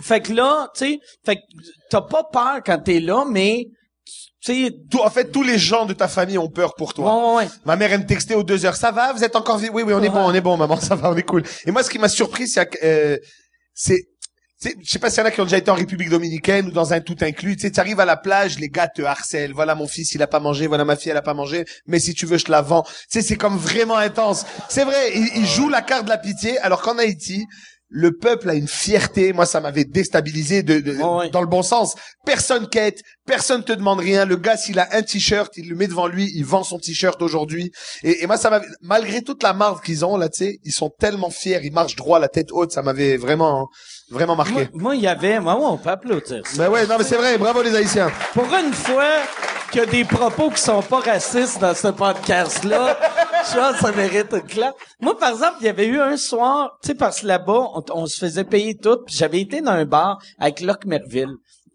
[0.00, 1.40] Fait que là, tu sais, fait que
[1.90, 3.66] t'as pas peur quand t'es là, mais
[4.44, 7.16] tu sais, en fait, tous les gens de ta famille ont peur pour toi.
[7.16, 7.50] ouais, ouais, ouais.
[7.64, 8.76] Ma mère, elle me textait aux deux heures.
[8.76, 9.12] Ça va?
[9.14, 9.58] Vous êtes encore?
[9.58, 10.76] Oui, oui, on est bon, on est bon, maman.
[10.80, 11.44] Ça va, on est cool.
[11.64, 13.16] Et moi, ce qui m'a surpris, c'est, que, euh,
[13.74, 14.04] c'est,
[14.62, 16.70] je sais pas s'il y en a qui ont déjà été en République Dominicaine ou
[16.72, 17.56] dans un tout inclus.
[17.56, 19.54] Tu sais, arrives à la plage, les gars te harcèlent.
[19.54, 20.66] Voilà, mon fils, il a pas mangé.
[20.66, 21.64] Voilà, ma fille, elle a pas mangé.
[21.86, 22.82] Mais si tu veux, je te la vends.
[22.82, 24.44] Tu sais, c'est comme vraiment intense.
[24.68, 27.46] C'est vrai, ils, ils jouent la carte de la pitié, alors qu'en Haïti,
[27.96, 29.32] le peuple a une fierté.
[29.32, 31.30] Moi, ça m'avait déstabilisé de, ouais.
[31.30, 31.94] dans le bon sens.
[32.26, 34.24] Personne quête, personne te demande rien.
[34.24, 37.22] Le gars, s'il a un t-shirt, il le met devant lui, il vend son t-shirt
[37.22, 37.70] aujourd'hui.
[38.02, 40.72] Et, et moi, ça m'avait, malgré toute la marde qu'ils ont là, tu sais, ils
[40.72, 42.72] sont tellement fiers, ils marchent droit, la tête haute.
[42.72, 43.68] Ça m'avait vraiment,
[44.10, 44.68] vraiment marqué.
[44.72, 46.62] Moi, il y avait, moi, on peut applaudir ça.
[46.62, 47.38] Mais ouais, non, mais c'est vrai.
[47.38, 48.10] Bravo les Haïtiens.
[48.32, 49.22] Pour une fois
[49.70, 52.98] qu'il y a des propos qui sont pas racistes dans ce podcast-là,
[53.50, 54.74] je pense que ça mérite une clap.
[55.00, 57.82] Moi, par exemple, il y avait eu un soir, tu sais, parce que là-bas, on,
[57.92, 61.34] on se faisait payer tout, puis j'avais été dans un bar avec Locke Merville,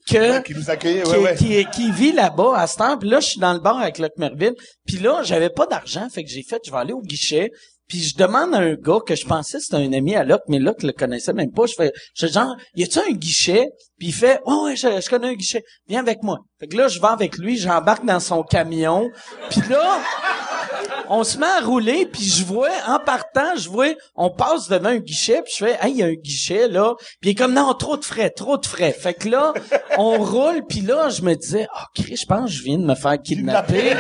[0.09, 1.35] que, Qui nous accueillait, qui, ouais, ouais.
[1.35, 2.97] qui, qui vit là-bas à cette heure.
[2.97, 4.55] Puis là, je suis dans le bar avec Locke Merville.
[4.87, 7.51] Puis là, j'avais pas d'argent, fait que j'ai fait, je vais aller au guichet.
[7.89, 10.59] Puis je demande à un gars que je pensais c'était un ami à Locke, mais
[10.59, 11.65] Locke le connaissait même pas.
[11.65, 13.65] Je fais, je fais genre, y a-tu un guichet?
[13.99, 15.63] Puis il fait, ouais, ouais, je, je connais un guichet.
[15.87, 16.39] Viens avec moi.
[16.59, 19.09] Fait que là, je vais avec lui, j'embarque dans son camion.
[19.49, 19.99] Puis là,
[21.09, 24.89] on se met à rouler, puis je vois, en partant, je vois, on passe devant
[24.89, 26.93] un guichet, puis je fais, hey, il y a un guichet, là.
[27.19, 28.93] Puis il est comme, non, trop de frais, trop de frais.
[28.93, 29.53] Fait que là,
[29.97, 32.85] on roule, puis là, je me disais, ah, Chris, je pense que je viens de
[32.85, 33.95] me faire kidnapper.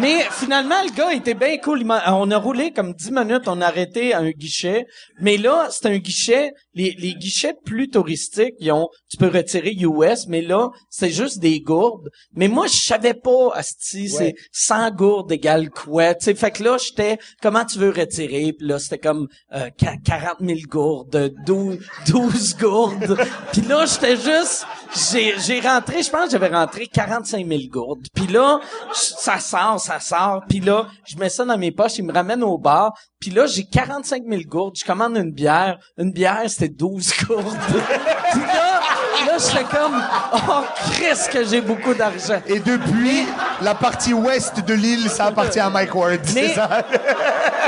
[0.00, 1.84] Mais finalement, le gars était bien cool.
[2.06, 4.86] On a roulé comme 10 minutes, on a arrêté à un guichet.
[5.20, 9.72] Mais là, c'est un guichet, les, les guichets plus touristiques, ils ont, tu peux retirer
[9.72, 12.08] US, mais là, c'est juste des gourdes.
[12.34, 16.14] Mais moi, je savais pas, asti, c'est 100 gourdes égale quoi.
[16.14, 18.52] Tu sais, fait que là, j'étais, comment tu veux retirer?
[18.52, 21.78] Puis là, c'était comme euh, qua- 40 000 gourdes, 12,
[22.08, 23.16] 12 gourdes.
[23.52, 24.66] Puis là, j'étais juste,
[25.12, 28.06] j'ai, j'ai rentré, je pense que j'avais rentré 45 000 gourdes.
[28.14, 28.60] Puis là,
[28.92, 30.42] ça sort, ça sort.
[30.48, 32.92] Puis là, je mets ça dans mes poches, il me ramène au bar.
[33.20, 34.76] Puis là, j'ai 45 000 gourdes.
[34.78, 35.78] Je commande une bière.
[35.96, 37.44] Une bière, c'était 12 gourdes.
[38.32, 38.80] Puis là,
[39.26, 40.02] là, j'étais comme,
[40.48, 42.40] oh, Christ, que j'ai beaucoup d'argent.
[42.46, 43.26] Et depuis,
[43.62, 46.20] la partie ouest de l'île, ça appartient à Mike Ward.
[46.24, 46.84] C'est ça?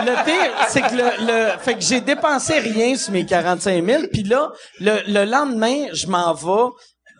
[0.05, 4.03] le pire, c'est que le, le, fait que j'ai dépensé rien sur mes 45 000,
[4.13, 4.51] puis là,
[4.81, 6.73] le, le lendemain, je m'en vais.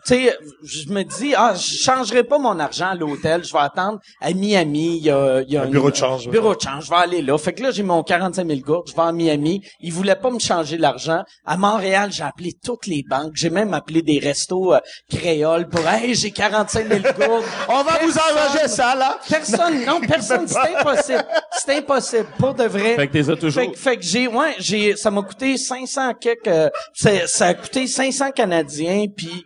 [0.07, 3.59] Tu sais, je me dis, ah, je changerai pas mon argent à l'hôtel, je vais
[3.59, 6.31] attendre à Miami, il y a, il y a Un bureau de change, ouais.
[6.31, 7.37] Bureau de change, je vais aller là.
[7.37, 9.61] Fait que là, j'ai mon 45 000 gourdes, je vais à Miami.
[9.81, 11.23] Ils voulaient pas me changer l'argent.
[11.45, 13.33] À Montréal, j'ai appelé toutes les banques.
[13.35, 14.79] J'ai même appelé des restos euh,
[15.09, 17.43] créoles pour, hey, j'ai 45 000 gourdes.
[17.67, 19.19] On va vous arranger ça, là.
[19.27, 21.25] Personne, non, personne, c'est impossible.
[21.51, 22.95] C'est impossible, pour de vrai.
[22.95, 23.51] Fait que t'es toujours.
[23.51, 27.47] Fait, que- fait que j'ai, ouais, j'ai, ça m'a coûté 500 quelques, euh, c'est- ça
[27.47, 29.43] a coûté 500 canadiens, puis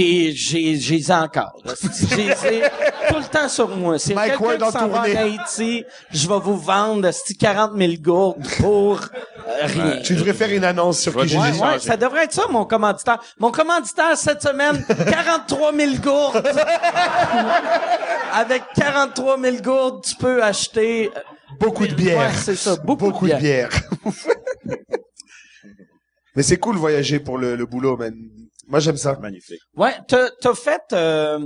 [0.00, 1.60] j'ai, j'ai, j'ai encore.
[1.64, 1.72] là.
[2.10, 2.62] J'ai,
[3.08, 3.98] tout le temps sur moi.
[3.98, 5.02] C'est Mike quelqu'un Ward qui s'en va en.
[5.04, 10.00] Haïti, je vais vous vendre c'ti 40 000 gourdes pour euh, rien.
[10.02, 12.64] Tu devrais faire une annonce sur qui j'ai Ouais, ouais, ça devrait être ça, mon
[12.64, 13.18] commanditaire.
[13.38, 16.42] Mon commanditaire, cette semaine, 43 000 gourdes.
[18.32, 21.10] Avec 43 000 gourdes, tu peux acheter...
[21.16, 21.20] euh,
[21.60, 22.18] Beaucoup de bière.
[22.18, 23.70] Ouais, c'est ça, beaucoup, Beaucoup de bière.
[26.36, 28.12] Mais c'est cool voyager pour le, le boulot, man.
[28.68, 29.16] Moi, j'aime ça.
[29.20, 29.60] Magnifique.
[29.76, 30.82] Ouais, t'as, t'as fait...
[30.92, 31.40] Euh,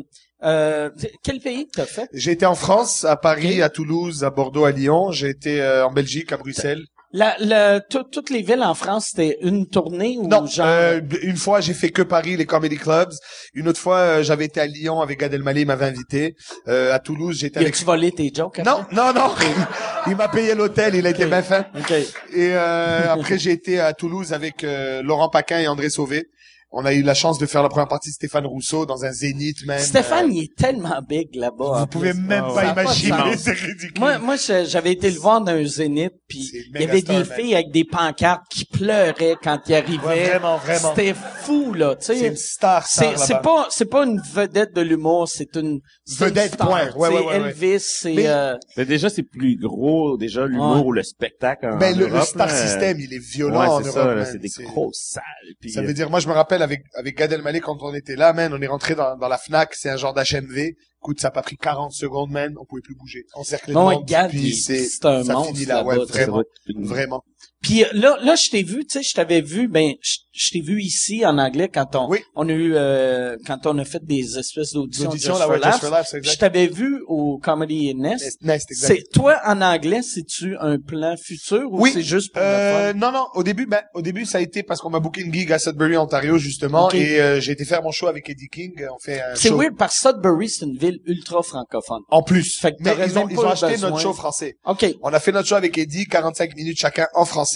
[0.44, 0.90] euh,
[1.24, 2.08] quel pays t'as fait?
[2.12, 5.10] J'ai été en France, à Paris, à Toulouse, à Bordeaux, à Lyon.
[5.10, 6.82] J'ai été euh, en Belgique, à Bruxelles.
[7.10, 10.66] La, la, tout- toutes les villes en France, c'était une tournée ou Non, genre...
[10.68, 13.10] euh, une fois j'ai fait que Paris, les comedy clubs.
[13.54, 16.34] Une autre fois, euh, j'avais été à Lyon avec Gad Elmaleh, il m'avait invité.
[16.68, 17.74] Euh, à Toulouse, j'étais avec.
[17.74, 18.58] a-tu volé tes jokes?
[18.58, 18.70] après?
[18.70, 19.30] Non, non, non.
[20.06, 21.64] il m'a payé l'hôtel, il a été bien fin.
[21.78, 21.90] OK.
[21.92, 22.04] Et
[22.52, 26.26] euh, après, j'ai été à Toulouse avec euh, Laurent Paquin et André Sauvé.
[26.70, 29.10] On a eu la chance de faire la première partie de Stéphane Rousseau dans un
[29.10, 29.78] Zénith, man.
[29.78, 31.64] Stéphane, il est tellement big là-bas.
[31.64, 32.20] en Vous pouvez plus.
[32.20, 33.92] même Ça pas imaginer, c'est ridicule.
[33.98, 37.22] Moi, moi, j'avais été le voir dans un zénith, puis C'est il y avait star,
[37.22, 37.38] des man.
[37.38, 40.06] filles avec des pancartes qui pleuraient quand il arrivait.
[40.06, 40.92] Ouais, vraiment, vraiment.
[40.94, 42.26] C'était fou, là, tu C'est sais.
[42.28, 43.42] une star, C'est, star c'est là-bas.
[43.42, 46.90] pas, c'est pas une vedette de l'humour, c'est une, c'est une Vedette, star, point.
[46.96, 47.36] Ouais, ouais.
[47.36, 50.82] Elvis, c'est, Mais- euh, Mais déjà, c'est plus gros, déjà, l'humour Ouais.
[50.84, 53.78] ou le spectacle en Ben, le, le Europe, star system, il est violent ouais, en
[53.82, 54.28] c'est Europe, ça, là, man.
[54.30, 55.70] c'est des C'est- grosses salles.
[55.72, 58.16] Ça euh, veut dire, moi, je me rappelle avec, avec Gad Elmaleh, quand on était
[58.16, 60.74] là, man, on est rentré dans, dans la Fnac, c'est un genre d'HMV.
[61.00, 63.24] Écoute, ça a pas pris 40 secondes, man, on pouvait plus bouger.
[63.36, 63.42] Non,
[63.72, 66.86] de monde, Gad, puis il- c'est, c'est un ça monstre finit là, ouais, vraiment, une-
[66.86, 67.24] vraiment.
[67.62, 70.60] Puis là, là, je t'ai vu, tu sais, je t'avais vu, ben, je, je t'ai
[70.60, 72.20] vu ici en anglais quand on, Oui.
[72.36, 75.10] on a eu, euh, quand on a fait des espèces d'auditions.
[75.10, 76.38] L'audition, Just for Just for Laughs, Je exact.
[76.40, 78.40] t'avais vu au Comedy Nest.
[78.42, 78.86] Nest, exact.
[78.94, 81.90] C'est toi en anglais, c'est-tu un plan futur ou Oui.
[81.94, 83.26] c'est juste pour Euh, non, non.
[83.34, 85.58] Au début, ben, au début, ça a été parce qu'on m'a booké une gig à
[85.58, 88.72] Sudbury, Ontario, justement, et euh, j'ai été faire mon show avec Eddie King.
[88.94, 92.02] On fait un C'est weird parce que Sudbury, c'est une ville ultra francophone.
[92.08, 92.56] En plus.
[92.60, 93.90] Fait que Mais ils ont, ils ont acheté besoin.
[93.90, 94.54] notre show français.
[94.64, 94.86] OK.
[95.02, 97.47] On a fait notre show avec Eddie, 45 minutes chacun en français.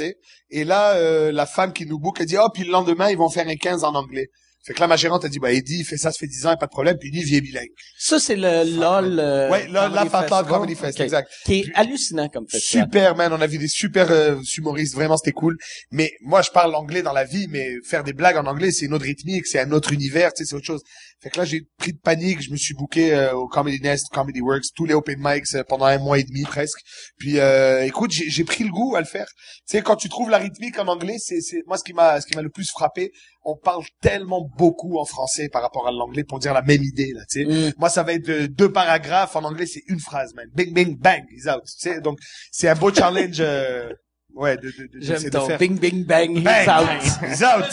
[0.50, 3.16] Et là, euh, la femme qui nous book, elle dit, oh, puis le lendemain, ils
[3.16, 4.28] vont faire un 15 en anglais.
[4.64, 6.46] Fait que là, ma gérante a dit, bah, Eddie, il fait ça, ça fait 10
[6.46, 7.70] ans, pas de problème, puis lui, il est bilingue.
[7.98, 9.18] Ça, c'est le LOL.
[9.18, 10.46] euh, ouais, là, Comedy Fat Festival.
[10.46, 11.04] Comedy Fest, OK.
[11.04, 11.32] exact.
[11.44, 12.84] Qui est hallucinant comme festival.
[12.84, 13.32] Super, man.
[13.32, 14.94] On a vu des super euh, humoristes.
[14.94, 15.58] Vraiment, c'était cool.
[15.90, 18.86] Mais moi, je parle anglais dans la vie, mais faire des blagues en anglais, c'est
[18.86, 20.82] une autre rythmique, c'est un autre univers, tu sais, c'est autre chose.
[21.22, 22.42] Fait que là, j'ai pris de panique.
[22.42, 25.62] Je me suis booké euh, au Comedy Nest, Comedy Works, tous les open mics euh,
[25.68, 26.80] pendant un mois et demi presque.
[27.18, 29.26] Puis, euh, écoute, j'ai pris le goût à le faire.
[29.68, 32.26] Tu sais, quand tu trouves la rythmique en anglais, c'est moi ce qui m'a ce
[32.26, 33.12] qui m'a le plus frappé.
[33.44, 37.12] On parle tellement beaucoup en français par rapport à l'anglais pour dire la même idée
[37.14, 37.20] là.
[37.30, 37.72] Tu sais, Mm.
[37.78, 39.36] moi, ça va être euh, deux paragraphes.
[39.36, 40.46] En anglais, c'est une phrase, man.
[40.54, 41.62] Bing, bing, bang, he's out.
[41.64, 42.18] Tu sais, donc,
[42.50, 43.92] c'est un beau challenge, euh,
[44.34, 45.58] ouais, de, de, de, J'aime de ton faire.
[45.58, 46.88] bing, bing, bang, out.
[47.22, 47.64] he's out.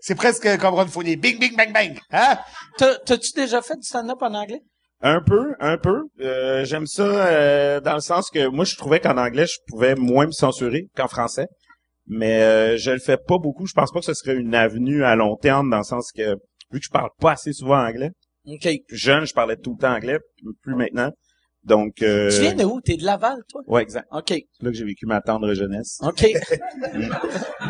[0.00, 1.16] C'est presque comme Ron Fournier.
[1.16, 1.98] Bing, bing, bang, bang.
[2.10, 2.38] Hein?
[2.78, 4.60] T'as- T'as-tu déjà fait du stand-up en anglais?
[5.00, 6.04] Un peu, un peu.
[6.20, 9.94] Euh, J'aime ça euh, dans le sens que moi, je trouvais qu'en anglais, je pouvais
[9.94, 11.46] moins me censurer qu'en français.
[12.06, 13.66] Mais euh, je le fais pas beaucoup.
[13.66, 16.32] Je pense pas que ce serait une avenue à long terme dans le sens que
[16.72, 18.10] vu que je parle pas assez souvent anglais.
[18.46, 18.68] OK.
[18.88, 20.18] Plus jeune, je parlais tout le temps anglais,
[20.62, 21.10] plus maintenant.
[21.66, 22.80] Donc, euh, Tu viens de où?
[22.80, 23.62] T'es de Laval, toi?
[23.66, 24.06] ouais, exact.
[24.12, 24.28] OK.
[24.28, 25.98] C'est là que j'ai vécu ma tendre jeunesse.
[26.02, 26.22] OK.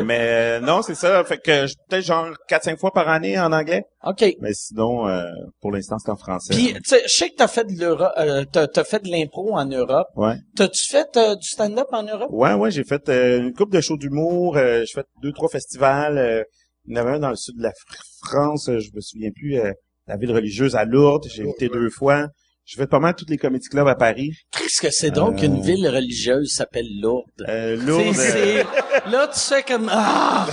[0.05, 1.23] Mais euh, non, c'est ça.
[1.25, 3.85] Fait que je- peut-être genre 4-5 fois par année en anglais.
[4.05, 4.25] OK.
[4.41, 5.25] Mais sinon, euh,
[5.61, 6.55] pour l'instant, c'est en français.
[6.55, 9.09] Puis, tu sais, je sais que t'as fait de l'Europe, euh, t'as, t'as fait de
[9.11, 10.09] l'impro en Europe.
[10.17, 10.35] Ouais.
[10.57, 12.29] T'as-tu fait euh, du stand-up en Europe?
[12.31, 14.57] Ouais, ouais, j'ai fait euh, une couple de shows d'humour.
[14.57, 16.19] euh, j'ai fait deux, trois festivals.
[16.19, 16.43] Euh,
[16.87, 18.69] il y en avait un dans le sud de la Fr- France.
[18.69, 19.59] euh, je me souviens plus.
[19.59, 19.73] euh,
[20.07, 21.25] la ville religieuse à Lourdes.
[21.35, 22.27] J'ai été deux fois.
[22.67, 24.33] J'ai fait pas mal tous les comédie clubs à Paris.
[24.51, 27.29] Qu'est-ce que c'est donc Euh, qu'une ville religieuse s'appelle Lourdes?
[27.49, 28.17] Euh, Lourdes.
[28.19, 30.47] euh, c'est- là, tu fais comme, ah!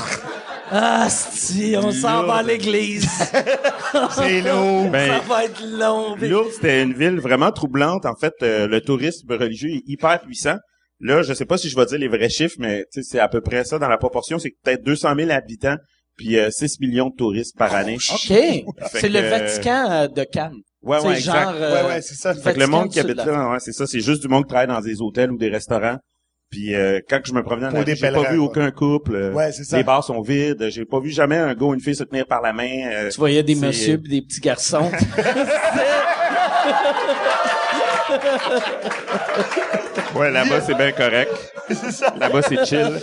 [0.74, 3.06] Ah, si, on s'en va à l'église.
[4.16, 4.90] C'est lourd.
[4.90, 6.16] Ben, Ça va être long.
[6.16, 8.06] Lourdes, c'était une ville vraiment troublante.
[8.06, 10.56] En fait, euh, le tourisme religieux est hyper puissant.
[11.02, 13.42] Là, je sais pas si je vais dire les vrais chiffres, mais c'est à peu
[13.42, 14.40] près ça dans la proportion.
[14.40, 15.76] C'est peut-être 200 000 habitants,
[16.16, 17.96] puis euh, 6 millions de touristes par année.
[17.96, 18.20] OK.
[18.94, 20.62] C'est le Vatican euh, de Cannes.
[20.84, 21.44] Ouais, c'est ouais, exact.
[21.44, 21.54] genre...
[21.56, 22.34] euh, Ouais, ouais, c'est ça.
[22.34, 24.50] Fait que le monde qui habite là, ouais, c'est ça, c'est juste du monde qui
[24.50, 25.98] travaille dans des hôtels ou des restaurants.
[26.50, 28.72] Puis euh, quand je me promenais dans Pour la des rue, j'ai pas vu aucun
[28.72, 29.16] couple.
[29.16, 29.78] euh, Ouais, c'est ça.
[29.78, 30.68] Les bars sont vides.
[30.70, 32.90] J'ai pas vu jamais un gars ou une fille se tenir par la main.
[32.92, 34.92] euh, Tu voyais des messieurs pis des petits garçons.
[40.16, 41.32] Ouais, là-bas c'est bien correct.
[42.20, 43.00] Là-bas c'est chill.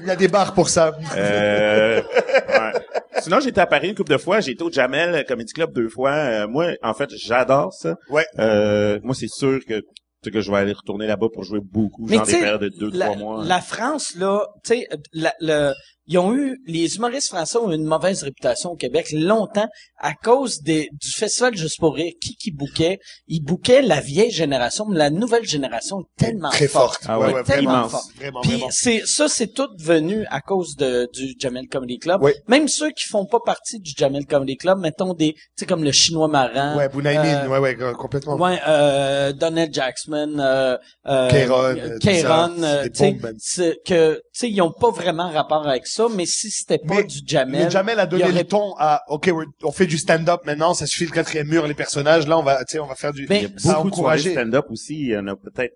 [0.00, 0.92] Il y a des bars pour ça.
[1.16, 2.72] Euh, ouais.
[3.20, 4.40] Sinon, j'étais à Paris une couple de fois.
[4.40, 6.12] J'ai été au Jamel Comedy Club deux fois.
[6.12, 7.96] Euh, moi, en fait, j'adore ça.
[8.08, 8.24] Ouais.
[8.38, 9.84] Euh, moi, c'est sûr que tu
[10.24, 12.68] sais, que je vais aller retourner là-bas pour jouer beaucoup, Mais genre des périodes de
[12.68, 13.44] deux, la, trois mois.
[13.44, 15.72] la France, là, tu sais, la- le-
[16.08, 20.14] ils ont eu, les humoristes français ont eu une mauvaise réputation au Québec longtemps à
[20.14, 22.12] cause des, du festival Juste pour rire.
[22.20, 22.98] Qui qui bouquait?
[23.26, 27.02] Ils bouquaient la vieille génération, mais la nouvelle génération est tellement Très forte.
[27.06, 27.90] Ah ouais, tellement immense.
[27.90, 28.04] fort.
[28.16, 28.68] Vraiment, Puis vraiment.
[28.70, 32.22] c'est ça, c'est tout venu à cause de du Jamel Comedy Club.
[32.22, 32.32] Oui.
[32.48, 35.84] Même ceux qui font pas partie du Jamel Comedy Club, mettons des, tu sais comme
[35.84, 36.76] le chinois marin.
[36.76, 38.36] Ouais, Bunaimin, euh, ouais, ouais, complètement.
[38.36, 44.20] Ouais, euh, Donald Jackson, euh, euh, Kéron, euh, euh, Kéron, euh, tu sais, que, tu
[44.32, 47.64] sais, ils ont pas vraiment rapport avec ça, mais si c'était pas Mais du Jamel,
[47.64, 49.30] Le Jamel a donné aurait- le ton à, OK,
[49.64, 52.58] on fait du stand-up maintenant, ça suffit le quatrième mur, les personnages, là, on va,
[52.64, 54.94] tu sais, on va faire du, Mais Il y a beaucoup de stand-up aussi.
[55.00, 55.72] Il y en a peut-être.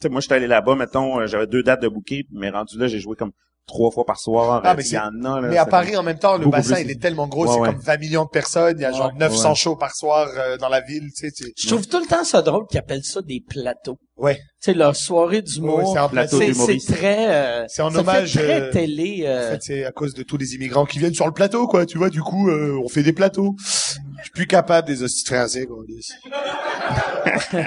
[0.00, 2.78] Tu sais, moi, j'étais allé là-bas, mettons, euh, j'avais deux dates de bouquet, mais rendu
[2.78, 3.32] là, j'ai joué comme
[3.66, 4.62] trois fois par soir.
[4.64, 5.48] Ah, Euh, mais il y en a, là.
[5.48, 6.84] Mais à Paris, en même temps, le bassin, plus.
[6.84, 7.68] il est tellement gros, Ouais, c'est ouais.
[7.68, 9.18] comme 20 millions de personnes, il y a genre Ouais.
[9.18, 9.54] 900 Ouais.
[9.54, 12.24] shows par soir euh, dans la ville, tu sais, tu- je trouve tout le temps
[12.24, 13.98] ça drôle qu'ils appellent ça des plateaux.
[14.20, 14.36] Ouais.
[14.36, 15.78] Tu sais, leur soirée d'humour.
[15.78, 16.88] Ouais, c'est un plateau c'est, d'humoristes.
[16.88, 19.92] c'est très, euh, C'est en ça hommage, très euh, télé, En euh, fait, c'est à
[19.92, 21.86] cause de tous les immigrants qui viennent sur le plateau, quoi.
[21.86, 23.56] Tu vois, du coup, euh, on fait des plateaux.
[23.58, 25.78] Je suis plus capable des hosties français, quoi.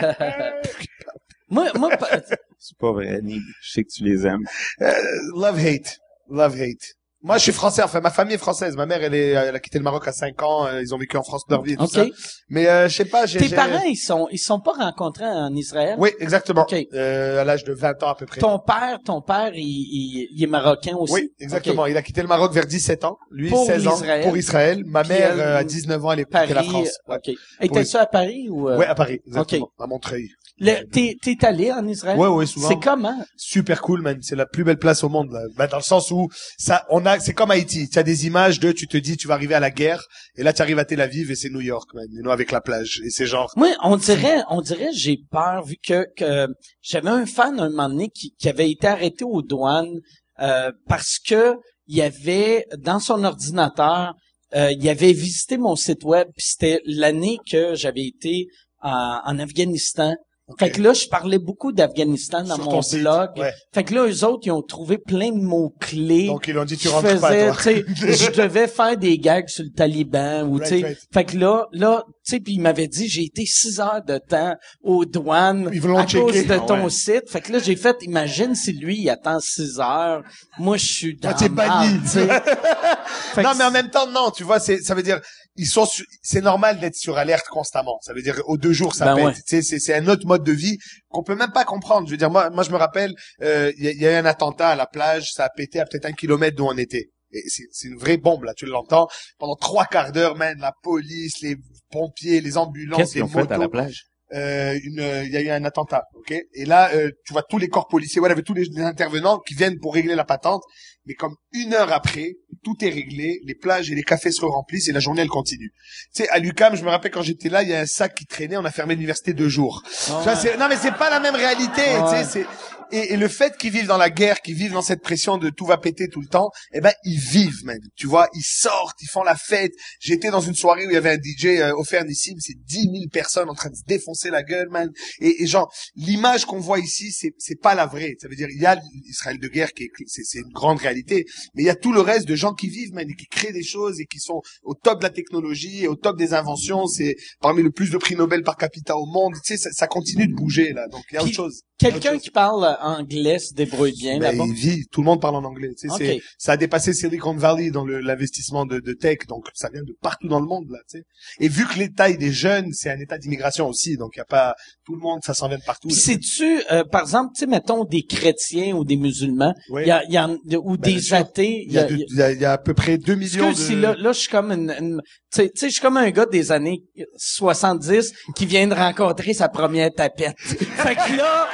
[1.50, 2.22] moi, moi, pa-
[2.60, 3.42] C'est pas vrai, Nick.
[3.62, 4.44] Je sais que tu les aimes.
[4.82, 4.92] Euh,
[5.36, 5.98] love hate,
[6.30, 6.96] love hate.
[7.24, 7.82] Moi, je suis français.
[7.82, 8.76] Enfin, ma famille est française.
[8.76, 10.66] Ma mère, elle est, elle a quitté le Maroc à 5 ans.
[10.68, 12.06] euh, Ils ont vécu en France de leur vie et tout ça.
[12.50, 13.26] Mais euh, je sais pas.
[13.26, 15.96] j'ai- Tes parents, ils sont, ils sont pas rencontrés en Israël?
[15.98, 16.64] Oui, exactement.
[16.64, 16.76] Ok.
[16.94, 18.42] Euh, à l'âge de 20 ans à peu près.
[18.42, 21.14] Ton père, ton père, il, il, il est marocain aussi?
[21.14, 21.86] Oui, exactement.
[21.86, 23.18] Il a quitté le Maroc vers 17 ans.
[23.32, 23.92] Lui, Pour 16 ans.
[23.96, 24.24] l'Israël.
[24.24, 24.84] Pour Israël.
[24.86, 26.98] Ma Puis mère, elle, euh, à 19 ans, elle est quitté la Paris, France.
[27.08, 27.16] Ouais.
[27.16, 27.36] ok.
[27.62, 28.68] Étais-tu à Paris ou?
[28.70, 29.70] euh, Ouais, à Paris, exactement.
[29.80, 30.28] À Montreuil.
[30.60, 32.18] T'es, t'es allé en Israël?
[32.18, 32.70] Ouais, ouais, souvent.
[32.70, 33.26] C'est comment?
[33.36, 34.20] super cool, man.
[34.22, 35.42] C'est la plus belle place au monde, là.
[35.56, 37.90] Bah, dans le sens où ça, on a, c'est comme Haïti.
[37.90, 40.04] Tu as des images de, tu te dis, tu vas arriver à la guerre,
[40.36, 42.06] et là, tu arrives à Tel Aviv et c'est New York, man.
[42.12, 43.02] You know, avec la plage.
[43.06, 46.48] Et c'est genre, Moi, on dirait, on dirait, j'ai peur vu que, que
[46.82, 50.00] j'avais un fan un moment donné qui, qui avait été arrêté aux douanes
[50.40, 51.56] euh, parce que
[51.88, 54.14] il y avait dans son ordinateur,
[54.56, 58.48] euh, il avait visité mon site web, puis c'était l'année que j'avais été
[58.82, 60.16] en, en Afghanistan.
[60.60, 63.30] Fait que là, je parlais beaucoup d'Afghanistan dans Sur mon blog.
[63.38, 63.54] ouais.
[63.74, 66.28] Fait que là, eux autres, ils ont trouvé plein de mots-clés.
[66.28, 67.54] donc ils ont dit, tu rentres faisais, pas, toi.
[67.96, 70.98] je devais faire des gags sur le Taliban ou Right, tu sais, right.
[71.14, 74.56] fait que là, là, sais, puis il m'avait dit, j'ai été six heures de temps
[74.82, 76.20] aux douanes Ils à checker.
[76.24, 76.90] cause de Ah ton ouais.
[76.90, 77.30] site.
[77.30, 80.24] Fait que là, j'ai fait, imagine si lui, il attend six heures.
[80.60, 82.00] Moi, je suis dans Ah, t'es banni.
[82.02, 82.28] tu sais.
[83.44, 85.20] Non, mais en même temps, non, tu vois, c'est, ça veut dire,
[85.56, 87.98] ils sont, su- c'est normal d'être sur alerte constamment.
[88.02, 89.26] Ça veut dire, aux deux jours, ça Ben pète.
[89.26, 89.34] ouais.
[89.34, 90.78] Tu sais, c'est, c'est un autre mode de vie
[91.10, 92.08] qu'on peut même pas comprendre.
[92.08, 94.12] Je veux dire, moi, moi, je me rappelle, euh, il y, a- il y a
[94.14, 96.78] eu un attentat à la plage, ça a pété à peut-être un kilomètre d'où on
[96.78, 97.10] était.
[97.32, 99.08] Et c'est, c'est une vraie bombe, là, tu l'entends.
[99.40, 101.56] Pendant trois quarts d'heure, man, la police, les
[101.94, 104.04] pompiers, les ambulances, Qu'est-ce qu'ils les ont fait motos à la plage?
[104.34, 106.34] euh, une, euh, il y a eu un attentat, ok?
[106.56, 109.38] Et là, euh, tu vois tous les corps policiers, voilà, avec tous les, les intervenants
[109.38, 110.64] qui viennent pour régler la patente.
[111.06, 114.88] Mais comme une heure après, tout est réglé, les plages et les cafés se remplissent
[114.88, 115.72] et la journée elle continue.
[116.16, 118.16] Tu sais, à l'UCAM, je me rappelle quand j'étais là, il y a un sac
[118.16, 119.84] qui traînait, on a fermé l'université deux jours.
[120.06, 122.24] Tu vois, c'est- non mais c'est pas la même réalité, Ah tu ouais.
[122.24, 122.48] sais, c'est
[122.94, 125.50] et, et le fait qu'ils vivent dans la guerre, qu'ils vivent dans cette pression de
[125.50, 127.82] tout va péter tout le temps, eh ben ils vivent même.
[127.96, 129.72] Tu vois, ils sortent, ils font la fête.
[130.00, 132.82] J'étais dans une soirée où il y avait un DJ euh, offert Nissim, c'est 10
[132.84, 134.92] 000 personnes en train de se défoncer la gueule, man.
[135.20, 138.16] Et, et genre l'image qu'on voit ici, c'est c'est pas la vraie.
[138.22, 140.80] Ça veut dire il y a l'Israël de guerre qui est c'est c'est une grande
[140.80, 141.26] réalité,
[141.56, 143.54] mais il y a tout le reste de gens qui vivent, man, et qui créent
[143.54, 146.86] des choses et qui sont au top de la technologie et au top des inventions.
[146.86, 149.34] C'est parmi le plus de prix Nobel par capita au monde.
[149.44, 150.88] Tu sais, ça, ça continue de bouger là.
[150.90, 151.62] Donc il y a Puis, autre chose.
[151.80, 154.44] Quelqu'un qui parle anglais se débrouille bien Ben, là-bas?
[154.48, 155.70] il vit, tout le monde parle en anglais.
[155.80, 159.82] Tu sais, ça a dépassé Silicon Valley dans l'investissement de, de tech, donc ça vient
[159.84, 160.80] de partout dans le monde là.
[160.90, 161.04] Tu sais.
[161.40, 164.26] Et vu que l'état des jeunes, c'est un état d'immigration aussi, donc il y a
[164.26, 164.56] pas
[164.86, 165.90] tout le monde, ça s'en vient de partout.
[165.90, 169.86] Sais-tu, euh, par exemple, tu sais, mettons des chrétiens ou des musulmans, il Oui.
[169.88, 171.64] y a, y de- ou Ben, des athées.
[171.68, 173.56] Il y, a, y a- y a à peu près 2 millions de...
[173.56, 175.02] si là, là, je suis comme une, une-
[175.32, 176.84] tu sais, tu sais, je suis comme un gars des années
[177.18, 180.36] 70 qui vient de rencontrer sa première tapette.
[180.40, 181.48] fait que là,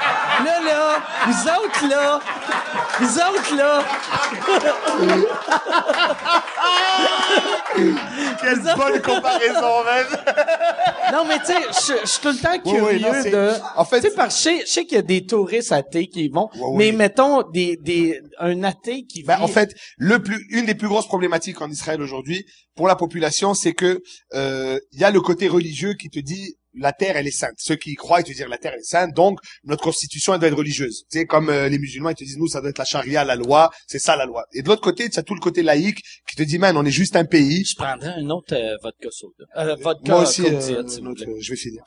[0.43, 2.19] là, là, vous autres là,
[2.99, 3.83] vous autres là,
[8.41, 10.05] Quelle bonne comparaison, man!
[11.11, 13.51] non mais tu sais, je je suis tout le temps curieux oui, non, c'est- de,
[13.75, 15.71] En fait, tu sais, parce que je sais- je sais qu'il y a des touristes
[15.71, 19.73] athées qui y vont, mais mettons des, des, un athée qui Ben, vit- en fait,
[19.97, 24.01] le plus, une des plus grosses problématiques en Israël aujourd'hui pour la population, c'est que
[24.33, 27.55] euh, il y a le côté religieux qui te dit la terre elle est sainte.
[27.57, 30.33] Ceux qui y croient ils te disent la terre elle est sainte, donc notre constitution
[30.33, 31.03] elle doit être religieuse.
[31.11, 33.23] Tu sais comme euh, les musulmans ils te disent nous ça doit être la charia,
[33.23, 34.45] la loi, c'est ça la loi.
[34.53, 36.85] Et de l'autre côté tu as tout le côté laïque qui te dit man on
[36.85, 37.63] est juste un pays.
[37.65, 39.45] Je prendrais un autre euh, vodka soda.
[39.57, 41.25] Euh, vodka Moi aussi, euh, plaît.
[41.41, 41.83] je vais finir.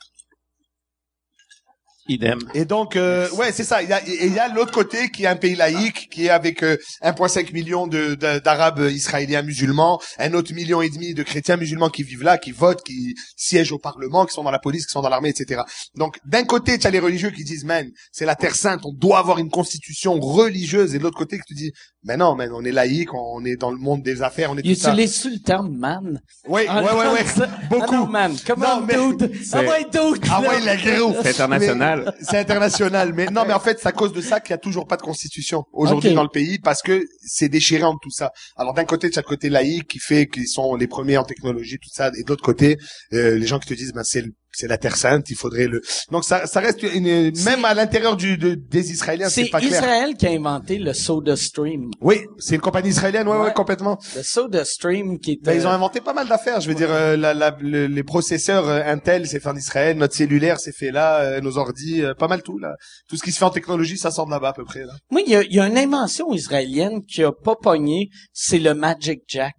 [2.07, 2.39] Idem.
[2.53, 3.81] Et donc, euh, ouais, c'est ça.
[3.81, 6.25] Il y a, et il y a l'autre côté qui est un pays laïque, qui
[6.25, 11.13] est avec euh, 1,5 million de- de- d'Arabes israéliens musulmans, un autre million et demi
[11.13, 14.51] de chrétiens musulmans qui vivent là, qui votent, qui siègent au Parlement, qui sont dans
[14.51, 15.61] la police, qui sont dans l'armée, etc.
[15.95, 18.91] Donc, d'un côté, tu as les religieux qui disent, man, c'est la terre sainte, on
[18.93, 21.71] doit avoir une constitution religieuse, et de l'autre côté, qui te dit,
[22.03, 24.61] mais non, man, on est laïque, on est dans le monde des affaires, on est
[24.65, 24.89] Il tout ça.
[24.91, 26.21] utilise le terme man?
[26.49, 27.85] Oui, Ah, ouais, ouais, ouais, ça- beaucoup.
[27.93, 28.35] Ah non, man.
[28.45, 29.31] Come Non, on, mais- dude.
[29.53, 30.23] Ah ouais, dude.
[30.29, 31.15] Ah ouais, la gros.
[31.23, 31.91] C'est international.
[31.91, 33.13] Mais- C'est international.
[33.13, 34.97] Mais non, mais en fait, c'est à cause de ça qu'il y a toujours pas
[34.97, 38.31] de constitution aujourd'hui dans le pays parce que c'est déchiré entre tout ça.
[38.55, 41.23] Alors d'un côté, tu as le côté laïque qui fait qu'ils sont les premiers en
[41.23, 42.77] technologie, tout ça, et de l'autre côté,
[43.13, 45.67] euh, les gens qui te disent, ben c'est le c'est la Terre Sainte, il faudrait
[45.67, 45.81] le.
[46.11, 49.59] Donc ça, ça reste une, même à l'intérieur du de- des Israéliens, c'est C'est pas
[49.59, 49.71] clair.
[49.71, 51.89] Israël qui a inventé le Soda Stream.
[52.01, 53.53] Oui, c'est une compagnie israélienne, ouais, ouais, Ouais.
[53.53, 53.97] complètement.
[54.15, 55.39] Le Soda Stream qui est...
[55.43, 56.61] Ben, ils ont inventé pas mal d'affaires.
[56.61, 59.97] Je veux dire, euh, la, la- le- les processeurs euh, Intel, c'est fait en Israël.
[59.97, 61.19] Notre cellulaire, c'est fait là.
[61.21, 62.73] euh, nos ordi, euh, pas mal tout là.
[63.09, 64.81] Tout ce qui se fait en technologie, ça sort de là-bas à peu près.
[64.85, 64.93] Là.
[65.11, 68.73] Moi, il y a, y a une invention israélienne qui a pas pogné, c'est le
[68.73, 69.55] Magic Jack.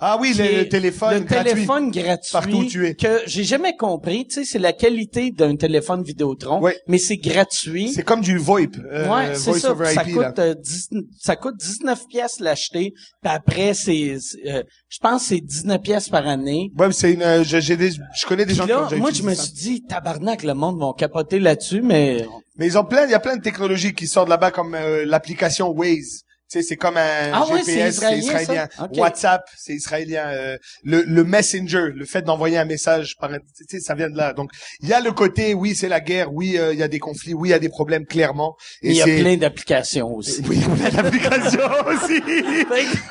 [0.00, 1.50] Ah oui, le, téléphone le gratuit.
[1.54, 2.94] téléphone gratuit Partout où tu es.
[2.94, 6.78] que j'ai jamais compris, tu sais, c'est la qualité d'un téléphone Vidéotron, Ouais.
[6.86, 7.92] mais c'est gratuit.
[7.92, 9.72] C'est comme du VoIP, euh, ouais, c'est ça.
[9.72, 10.14] over Ça IP.
[10.14, 12.92] coûte, euh, 10 ça coûte 19 pièces l'acheter,
[13.22, 14.16] puis après c'est,
[14.46, 16.70] euh, je pense que c'est 19 pièces par année.
[16.78, 17.22] Ouais, mais c'est une.
[17.22, 20.44] euh, j'ai des, je connais des gens qui ont moi je me suis dit, tabarnak,
[20.44, 22.24] le monde va capoter là-dessus, mais
[22.56, 25.04] Mais ils ont plein, il y a plein de technologies qui sortent là-bas comme euh,
[25.04, 26.22] l'application Waze.
[26.50, 28.68] Tu sais, c'est comme un Ah GPS, c'est c'est israélien.
[28.96, 30.28] WhatsApp, c'est israélien.
[30.28, 34.08] Euh, le, le Messenger, le fait d'envoyer un message par, un- tu sais, ça vient
[34.08, 34.32] de là.
[34.32, 34.50] Donc,
[34.80, 36.98] il y a le côté, oui, c'est la guerre, oui, euh, il y a des
[37.00, 38.56] conflits, oui, il y a des problèmes clairement.
[38.82, 40.42] il y a plein d'applications aussi.
[40.48, 42.22] Oui, il y a plein d'applications aussi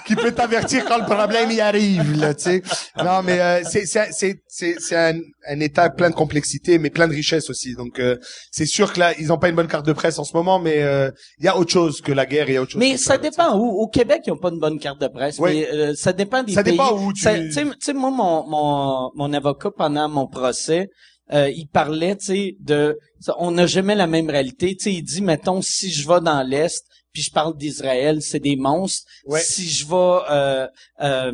[0.05, 2.61] qui peut t'avertir quand le problème y arrive, là, tu sais.
[2.97, 5.13] Non, mais euh, c'est c'est c'est c'est un,
[5.47, 7.75] un état plein de complexité, mais plein de richesse aussi.
[7.75, 8.17] Donc euh,
[8.51, 10.59] c'est sûr que là, ils ont pas une bonne carte de presse en ce moment,
[10.59, 12.79] mais euh, il y a autre chose que la guerre, il y a autre chose.
[12.79, 13.81] Mais que ça là, dépend où.
[13.81, 15.37] Au Québec, ils n'ont pas une bonne carte de presse.
[15.39, 15.51] Oui.
[15.53, 16.73] Mais euh, ça dépend des Ça pays.
[16.73, 20.27] dépend où tu- Ça- Tu sais, tu sais, moi, mon, mon, mon avocat, pendant mon
[20.27, 20.89] procès,
[21.33, 22.97] euh, il parlait, tu sais, de...
[23.37, 24.75] On n'a jamais la même réalité.
[24.75, 28.39] Tu sais, il dit, mettons, si je vais dans l'Est, puis je parle d'Israël, c'est
[28.39, 29.03] des monstres.
[29.25, 29.39] Ouais.
[29.41, 30.67] Si je vais euh,
[31.01, 31.31] euh,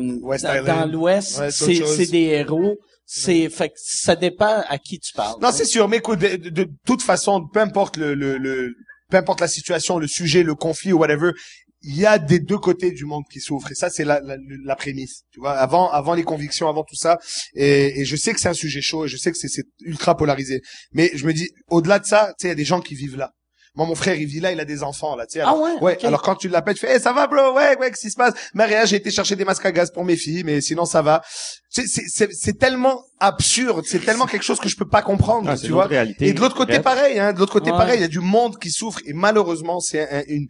[0.64, 2.76] dans, l'Ouest, Ouais, c'est des héros.
[3.06, 5.36] C'est fait que ça dépend à qui tu parles.
[5.42, 8.72] Non, c'est sûr, mais écoute, de, de- de toute façon, peu importe le, le, le,
[9.10, 11.32] peu importe la situation, le sujet, le conflit ou whatever,
[11.84, 13.70] il y a des deux côtés du monde qui souffrent.
[13.70, 15.22] Et ça, c'est la, la, la prémisse.
[15.30, 17.18] Tu vois, avant, avant les convictions, avant tout ça.
[17.54, 20.16] Et, et je sais que c'est un sujet chaud et je sais que c'est ultra
[20.16, 20.60] polarisé.
[20.92, 22.94] Mais je me dis, au-delà de ça, tu sais, il y a des gens qui
[22.94, 23.32] vivent là.
[23.76, 25.40] Moi, mon frère, il vit là, il a des enfants, là, tu sais.
[25.40, 25.94] Ah Alors, ouais?
[25.94, 26.04] ok.
[26.04, 27.54] alors quand tu l'appelles, tu fais, hey, ça va, bro?
[27.56, 28.32] Ouais, ouais, qu'est-ce qui se passe?
[28.54, 31.22] Maria, j'ai été chercher des masques à gaz pour mes filles, mais sinon, ça va.
[31.70, 35.48] C'est, c'est, c'est, c'est tellement absurde, c'est tellement quelque chose que je peux pas comprendre,
[35.50, 35.86] Ah, c'est tu vois.
[35.86, 36.28] réalité.
[36.28, 37.76] Et de l'autre côté, pareil, hein, de l'autre côté, Ouais.
[37.76, 40.46] pareil, il y a du monde qui souffre et malheureusement, c'est un, une,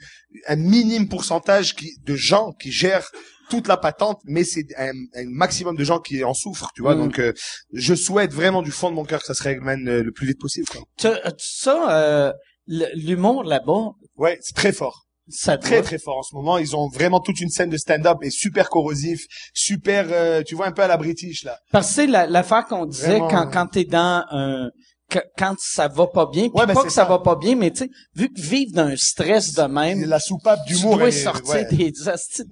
[0.48, 3.08] un minime pourcentage qui, de gens qui gèrent
[3.48, 6.94] toute la patente, mais c'est un, un maximum de gens qui en souffrent, tu vois.
[6.94, 6.98] Mm.
[6.98, 7.32] Donc, euh,
[7.72, 10.12] je souhaite vraiment du fond de mon cœur que ça se règle man, euh, le
[10.12, 10.66] plus vite possible.
[10.68, 10.82] Quoi.
[10.98, 12.34] Tu- tu- ça, euh, le-
[12.66, 15.06] l'humour là-bas, Ouais, c'est très fort.
[15.28, 16.58] ça très très fort en ce moment.
[16.58, 19.20] Ils ont vraiment toute une scène de stand-up et super corrosif,
[19.54, 21.58] super, euh, tu vois un peu à la British là.
[21.72, 24.70] Parce que c'est la- l'affaire qu'on disait Vraiment, quand, quand t'es dans un...
[25.10, 27.02] que- quand ça va pas bien, Ouais, ben, pas c'est que ça.
[27.04, 27.08] ça.
[27.08, 30.58] va pas bien, mais tu sais, vu que vivre d'un stress de même, La soupape
[30.66, 31.64] tu d'humour, dois elle est- sortir ouais.
[31.66, 32.48] des hosties de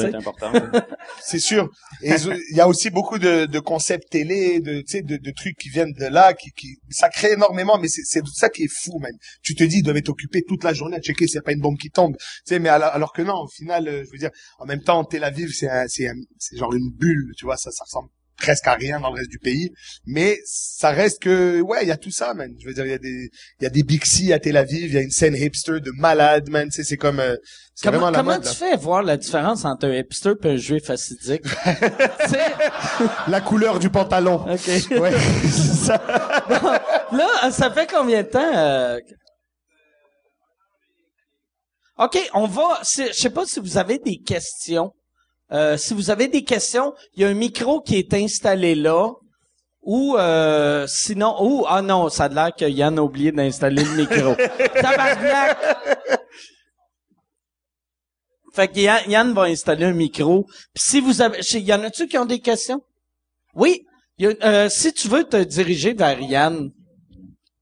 [0.00, 0.52] tu être important.
[1.22, 1.68] c'est sûr.
[2.02, 5.56] Il y a aussi beaucoup de, de concepts télé, de, tu sais, de, de trucs
[5.56, 8.72] qui viennent de là, qui, qui, ça crée énormément, mais c'est, c'est ça qui est
[8.72, 9.12] fou, man.
[9.42, 11.42] Tu te dis, ils doivent être occupés toute la journée à checker s'il n'y a
[11.42, 12.16] pas une bombe qui tombe.
[12.18, 14.82] Tu sais, mais alors, alors que non, au final, euh, je veux dire, en même
[14.82, 17.84] temps, Tel Aviv, c'est un, c'est un- c'est genre une bulle, tu vois, ça, ça
[17.84, 18.08] ressemble
[18.42, 19.70] presque à rien dans le reste du pays,
[20.04, 22.52] mais ça reste que, ouais, il y a tout ça, man.
[22.60, 24.84] Je veux dire, il y a des, il y a des Bixi à Tel Aviv,
[24.86, 26.66] il y a une scène hipster de malade, man.
[26.68, 27.36] Tu sais, c'est comme, euh,
[27.74, 28.54] c'est Comment, vraiment la comment mode, tu là.
[28.54, 31.40] fais voir la différence entre un hipster et un juif sais,
[33.28, 34.36] La couleur du pantalon.
[34.42, 34.68] OK.
[34.98, 35.12] Ouais,
[35.42, 36.02] c'est ça.
[37.12, 38.52] Là, ça fait combien de temps?
[38.56, 38.98] euh,
[41.98, 42.80] OK, on va...
[42.82, 44.92] Je sais pas si vous avez des questions.
[45.52, 49.08] Euh, si vous avez des questions, il y a un micro qui est installé là.
[49.82, 51.34] Ou euh, sinon...
[51.40, 54.34] Ou, ah non, ça a l'air que Yann a oublié d'installer le micro.
[54.80, 55.58] Tabarnak!
[58.54, 60.44] Fait que Yann, Yann va installer un micro.
[60.44, 61.40] Puis si vous avez...
[61.40, 62.80] Y en a-tu qui ont des questions?
[63.54, 63.84] Oui.
[64.18, 66.70] Il y a- euh, si tu veux te diriger vers Yann...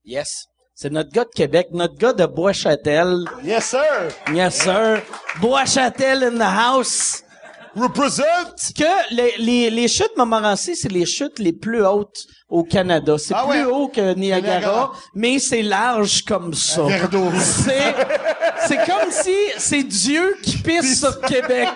[0.05, 0.47] Yes.
[0.75, 3.25] C'est notre gars de Québec, notre gars de Bois-Châtel.
[3.45, 4.09] Yes, sir.
[4.33, 5.03] Yes, sir.
[5.41, 7.23] Bois-Châtel in the house.
[7.77, 8.23] Represent.
[8.77, 13.17] Que les, les, les chutes Montmorency, c'est les chutes les plus hautes au Canada.
[13.19, 13.71] C'est Ah plus ouais.
[13.73, 14.93] haut que Niagara, Niagara.
[15.15, 16.83] mais c'est large comme ça.
[17.41, 17.95] C'est,
[18.67, 21.69] c'est comme si c'est Dieu qui pisse sur Québec.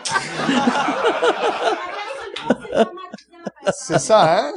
[3.73, 4.53] C'est ça, hein?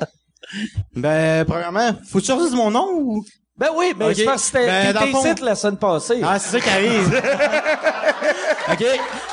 [0.96, 3.26] Ben, premièrement, faut que tu mon nom ou?
[3.58, 4.16] Ben oui, ben Ok.
[4.18, 6.22] c'est parce que t'étais Ben, ici la semaine passée.
[6.24, 7.10] Ah, c'est ça qui arrive.
[8.72, 8.84] OK?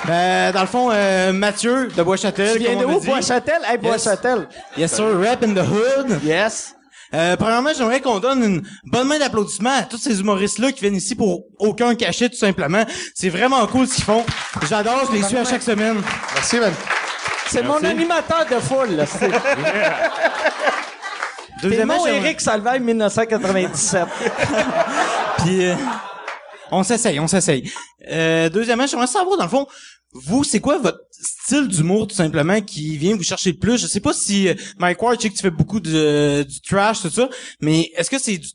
[0.06, 2.52] Ben, dans le fond, euh, Mathieu de Bois-Châtel.
[2.52, 3.00] tu viens de où.
[3.00, 3.60] Bois-Châtel?
[3.68, 4.48] Hey, Bois-Châtel.
[4.76, 5.06] Yes, sir.
[5.20, 6.20] Rap in the hood.
[6.24, 6.74] Yes.
[7.12, 10.96] Euh, premièrement, j'aimerais qu'on donne une bonne main d'applaudissement à tous ces humoristes-là qui viennent
[10.96, 12.84] ici pour aucun cachet, tout simplement.
[13.14, 14.24] C'est vraiment cool ce qu'ils font.
[14.68, 16.00] J'adore, je les suis à chaque semaine.
[16.34, 16.72] Merci, man.
[17.46, 19.06] C'est mon animateur de foule, là.
[19.06, 19.30] C'est-
[21.62, 24.06] Deuxièmement, Eric Salvaille 1997.
[25.38, 25.74] Puis euh,
[26.74, 27.70] on s'essaye, on s'essaye.
[28.10, 29.66] Euh, deuxièmement, j'aimerais savoir dans le fond,
[30.12, 33.78] vous, c'est quoi votre style d'humour tout simplement qui vient vous chercher le plus?
[33.78, 36.60] Je sais pas si euh, Mike Ward, je sais que tu fais beaucoup de du
[36.60, 37.28] trash tout ça,
[37.60, 38.48] mais est-ce que c'est du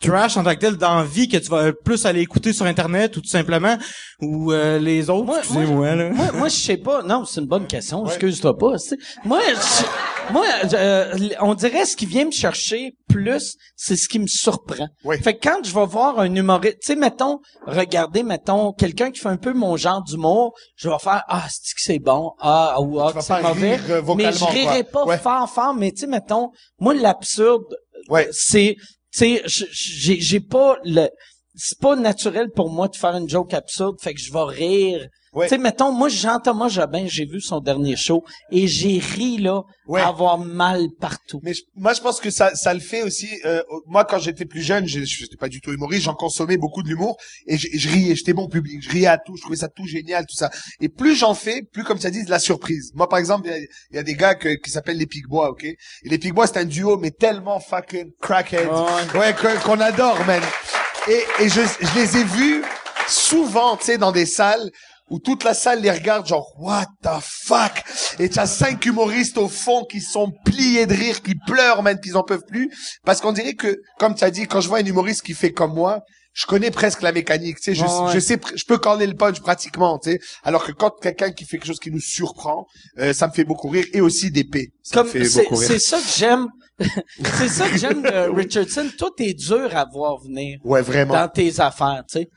[0.00, 3.20] trash en tant que tel d'envie que tu vas plus aller écouter sur internet ou
[3.20, 3.76] tout simplement
[4.20, 5.24] ou euh, les autres?
[5.24, 6.10] Moi- Excusez-moi là.
[6.10, 7.02] moi, moi, je sais pas.
[7.02, 8.04] Non, c'est une bonne question.
[8.06, 8.72] Excuse-toi pas.
[8.78, 8.96] tu sais.
[9.24, 10.44] Moi, je- moi,
[10.74, 14.88] euh, on dirait ce qui vient me chercher plus, c'est ce qui me surprend.
[15.22, 19.20] Fait que quand je vais voir un humoriste, tu sais, mettons, regardez, mettons, quelqu'un qui
[19.20, 22.76] fait un peu mon genre d'humour, je vais faire, ah, c'est que c'est bon, ah,
[22.80, 23.76] ou ah, c'est mauvais?
[23.76, 25.16] rire, euh, mais je rirai pas Ouais.
[25.18, 26.50] fort, fort, mais tu sais, mettons,
[26.80, 27.62] moi, l'absurde,
[28.08, 28.28] Ouais.
[28.32, 28.76] c'est,
[29.16, 31.08] sais, j'ai, j'ai pas le,
[31.54, 35.08] c'est pas naturel pour moi de faire une joke absurde, fait que je vais rire.
[35.36, 35.46] Ouais.
[35.46, 39.62] Tu sais, mettons, moi, Jean-Thomas Jobin, j'ai vu son dernier show et j'ai ri, là,
[39.86, 40.00] Ouais.
[40.00, 41.40] à avoir mal partout.
[41.44, 43.28] Mais je- moi, je pense que ça, ça le fait aussi.
[43.44, 46.82] euh, moi, quand j'étais plus jeune, je n'étais pas du tout humoriste, j'en consommais beaucoup
[46.82, 48.14] de l'humour et je, je riais.
[48.16, 50.50] J'étais bon public, je riais à tout, je trouvais ça tout génial, tout ça.
[50.80, 52.90] Et plus j'en fais, plus comme ça dit, de la surprise.
[52.94, 55.06] Moi, par exemple, il y a, il y a des gars que- qui s'appellent les
[55.06, 55.64] Pigbois, ok?
[55.64, 58.68] Et les Pigbois, c'est un duo, mais tellement fucking crackhead,
[59.14, 59.34] ouais,
[59.64, 60.42] qu'on adore, man.
[61.08, 62.64] Et, et je, je les ai vus
[63.08, 64.70] souvent, tu sais, dans des salles
[65.08, 67.84] où toute la salle les regarde genre what the fuck?
[68.18, 72.00] Et tu as cinq humoristes au fond qui sont pliés de rire qui pleurent même
[72.00, 72.70] qu'ils en peuvent plus
[73.04, 75.52] parce qu'on dirait que comme tu as dit quand je vois un humoriste qui fait
[75.52, 76.02] comme moi
[76.36, 78.12] je connais presque la mécanique, tu sais, je, Ouais, ouais.
[78.12, 80.20] je sais, je peux corner le punch pratiquement, tu sais.
[80.44, 82.66] Alors que quand quelqu'un qui fait quelque chose qui nous surprend,
[82.98, 84.68] euh, ça me fait beaucoup rire et aussi d'épée.
[84.92, 85.24] Comme, c'est,
[85.78, 86.48] ça que j'aime.
[87.38, 88.86] c'est ça que j'aime de Richardson.
[88.98, 91.14] Tout est dur à voir venir Ouais, vraiment.
[91.14, 92.28] dans tes affaires, tu sais.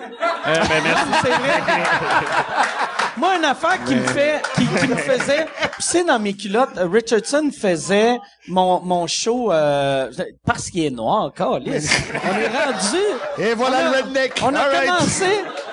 [0.00, 1.04] Euh, ben, merci.
[1.22, 1.62] C'est vrai.
[3.16, 5.46] Moi, une affaire qui me fait, qui, qui me faisait
[5.76, 8.18] pisser dans mes culottes, euh, Richardson faisait
[8.48, 10.10] mon, mon show, euh,
[10.46, 11.90] parce qu'il est noir, câlisse.
[12.14, 13.02] On est rendu.
[13.38, 14.32] Et voilà on a, le redneck.
[14.42, 15.10] On a All right.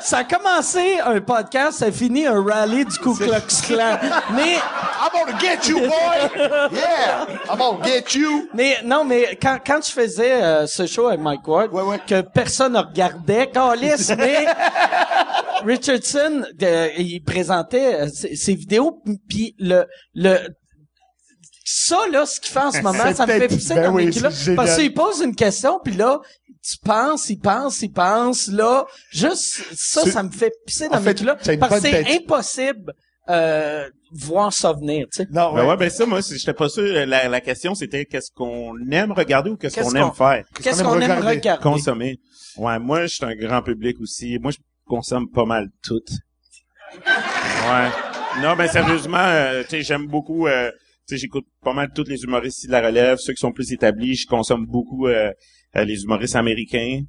[0.01, 3.97] Ça a commencé un podcast, ça a fini un rallye du Ku Klux Klan.
[4.35, 4.55] Mais,
[4.99, 6.69] I'm gonna get you, boy!
[6.71, 7.27] Yeah!
[7.49, 8.47] I'm gonna get you!
[8.53, 11.99] mais, non, mais quand, quand je faisais euh, ce show avec Mike Ward, Ouais, ouais.
[12.05, 14.45] que personne ne regardait, câlisse, mais
[15.65, 20.37] Richardson, euh, il présentait euh, ses, ses vidéos, puis le, le,
[21.69, 24.05] ça, là, ce qu'il fait en ce moment, ça me fait pisser ben dans mes
[24.05, 24.31] oui, culottes.
[24.31, 26.21] c'est Parce qu'il pose une question, puis là,
[26.65, 30.99] tu penses, il pense, il pense, là, juste ça, ça me fait pisser en dans
[31.01, 31.57] mes fait, culottes.
[31.59, 32.93] Parce que c'est impossible
[33.29, 35.27] euh, voir ça venir, tu sais.
[35.29, 37.05] Non, Ben ouais, ben ça, moi, j'étais pas sûr.
[37.05, 40.45] La, la question, c'était qu'est-ce qu'on aime regarder ou qu'est-ce qu'on aime faire?
[40.63, 41.61] Qu'est-ce qu'on aime aime regarder?
[41.61, 42.17] Consommer.
[42.55, 44.39] Ouais, moi, je suis un grand public aussi.
[44.39, 44.57] Moi, je
[44.87, 45.99] consomme pas mal tout.
[47.05, 47.89] Ouais.
[48.41, 50.47] Non, ben sérieusement, euh, tu sais, j'aime beaucoup...
[50.47, 50.71] euh,
[51.15, 53.17] sais, j'écoute pas mal tous les humoristes ici de la relève.
[53.19, 55.31] Ceux qui sont plus établis, je consomme beaucoup euh,
[55.75, 57.01] euh, les humoristes américains.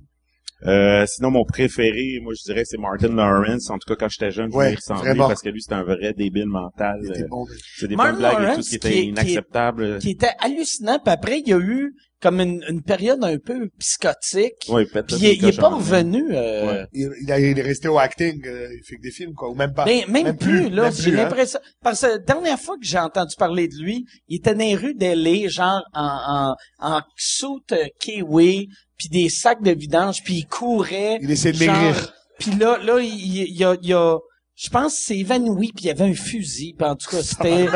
[0.66, 3.70] Euh, sinon, mon préféré, moi, je dirais, c'est Martin Lawrence.
[3.70, 6.12] En tout cas, quand j'étais jeune, je voulais ressembler parce que lui, c'était un vrai
[6.15, 6.99] débile mental.
[7.05, 9.99] Euh, bon, mais- C'est des bonnes blagues et tout ce qui était inacceptable.
[10.01, 13.69] Qui était hallucinant, puis après, il y a eu comme une, une période un peu
[13.78, 14.66] psychotique.
[14.69, 16.24] Ouais, pète Puis il, il est pas revenu.
[16.32, 16.86] Euh, Ouais.
[16.93, 19.55] il, il il est resté au acting, euh, il fait que des films, quoi, ou
[19.55, 19.85] même pas.
[19.85, 21.16] Ben, même, plus, là, même j'ai hein.
[21.24, 21.61] l'impression.
[21.82, 24.74] Parce que la dernière fois que j'ai entendu parler de lui, il était dans les
[24.74, 30.47] rues d'L.A., genre en, en, en soute kiwi, puis des sacs de vidange, puis il
[30.47, 31.19] courait.
[31.23, 32.12] Il essaie de maigrir.
[32.40, 34.19] Puis là, là, il, il, il a, il a-
[34.61, 37.23] je pense qu'il s'est évanoui, puis il y avait un fusil, puis en tout cas,
[37.23, 37.69] c'était,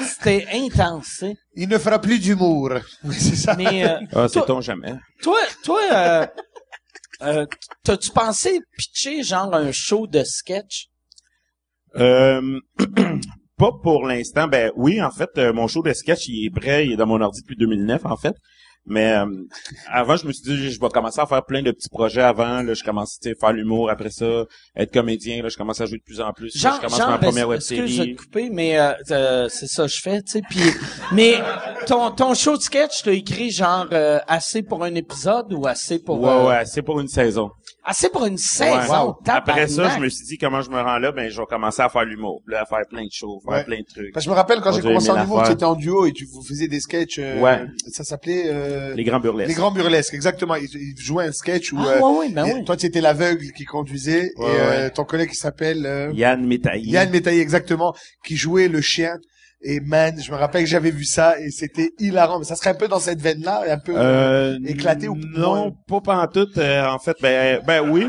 [0.00, 1.24] c'était intense.
[1.54, 2.72] Il ne fera plus d'humour.
[3.12, 3.54] c'est ça.
[3.54, 4.94] Mais, euh, Ah, c'est ton jamais.
[5.22, 6.26] toi, toi, euh,
[7.22, 7.46] euh,
[7.84, 10.88] t'as-tu pensé pitcher genre un show de sketch?
[11.94, 12.58] Euh,
[13.56, 14.48] pas pour l'instant.
[14.48, 17.06] Ben oui, en fait, euh, mon show de sketch, il est prêt, il est dans
[17.06, 18.34] mon ordi depuis 2009, en fait.
[18.86, 19.26] Mais euh,
[19.86, 22.62] avant, je me suis dit, je vais commencer à faire plein de petits projets avant.
[22.62, 23.90] Là, je commence tu sais, faire l'humour.
[23.90, 24.44] Après ça,
[24.76, 25.42] être comédien.
[25.42, 26.54] Là, je commence à jouer de plus en plus.
[26.54, 28.16] Là, Genre, je commence genre, ma première web série.
[28.16, 30.42] te couper, mais euh, euh, c'est ça que je fais, tu sais.
[30.48, 30.60] Puis,
[31.12, 31.34] mais
[31.86, 35.98] ton ton show de sketch, t'as écrit genre euh, assez pour un épisode ou assez
[35.98, 37.50] pour Ouais, euh, ouais, c'est pour une saison.
[37.88, 39.08] Assez pour une saison.
[39.08, 39.14] Ouais.
[39.32, 41.82] Après ça, je me suis dit comment je me rends là, ben je vais commencer
[41.82, 43.64] à faire l'humour, là, à faire plein de shows, faire Ouais.
[43.64, 44.12] plein de trucs.
[44.12, 46.12] Parce que je me rappelle quand j'ai commencé en humour, tu étais en duo et
[46.12, 47.18] tu vous faisiez des sketchs.
[47.18, 47.64] euh, Ouais.
[47.90, 49.48] Ça s'appelait euh, Les grands burlesques.
[49.48, 50.54] Les grands burlesques, exactement.
[50.56, 53.00] Ils, ils jouaient un sketch où Ah, euh, ouais, ouais, ben et toi tu étais
[53.00, 54.90] l'aveugle qui conduisait Ouais, et euh, ouais.
[54.90, 56.92] ton collègue qui s'appelle euh, Yann Métaillé.
[56.92, 57.94] Yann Métaillé exactement
[58.24, 59.16] qui jouait le chien.
[59.60, 62.38] Et man, je me rappelle que j'avais vu ça et c'était hilarant.
[62.38, 63.92] Mais ça serait un peu dans cette veine-là, un peu.
[63.96, 65.70] Euh, Éclaté ou non, moins?
[65.88, 66.56] pas pantoute.
[66.58, 68.06] Euh, en fait, ben, ben oui.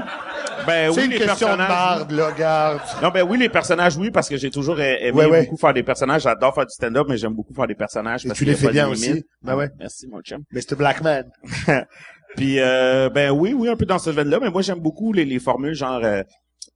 [0.68, 1.70] Ben C'est oui, une les question de personnages.
[1.70, 2.78] marde, là.
[3.02, 5.44] Non, ben oui, les personnages, oui, parce que j'ai toujours aimé Ouais, ouais.
[5.46, 6.22] beaucoup faire des personnages.
[6.24, 8.26] J'adore faire du stand-up, mais j'aime beaucoup faire des personnages.
[8.26, 9.24] Et parce tu les fais de bien aussi.
[9.42, 9.70] Ben ouais.
[9.80, 10.44] Merci, mon chum.
[10.52, 10.76] Mr.
[10.78, 11.24] Blackman.
[12.36, 15.26] Puis, euh, ben oui, oui, un peu dans ce veine-là, mais moi, j'aime beaucoup les,
[15.26, 16.22] les formules genre euh,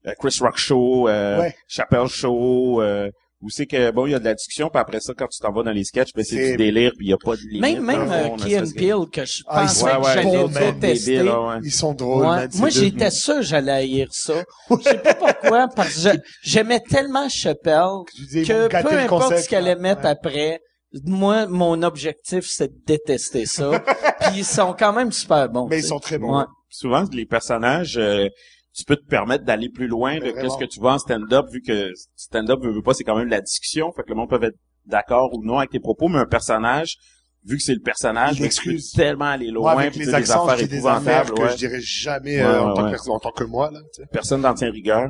[0.08, 1.56] euh, Chris Rock Show, euh, Ouais.
[1.68, 3.10] Chappelle Show, euh,
[3.44, 5.38] où c'est que, bon, il y a de la discussion, puis après ça, quand tu
[5.40, 7.42] t'en vas dans les sketchs, ben c'est du délire, puis il y a pas de
[7.42, 7.62] limite.
[7.62, 11.12] Même, même euh, fond, Key and Peele, que je Ah, pensais que ouais, j'allais détester.
[11.12, 11.56] débile, là, ouais.
[11.64, 12.50] Ils sont drôles, man.
[12.56, 14.44] Moi, j'étais sûr que j'allais haïr ça.
[14.72, 19.66] Je sais pas pourquoi, parce que j'aimais tellement Chappelle que peu importe concept, ce qu'elle
[19.66, 19.82] allait là.
[19.82, 20.08] mettre Ouais.
[20.10, 20.60] après,
[21.06, 23.72] moi, mon objectif, c'est de détester ça.
[24.22, 25.68] Puis ils sont quand même super bons.
[25.68, 26.38] Mais ils sont très bons.
[26.40, 26.46] Ouais.
[26.70, 28.28] souvent les personnages euh,
[28.74, 30.50] tu peux te permettre d'aller plus loin de Mais vraiment.
[30.50, 33.26] qu'est-ce que tu vois en stand-up vu que stand-up veut, veut pas c'est quand même
[33.28, 36.08] de la discussion fait que le monde peut être d'accord ou non avec tes propos
[36.08, 36.98] mais un personnage
[37.46, 38.92] vu que c'est le personnage Il ben, excuse.
[38.92, 41.42] tellement aller loin avec puis les dire des accents, affaires dis des affaires épouvantables que
[41.44, 41.50] ouais.
[41.52, 42.86] je dirais jamais Ouais, euh, en, ouais, tant ouais.
[42.88, 43.80] que, personne- en tant que moi, là.
[43.94, 44.08] tu sais.
[44.12, 45.10] personne n'en tient rigueur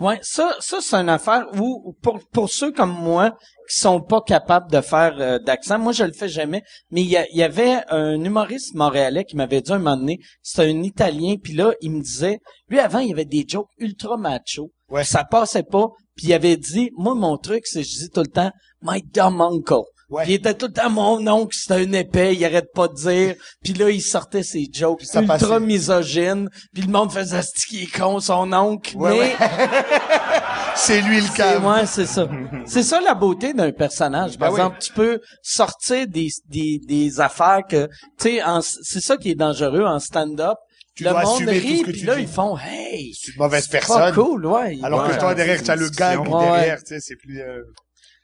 [0.00, 3.32] Ouais, ça, ça c'est une affaire où pour pour ceux comme moi
[3.68, 6.62] qui sont pas capables de faire euh, d'accent, moi je le fais jamais.
[6.92, 10.70] Mais il y, y avait un humoriste montréalais qui m'avait dit un moment donné, c'était
[10.70, 12.38] un Italien, puis là il me disait,
[12.68, 15.02] lui avant il y avait des jokes ultra macho, Ouais.
[15.04, 18.28] ça passait pas, puis il avait dit, moi mon truc c'est je dis tout le
[18.28, 18.52] temps,
[18.82, 19.82] my dumb uncle.
[20.10, 20.24] Ouais.
[20.26, 23.34] Il était tout le temps mon oncle, c'était un épais, il arrête pas de dire.
[23.62, 25.60] Puis là, il sortait ses jokes ça ultra passait.
[25.60, 26.48] misogynes.
[26.72, 28.96] Puis le monde faisait ce qui est con, son oncle.
[28.96, 29.36] Ouais, mais ouais.
[30.76, 31.64] C'est lui le cave.
[31.66, 32.28] ouais, c'est ça.
[32.64, 34.38] C'est ça la beauté d'un personnage.
[34.38, 34.60] Par Ben oui.
[34.60, 38.42] exemple, tu peux sortir des, des, des affaires que, tu sais,
[38.82, 40.56] c'est ça qui est dangereux en stand-up.
[40.94, 42.22] Tu le monde rit, puis là, dis.
[42.22, 44.12] ils font, hey, C'est une mauvaise personne.
[44.14, 44.78] cool, ouais.
[44.82, 47.62] Alors que toi, derrière, tu as le gag derrière, tu sais, c'est plus, euh...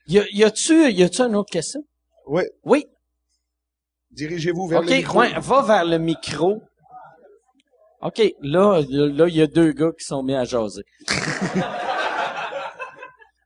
[0.07, 1.81] Y, a, y a-tu, y a-tu une autre question?
[2.27, 2.51] ouais.
[2.65, 2.87] Oui.
[4.11, 5.19] Dirigez-vous vers OK, le micro.
[5.19, 6.63] ouais, va vers le micro.
[8.03, 10.83] OK, là, là, il y a deux gars qui sont mis à jaser.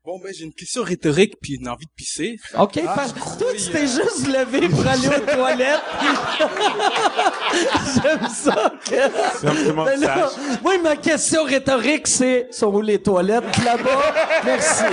[0.05, 2.37] Bon, ben, j'ai une question rhétorique puis une envie de pisser.
[2.59, 5.83] OK, par- toi, tu t'es juste levé pour aller aux toilettes.
[8.03, 8.73] J'aime ça.
[8.87, 9.85] Que...
[9.85, 10.31] Mais là,
[10.65, 13.45] oui, ma question rhétorique, c'est sont où les toilettes?
[13.63, 14.15] Là-bas?
[14.47, 14.85] Merci.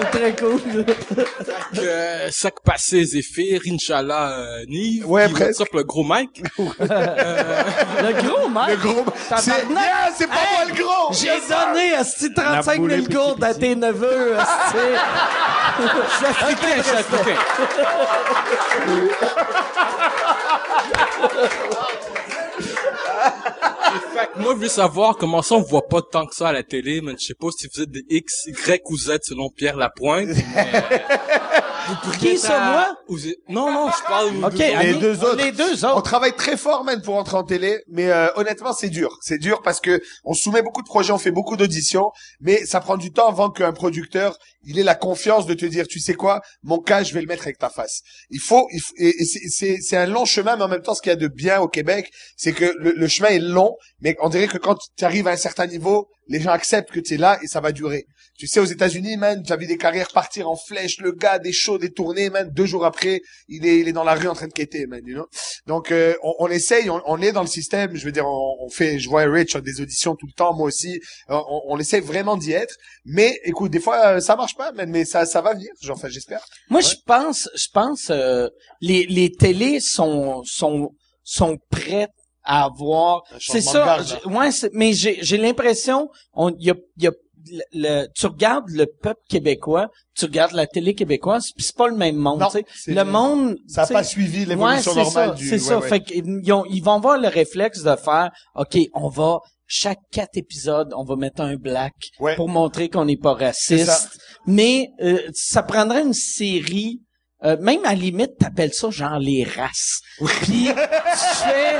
[0.00, 0.60] C'est très cool.
[1.74, 5.10] Que, euh, sac passé, Zéphyr, Inch'Allah, euh, Nive.
[5.10, 5.60] Ouais, presque.
[5.60, 6.42] up, le gros Mike.
[6.58, 8.68] Le gros, mec.
[8.70, 9.04] Le gros,
[9.38, 9.50] c'est.
[9.50, 11.12] Yeah, c'est pas moi le gros!
[11.12, 14.78] J'ai donné asti 35 000 boulée gourdes à tes neveux, asti.
[15.78, 17.36] Je africain, je suis africain.
[23.80, 26.48] Et fait que moi, je veux savoir comment ça on voit pas tant que ça
[26.48, 29.18] à la télé, mais je sais pas si vous êtes des X, Y ou Z
[29.22, 30.30] selon Pierre Lapointe.
[32.18, 32.96] Qui, ça, à- moi?
[33.48, 34.76] Non, non, je parle aux OK, deux autres.
[34.78, 35.36] allez, deux autres.
[35.44, 36.02] Les deux On autres.
[36.02, 39.16] travaille très fort, man, pour entrer en télé, mais euh, honnêtement, c'est dur.
[39.20, 42.80] C'est dur parce que on soumet beaucoup de projets, on fait beaucoup d'auditions, mais ça
[42.80, 46.14] prend du temps avant qu'un producteur, il ait la confiance de te dire, tu sais
[46.14, 48.02] quoi, mon cas, je vais le mettre avec ta face.
[48.30, 50.82] Il faut, il faut- et, et c'est- c'est c'est un long chemin, mais en même
[50.82, 53.38] temps, ce qu'il y a de bien au Québec, c'est que le, le chemin est
[53.38, 56.90] long, mais on dirait que quand tu arrives à un certain niveau, les gens acceptent
[56.92, 58.04] que tu es là et ça va durer.
[58.40, 61.38] Tu sais, aux États-Unis, man, tu as vu des carrières partir en flèche, le gars,
[61.38, 64.28] des shows, des tournées, man, deux jours après, il est, il est dans la rue
[64.28, 65.26] en train de quêter, man, you know.
[65.66, 67.94] Donc, euh, on, on essaye, on, on est dans le système.
[67.94, 70.68] Je veux dire, on, on fait, je vois Rich des auditions tout le temps, moi
[70.68, 71.02] aussi.
[71.28, 72.74] Euh, On, on essaie vraiment d'y être.
[73.04, 75.70] Mais, écoute, des fois, euh, ça marche pas, man, mais ça, ça va venir.
[75.82, 76.42] Genre, Enfin, j'espère.
[76.70, 78.48] Moi, je pense, je pense, euh,
[78.80, 80.94] les, les télés sont, sont,
[81.24, 82.08] sont prêtes
[82.42, 83.22] à avoir.
[83.38, 83.84] C'est ça.
[83.84, 87.12] garde, ouais, mais j'ai, j'ai l'impression, on, y a, y a,
[87.50, 91.88] le, le- tu regardes le peuple québécois, tu regardes la télé québécoise, puis c'est pas
[91.88, 92.40] le même monde.
[92.40, 92.48] Non,
[92.86, 95.46] le monde, Ça sais, pas suivi Ouais, l'évolution c'est normale ça, du.
[95.48, 95.78] c'est ouais, ça.
[95.78, 95.88] ouais.
[95.88, 100.92] Fait ont- ils vont avoir le réflexe de faire, OK, on va, chaque quatre épisodes,
[100.96, 102.34] on va mettre un black Ouais.
[102.36, 103.46] pour montrer qu'on n'est pas ça.
[103.46, 104.18] raciste.
[104.46, 107.00] Mais euh, ça prendrait une série
[107.42, 110.00] euh, même à la limite, t'appelles ça genre les races.
[110.42, 111.76] Puis tu fais,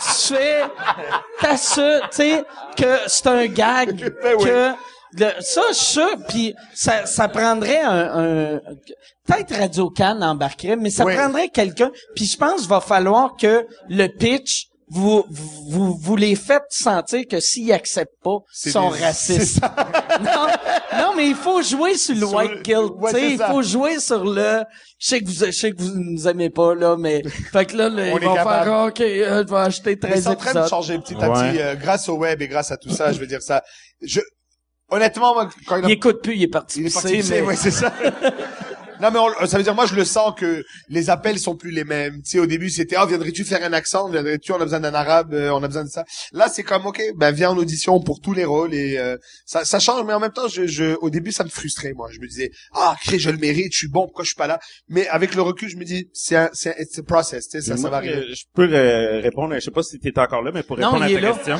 [0.00, 0.62] tu fais,
[1.40, 2.44] t'assures, tu sais,
[2.76, 4.44] que c'est un gag, Ben oui.
[4.44, 4.70] que
[5.18, 8.60] le- ça, je puis ça, ça prendrait un, un
[9.26, 11.14] peut-être Radio Can embarquerait, mais ça Oui.
[11.14, 11.90] prendrait quelqu'un.
[12.14, 17.22] Puis je pense qu'il va falloir que le pitch vous vous vous les faites sentir
[17.26, 19.60] que s'ils acceptent pas, ils C'est sont des- racistes.
[20.20, 20.46] non,
[20.98, 23.32] non, mais il faut jouer sur le Sur white le- guilt, ouais, tu sais, c'est
[23.32, 24.64] il faut jouer sur le
[24.98, 27.22] je sais que vous je sais que vous nous aimez pas là mais
[27.52, 28.64] fait que là, là, ils vont capable.
[28.64, 30.68] faire OK, euh, je vais acheter Mais 13 c'est en train de épisodes.
[30.68, 31.50] changer petit à Ouais.
[31.52, 33.62] petit, euh, grâce au web et grâce à tout ça, je veux dire ça.
[34.02, 34.20] Je,
[34.92, 37.40] honnêtement, moi, quand il a- Il écoute plus, il est parti il est parti pisser,
[37.40, 37.92] mais- ouais, c'est ça.
[39.02, 41.72] Non mais on- ça veut dire moi je le sens que les appels sont plus
[41.72, 42.22] les mêmes.
[42.22, 44.94] Tu sais au début c'était ah viendrais-tu faire un accent, viendrais-tu on a besoin d'un
[44.94, 46.04] arabe, euh, on a besoin de ça.
[46.32, 49.64] Là c'est comme ok ben viens en audition pour tous les rôles et euh, ça
[49.64, 52.08] ça change mais en même temps je, je au début ça me frustrait moi.
[52.12, 54.46] Je me disais ah crée je le mérite, je suis bon pourquoi je suis pas
[54.46, 54.60] là?
[54.88, 57.60] Mais avec le recul je me dis c'est un c'est un it's a process, tu
[57.60, 58.32] sais ça ça Moi, va arriver.
[58.32, 61.08] Je peux euh, répondre, je sais pas si tu encore là, mais pour répondre à
[61.08, 61.32] ta là.
[61.32, 61.58] question.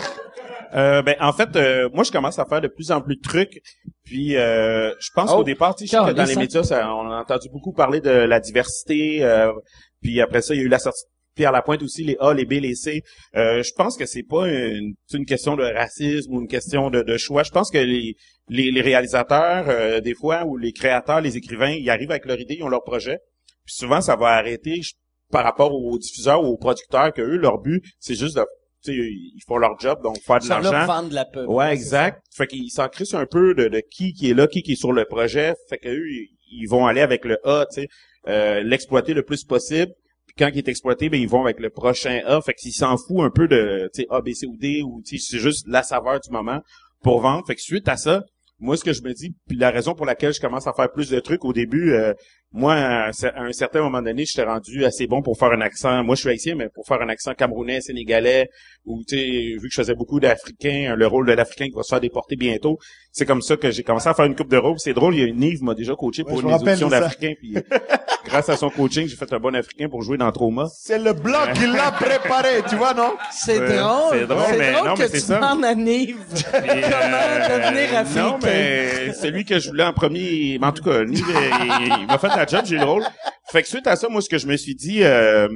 [0.74, 3.20] Euh, ben en fait, euh, moi je commence à faire de plus en plus de
[3.20, 3.60] trucs.
[4.04, 6.62] Puis euh, je pense Oh, qu'au départ, tu sais, je sais que dans les médias,
[6.64, 9.22] ça, on a entendu beaucoup parler de la diversité.
[9.24, 9.52] euh,
[10.00, 12.34] puis après ça, il y a eu la sortie de Pierre Lapointe aussi, les A,
[12.34, 13.02] les B, les C.
[13.36, 17.02] Euh, je pense que c'est pas une, une question de racisme ou une question de,
[17.02, 17.42] de choix.
[17.44, 18.16] Je pense que les,
[18.48, 22.40] les, les réalisateurs, euh, des fois, ou les créateurs, les écrivains, ils arrivent avec leur
[22.40, 23.18] idée, ils ont leur projet.
[23.64, 24.94] Puis souvent, ça va arrêter je-
[25.30, 28.44] par rapport aux diffuseurs ou aux producteurs que eux, leur but, c'est juste de,
[28.90, 30.70] ils font leur job, donc faire de l'argent.
[31.08, 31.48] de la pub.
[31.48, 32.22] Ouais, exact.
[32.34, 34.76] Fait qu'ils s'en crissent un peu de, de qui qui est là, qui qui est
[34.76, 35.54] sur le projet.
[35.68, 37.88] Fait que eux, ils- ils vont aller avec le A, tu sais,
[38.28, 39.92] euh, l'exploiter le plus possible.
[40.26, 42.40] Puis quand il est exploité, ben ils vont avec le prochain A.
[42.42, 45.02] Fait qu'ils s'en foutent un peu de, tu sais, A, B, C ou D ou
[45.04, 46.60] tu sais, c'est juste la saveur du moment
[47.02, 47.46] pour vendre.
[47.46, 48.24] Fait que suite à ça,
[48.58, 50.90] moi ce que je me dis, puis la raison pour laquelle je commence à faire
[50.92, 52.12] plus de trucs au début, euh,
[52.52, 56.02] moi à un certain moment donné, j'étais rendu assez bon pour faire un accent.
[56.04, 58.48] Moi je suis haïtien, mais pour faire un accent camerounais, sénégalais,
[58.84, 61.82] ou tu sais, vu que je faisais beaucoup d'Africains, le rôle de l'Africain qui va
[61.82, 62.78] se faire déporter bientôt,
[63.10, 64.78] c'est comme ça que j'ai commencé à faire une coupe de rôle.
[64.78, 67.32] C'est drôle, il y a une Yves m'a déjà coaché pour je une audition d'Africain,
[67.38, 67.60] puis euh,
[68.26, 70.66] grâce à son coaching, j'ai fait un bon Africain pour jouer dans Trauma.
[70.74, 73.14] C'est le blanc qui l'a préparé, tu vois non?
[73.30, 74.18] C'est Ouais, drôle.
[74.18, 75.36] c'est drôle, mais non, que mais c'est tu ça.
[75.36, 78.28] demandes à Nive Puis, euh, devenir africain?
[78.28, 82.06] Non, mais celui que je voulais en premier, mais en tout cas, lui, il, il
[82.06, 83.04] m'a fait la job, j'ai le rôle.
[83.50, 85.48] Fait que suite à ça, moi, ce que je me suis dit, euh,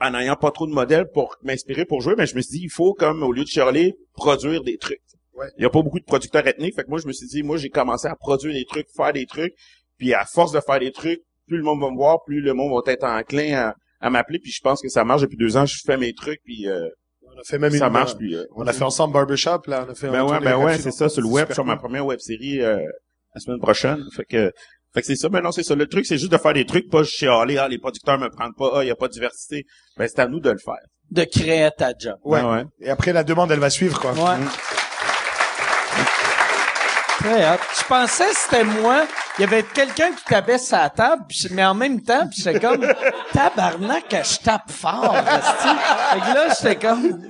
[0.00, 2.64] en n'ayant pas trop de modèles pour m'inspirer pour jouer, mais je me suis dit,
[2.64, 5.00] il faut, comme, au lieu de chialer, produire des trucs.
[5.34, 5.46] Ouais.
[5.58, 7.42] Il y a pas beaucoup de producteurs ethniques, fait que moi, je me suis dit,
[7.42, 9.54] moi, j'ai commencé à produire des trucs, faire des trucs,
[9.98, 12.54] puis à force de faire des trucs, plus le monde va me voir, plus le
[12.54, 15.56] monde va être enclin à, à m'appeler, puis je pense que ça marche depuis deux
[15.56, 16.88] ans, je fais mes trucs, puis euh,
[17.22, 18.34] On a fait même ça une, marche, euh, puis...
[18.36, 19.84] euh, On a fait ensemble Barbershop, là.
[19.88, 21.76] On a fait ben un ouais, ben ouais, c'est ça, sur le web, sur ma
[21.76, 24.04] première web série la semaine prochaine.
[24.14, 24.52] Fait que,
[24.94, 25.28] fait que c'est ça.
[25.30, 25.74] Mais non, c'est ça.
[25.74, 28.54] Le truc, c'est juste de faire des trucs, pas chialer, ah, les producteurs me prennent
[28.56, 29.64] pas, ah, il y a pas de diversité.
[29.96, 30.78] Ben, c'est à nous de le faire.
[31.10, 32.16] de créer ta job.
[32.24, 32.40] Ouais.
[32.40, 32.64] Ben ouais.
[32.80, 34.12] Et après, la demande, elle va suivre, quoi.
[34.12, 34.38] Ouais.
[37.18, 37.58] Très hot.
[37.78, 39.06] Je pensais que c'était moi?
[39.38, 42.86] Il y avait quelqu'un qui tapait sa table, mais en même temps, puis j'étais comme
[43.32, 45.16] tabarnak je tape fort.
[45.16, 47.26] Fait que là, j'étais comme.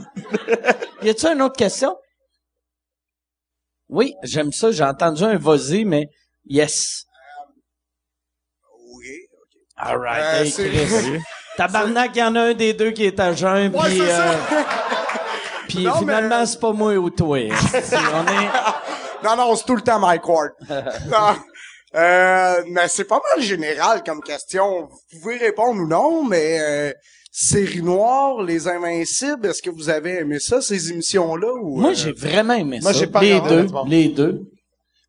[1.02, 1.96] Y a-tu une autre question?
[3.88, 4.70] Oui, j'aime ça.
[4.70, 6.08] J'ai entendu un vas-y, mais
[6.46, 7.04] yes.
[9.76, 10.22] All right.
[10.22, 11.20] Euh, Hey, Chris.
[11.56, 14.32] Tabarnak, il y en a un des deux qui est à jeun, Ouais, puis euh,
[15.68, 17.38] puis Non, finalement mais- c'est pas moi ou toi.
[17.40, 17.54] esti.
[17.94, 20.50] On est Non, non, c'est tout le temps Mike Ward.
[20.68, 21.36] non.
[21.96, 24.88] Euh, mais c'est pas mal général comme question.
[25.12, 26.92] Vous pouvez répondre ou non, mais euh,
[27.30, 31.52] Série Noire, Les Invincibles, est-ce que vous avez aimé ça, ces émissions-là?
[31.62, 32.98] Ou, Moi, euh, j'ai vraiment aimé Moi, ça.
[32.98, 34.40] j'ai pas les regardé, deux, les deux.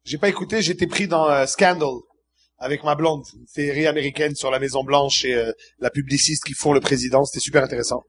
[0.04, 1.90] J'ai pas écouté, j'étais pris dans euh, Scandal
[2.58, 6.54] avec ma blonde, une série américaine sur la Maison Blanche et euh, la publiciste qui
[6.54, 7.24] font le président.
[7.26, 8.04] C'était super intéressant.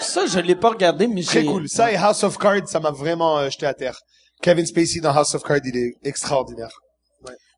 [0.00, 1.68] Ça, je l'ai pas regardé, mais Très cool.
[1.68, 3.98] Ça et House of Cards, ça m'a vraiment euh, jeté à terre.
[4.42, 6.70] Kevin Spacey dans House of Cards, il est extraordinaire.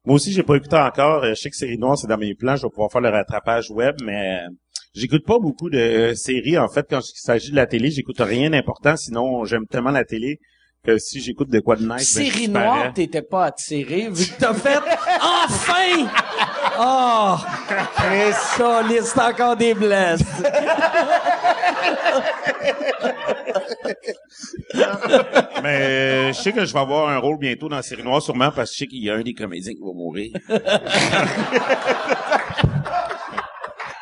[0.05, 1.25] Moi aussi, j'ai pas écouté encore.
[1.25, 2.57] Je sais que Série Noire, c'est dans mes plans.
[2.57, 4.49] Je vais pouvoir faire le rattrapage web, mais euh,
[4.95, 6.57] j'écoute pas beaucoup de euh, séries.
[6.57, 8.97] En fait, quand il s'agit de la télé, j'écoute rien d'important.
[8.97, 10.39] Sinon, j'aime tellement la télé
[10.85, 14.39] que si j'écoute de quoi de nice, ben, Série noire, t'étais pas attiré, vu que
[14.39, 14.79] t'as fait...
[15.23, 16.09] enfin!
[16.81, 17.37] Oh!
[18.57, 20.23] Ça, c'est encore des blesses.
[25.63, 28.23] Mais euh, je sais que je vais avoir un rôle bientôt dans la série noire,
[28.23, 30.33] sûrement parce que je sais qu'il y a un des comédiens qui va mourir.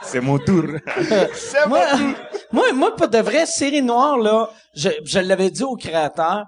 [0.02, 0.62] C'est mon tour.
[1.68, 1.84] moi,
[2.52, 6.44] moi, moi, pour de vrai, série noire, là, je, je l'avais dit au créateur,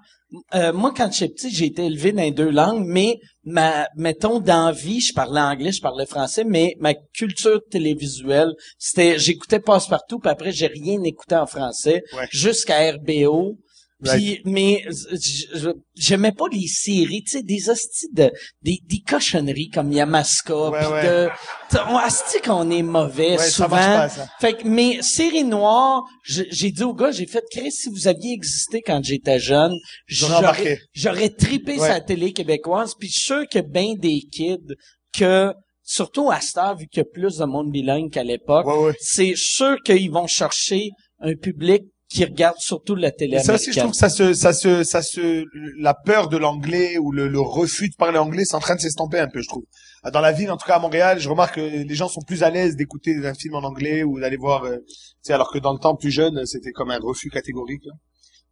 [0.55, 4.41] euh, moi, quand j'étais petit, j'ai été élevé dans les deux langues, mais ma, mettons,
[4.41, 10.31] d'envie, je parlais anglais, je parlais français, mais ma culture télévisuelle, c'était, j'écoutais passe-partout, puis
[10.31, 12.27] après, j'ai rien écouté en français, Ouais.
[12.31, 13.57] jusqu'à RBO.
[14.05, 18.31] Puis, mais je- je- j'aimais pas les séries, tu sais, des hosties de,
[18.63, 21.03] des, des cochonneries comme Yamaska, Ouais, puis ouais.
[21.03, 21.29] de,
[21.69, 23.71] t'sais, on qu'on est mauvais Ouais, souvent.
[23.71, 24.29] marche pas, ça.
[24.41, 28.33] Fait que mes séries noires, j'ai dit au gars, j'ai fait Chris, si vous aviez
[28.33, 29.75] existé quand j'étais jeune,
[30.07, 32.95] J'aurais j'aurais tripé la télé québécoise.
[32.99, 34.75] Puis je suis sûr que ben des kids
[35.13, 35.53] que
[35.83, 38.79] surtout à cette heure, vu qu'il y a plus de monde bilingue qu'à l'époque, Ouais,
[38.89, 38.95] ouais.
[39.01, 43.73] c'est sûr qu'ils vont chercher un public qui regarde surtout la télé Et ça aussi,
[43.73, 43.83] je américaine.
[43.83, 45.45] trouve que ça se, ça se, ça se,
[45.81, 48.81] la peur de l'anglais ou le, le refus de parler anglais, c'est en train de
[48.81, 49.65] s'estomper un peu, je trouve.
[50.13, 52.43] Dans la ville, en tout cas à Montréal, je remarque que les gens sont plus
[52.43, 55.59] à l'aise d'écouter un film en anglais ou d'aller voir, euh, tu sais, alors que
[55.59, 57.83] dans le temps plus jeune, c'était comme un refus catégorique.
[57.85, 57.93] là.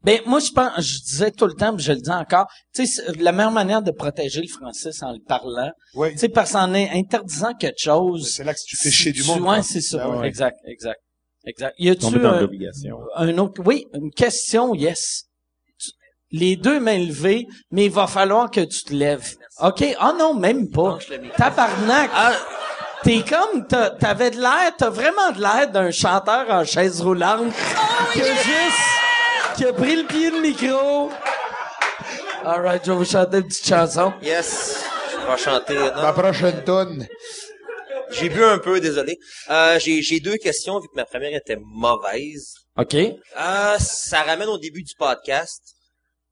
[0.05, 2.87] Ben moi je pense, je disais tout le temps, puis je le dis encore, tu
[2.87, 5.71] sais, la meilleure manière de protéger le français, c'est en le parlant.
[5.95, 6.13] Ouais.
[6.13, 8.31] Tu sais, parce qu'en interdisant quelque chose.
[8.31, 9.41] C'est là que tu fais chier du monde.
[9.41, 9.63] Quoi.
[9.63, 10.07] c'est ça.
[10.07, 10.29] Ben ouais.
[10.29, 11.01] Exact, exact,
[11.47, 11.75] exact.
[11.79, 12.99] Y a-tu un, l'obligation.
[13.15, 15.25] un autre, oui, une question, yes.
[16.33, 19.37] Les deux mains levées, mais il va falloir que tu te lèves.
[19.63, 19.85] OK?
[19.99, 20.99] Ah non, même pas.
[21.37, 22.11] Tabarnak.
[22.15, 22.33] Ah,
[23.03, 27.53] T'es comme, t'as- t'avais de l'air, t'as vraiment de l'air d'un chanteur en chaise roulante
[28.13, 31.11] qui a juste, qui a pris le pied de micro.
[32.45, 34.13] Alright, je vais vous chanter une petite chanson.
[34.23, 34.85] yes.
[35.13, 35.75] Je vais chanter.
[35.75, 36.03] non?
[36.03, 37.07] Ma prochaine tonne.
[38.11, 39.19] J'ai bu un peu, désolé.
[39.51, 42.55] Euh, j'ai, j'ai deux questions vu que ma première était mauvaise.
[42.77, 42.95] OK.
[42.95, 45.63] Euh, ça ramène au début du podcast.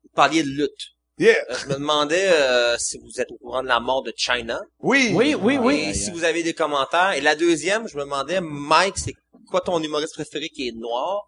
[0.03, 0.71] Vous parliez de lutte.
[1.19, 1.37] Yeah.
[1.51, 4.61] Euh, je me demandais euh, si vous êtes au courant de la mort de China.
[4.81, 5.13] Oui.
[5.15, 5.87] Oui, oui, oui.
[5.91, 7.13] Et si vous avez des commentaires.
[7.13, 9.15] Et la deuxième, je me demandais, Mike, c'est
[9.49, 11.23] quoi ton humoriste préféré qui est noir?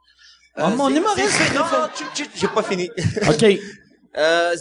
[0.59, 1.55] Euh, Ah, mon humoriste préféré.
[1.59, 1.65] non,
[2.35, 2.91] j'ai pas fini.
[3.29, 3.45] OK.
[4.19, 4.57] Euh,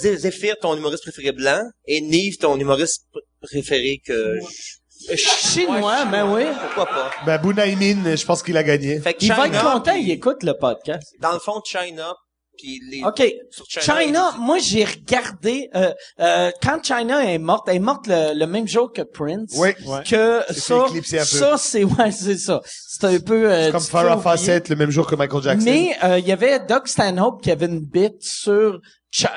[0.62, 1.64] ton humoriste préféré blanc.
[1.88, 4.40] Et Nive, ton humoriste pr- préféré que...
[4.40, 4.78] je-
[5.16, 6.44] Chinois, mais oui.
[6.62, 7.12] Pourquoi pas?
[7.26, 9.00] Ben, Bunaimin, je pense qu'il a gagné.
[9.00, 11.08] Fait que Il va être content, puis- il écoute le podcast.
[11.20, 12.14] Dans le fond, China,
[12.58, 13.04] puis les...
[13.04, 13.22] OK.
[13.52, 15.92] sur China, China, moi j'ai regardé euh,
[16.22, 19.52] euh, quand China est morte, elle est morte le, le même jour que Prince.
[19.58, 19.70] Oui.
[20.10, 20.86] Que C'est ça,
[21.26, 22.62] ça c'est ouais c'est ça.
[22.66, 24.18] C'est un peu euh, Comme Farrah.
[24.20, 25.66] Fawcett, le même jour que Michael Jackson.
[25.66, 28.80] Mais euh, il y avait Doug Stanhope qui avait une bite sur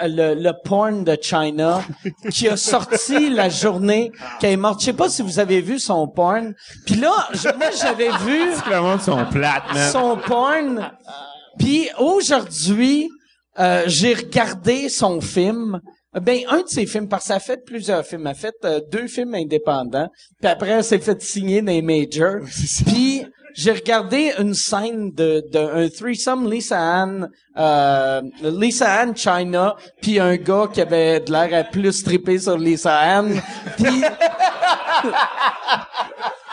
[0.06, 1.82] le, le porn de China
[2.30, 4.10] qui a sorti la journée
[4.40, 4.80] qu'elle est morte.
[4.80, 6.54] Je sais pas si vous avez vu son porn.
[6.86, 8.52] Puis là, je- moi j'avais vu
[9.00, 9.92] sont plates, man.
[9.92, 10.90] son porn.
[11.58, 13.08] Puis aujourd'hui,
[13.58, 15.80] euh, j'ai regardé son film.
[16.22, 18.22] Ben, un de ses films, parce qu'elle a fait plusieurs films.
[18.22, 20.08] Elle a fait euh, deux films indépendants.
[20.40, 22.40] Puis après, elle s'est fait signer des majors.
[22.86, 29.76] Puis j'ai regardé une scène de, de un threesome Lisa Ann, euh, Lisa Ann China,
[30.00, 33.40] puis un gars qui avait de l'air à plus triper sur Lisa Ann.
[33.76, 33.86] Puis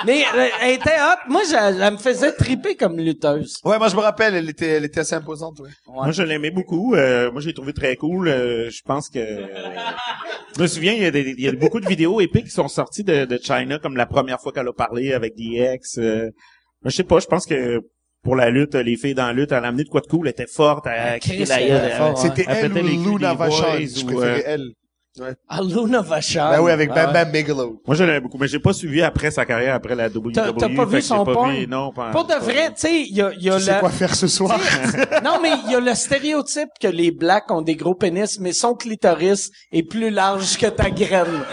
[0.06, 1.30] mais euh, elle était hot.
[1.30, 3.58] Moi, je- elle me faisait triper comme lutteuse.
[3.64, 5.60] Ouais, moi je me rappelle, elle était, elle était assez imposante.
[5.60, 5.70] Ouais.
[5.88, 6.96] Moi, je l'aimais beaucoup.
[6.96, 8.28] Euh, moi, je l'ai trouvé très cool.
[8.28, 9.20] Euh, je pense que...
[10.56, 12.52] je me souviens, il y, a des, il y a beaucoup de vidéos épiques qui
[12.52, 16.00] sont sorties de, de China, comme la première fois qu'elle a parlé avec DX.
[16.86, 17.82] Je sais pas, je pense que
[18.24, 20.28] pour la lutte, les filles dans la lutte, elle a amené de quoi de cool,
[20.28, 23.34] elle était forte, elle criait la elle gueule, était elle- forte, C'était Elle ou Luna
[23.36, 23.64] Vachon.
[23.80, 24.72] Je préférais euh, elle.
[25.48, 26.50] Ah, Luna Vachon.
[26.50, 27.82] Ben oui, avec Bam Bam Bigelow.
[27.88, 30.34] Moi, je l'aimais beaucoup, mais j'ai pas suivi après sa carrière, après la WWE.
[30.34, 33.22] T'as- pas vu son vu- non, pas, Pour de pas- vrai, tu sais, il y
[33.22, 33.80] a, il y a Tu sais le...
[33.80, 34.60] quoi faire ce soir?
[35.24, 38.52] non, mais il y a le stéréotype que les blacks ont des gros pénis, mais
[38.52, 41.44] son clitoris est plus large que ta graine.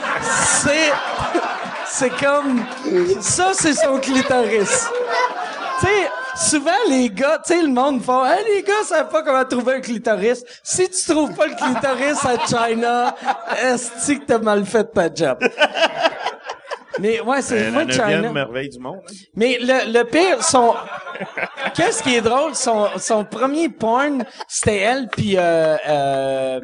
[0.63, 0.91] C'est...
[1.95, 2.65] C'est comme...
[3.21, 4.89] Ça, c'est son clitoris.
[5.79, 6.11] Tu sais,
[6.51, 9.75] souvent, les gars, tu sais, le monde font, hey, les gars savent pas comment trouver
[9.75, 10.43] un clitoris.
[10.63, 13.15] Si tu trouves pas le clitoris à China,
[13.63, 15.39] est-ce que t'as mal fait ta job?
[16.99, 18.33] Mais ouais, c'est Euh, la China.
[18.33, 19.01] merveille du monde.
[19.09, 19.13] hein.
[19.35, 20.75] Mais le, le pire, son...
[21.75, 26.61] Qu'est-ce qui est drôle, son, son premier porn, c'était elle puis euh, euh,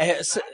[0.00, 0.12] euh,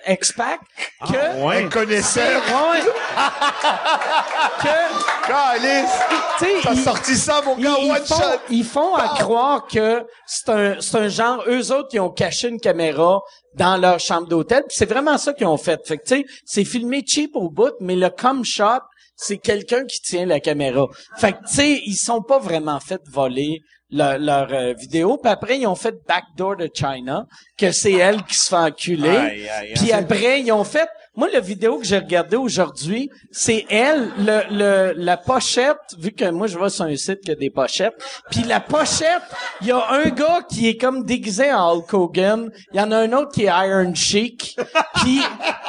[0.09, 0.61] X-Pac,
[1.09, 1.17] que...
[1.17, 1.59] Ah, Ouais.
[1.63, 2.37] Elle connaissait.
[2.37, 2.81] Ouais,
[4.63, 6.63] que, Calice!
[6.63, 8.39] T'as sorti ça, mon gars, ils one font, shot!
[8.51, 12.49] ils font à croire que c'est un, c'est un genre, eux autres, qui ont caché
[12.49, 13.21] une caméra
[13.55, 15.81] dans leur chambre d'hôtel, puis c'est vraiment ça qu'ils ont fait.
[15.87, 18.81] Fait que, tu sais, c'est filmé cheap au bout, mais le com shot,
[19.23, 20.87] c'est quelqu'un qui tient la caméra.
[21.17, 25.19] Fait que, tu sais, ils sont pas vraiment fait voler leur, leur euh, vidéo.
[25.23, 27.27] Puis après, ils ont fait Backdoor de China,
[27.57, 29.47] que c'est elle qui se fait enculer.
[29.77, 34.41] Puis après, ils ont fait Moi, la vidéo que j'ai regardée aujourd'hui, c'est elle, le,
[34.51, 37.93] le, la pochette, vu que moi, je vais sur un site qui a des pochettes,
[38.31, 39.21] puis la pochette,
[39.61, 42.91] il y a un gars qui est comme déguisé en Hulk Hogan, il y en
[42.93, 44.57] a un autre qui est Iron Sheik,
[45.03, 45.21] puis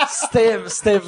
[0.10, 1.02] c'était, c'était...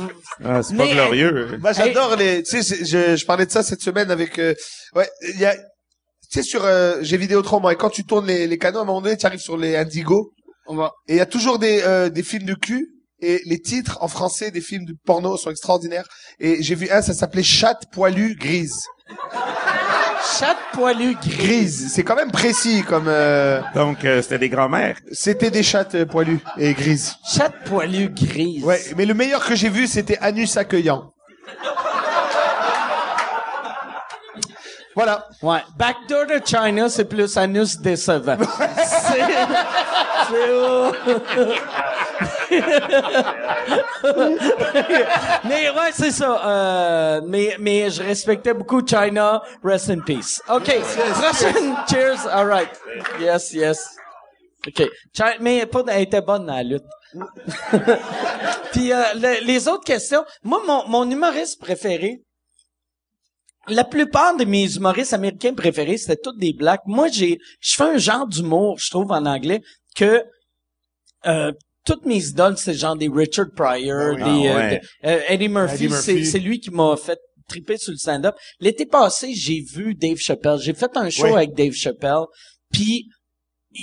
[0.44, 1.57] Ah, c'est pas glorieux.
[1.62, 2.44] Moi, j'adore les.
[2.44, 4.38] Tu sais, je, je parlais de ça cette semaine avec.
[4.38, 4.53] euh,
[4.95, 5.56] ouais, il y a.
[5.56, 5.62] Tu
[6.30, 7.72] sais, sur euh, j'ai vidéo trop moi.
[7.72, 9.76] Et quand tu tournes les, les canaux, à un moment donné, tu arrives sur les
[9.78, 10.34] Indigo.
[10.68, 12.90] On va- Et il y a toujours des euh, des films de cul.
[13.22, 16.08] Et les titres en français des films de porno sont extraordinaires.
[16.40, 18.84] Et j'ai vu un, ça s'appelait Chatte poilue grise.
[20.40, 21.38] Chatte poilue grise.
[21.38, 23.08] Grise, c'est quand même précis comme.
[23.08, 24.98] euh, Donc, euh, c'était des grands-mères.
[25.12, 27.16] C'était des chattes euh, poilues et grises.
[27.32, 28.64] Chatte poilue grise.
[28.64, 31.12] Ouais, mais le meilleur que j'ai vu, c'était Anus accueillant.
[34.96, 35.28] Voilà.
[35.42, 35.60] Ouais.
[35.78, 38.38] Backdoor to China, c'est plus anus décevant.
[38.78, 39.22] c'est,
[40.28, 40.46] c'est,
[45.48, 46.42] mais ouais, c'est ça.
[46.46, 49.42] Euh, mais, mais je respectais beaucoup China.
[49.64, 50.42] Rest in peace.
[50.50, 50.72] OK.
[50.80, 51.76] Prochaine.
[51.90, 52.26] Cheers.
[52.32, 52.70] All right.
[53.20, 53.96] Yes, yes.
[54.68, 54.84] OK.
[55.42, 56.84] Mais pas, elle était bonne dans la lutte.
[58.74, 60.26] Puis euh, le- les autres questions.
[60.44, 62.22] Moi, mon, mon humoriste préféré,
[63.68, 66.82] la plupart de mes humoristes américains préférés, c'était tous des blacks.
[66.86, 69.62] Moi, j'ai, je fais un genre d'humour, je trouve, en anglais,
[69.96, 70.24] que
[71.26, 71.52] euh,
[71.86, 74.42] toutes mes idoles, c'est genre des Richard Pryor, Ah oui.
[74.42, 74.80] des Ah euh, ouais.
[75.04, 75.86] de- euh, Eddie Murphy.
[75.86, 76.26] Eddie C'est, Murphy.
[76.28, 78.36] c'est lui qui m'a fait triper sur le stand-up.
[78.60, 80.58] L'été passé, j'ai vu Dave Chappelle.
[80.60, 81.34] J'ai fait un show Oui.
[81.34, 82.24] avec Dave Chappelle,
[82.72, 83.08] puis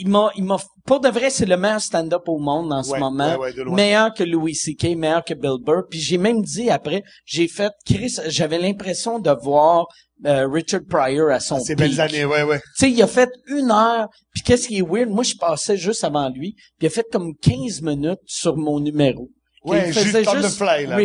[0.01, 0.57] il m'a, il m'a,
[0.87, 3.31] pour de vrai, c'est le meilleur stand-up au monde en ce Ouais, moment.
[3.33, 3.75] ouais, ouais, de loin.
[3.75, 5.83] meilleur que Louis C.K., meilleur que Bill Burr.
[5.91, 9.87] Puis j'ai même dit après, j'ai fait, Chris, j'avais l'impression de voir
[10.27, 12.59] euh, Richard Pryor à son Ces belles années, ouais, ouais.
[12.59, 14.09] Tu sais, il a fait une heure.
[14.33, 15.09] Puis qu'est-ce qui est weird?
[15.11, 16.53] Moi, je passais juste avant lui.
[16.79, 19.29] Puis il a fait comme 15 minutes sur mon numéro.
[19.65, 20.97] Ouais, il juste faisait juste le fly, là,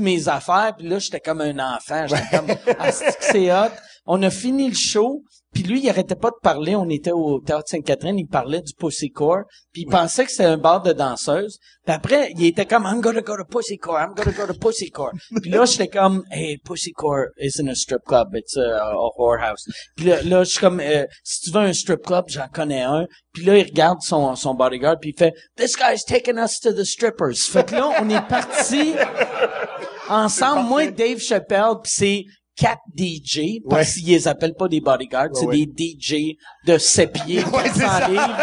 [0.00, 0.74] mes affaires.
[0.76, 2.06] Puis là, j'étais comme un enfant.
[2.08, 2.46] J'étais comme,
[2.78, 3.70] ah, c'est hot?
[4.06, 5.22] On a fini le show.
[5.52, 6.76] Puis lui, il arrêtait pas de parler.
[6.76, 8.18] On était au Théâtre Sainte-Catherine.
[8.18, 9.44] Il parlait du Pussy Core.
[9.72, 11.58] Puis il pensait que c'était un bar de danseuses.
[11.84, 13.98] Puis après, il était comme, I'm gonna go to Pussy Core.
[14.00, 15.12] I'm gonna go to Pussy Core.
[15.42, 18.28] Puis là, j'étais comme, hey, Pussy Core isn't a strip club.
[18.34, 19.66] It's a, a whorehouse.
[19.96, 22.82] Puis là, là, je suis comme, euh, si tu veux un strip club, j'en connais
[22.82, 23.06] un.
[23.32, 26.72] Puis là, il regarde son, son bodyguard, puis il fait, This guy's taking us to
[26.72, 27.34] the strippers.
[27.50, 28.94] Fait que là, on est parti
[30.08, 32.24] ensemble, moi et Dave Chappelle, puis c'est
[32.60, 34.02] quatre DJ, parce Ouais.
[34.02, 35.64] qu'ils les appellent pas des bodyguards, c'est ouais.
[35.64, 38.36] des DJ de 7 pieds, 400 livres.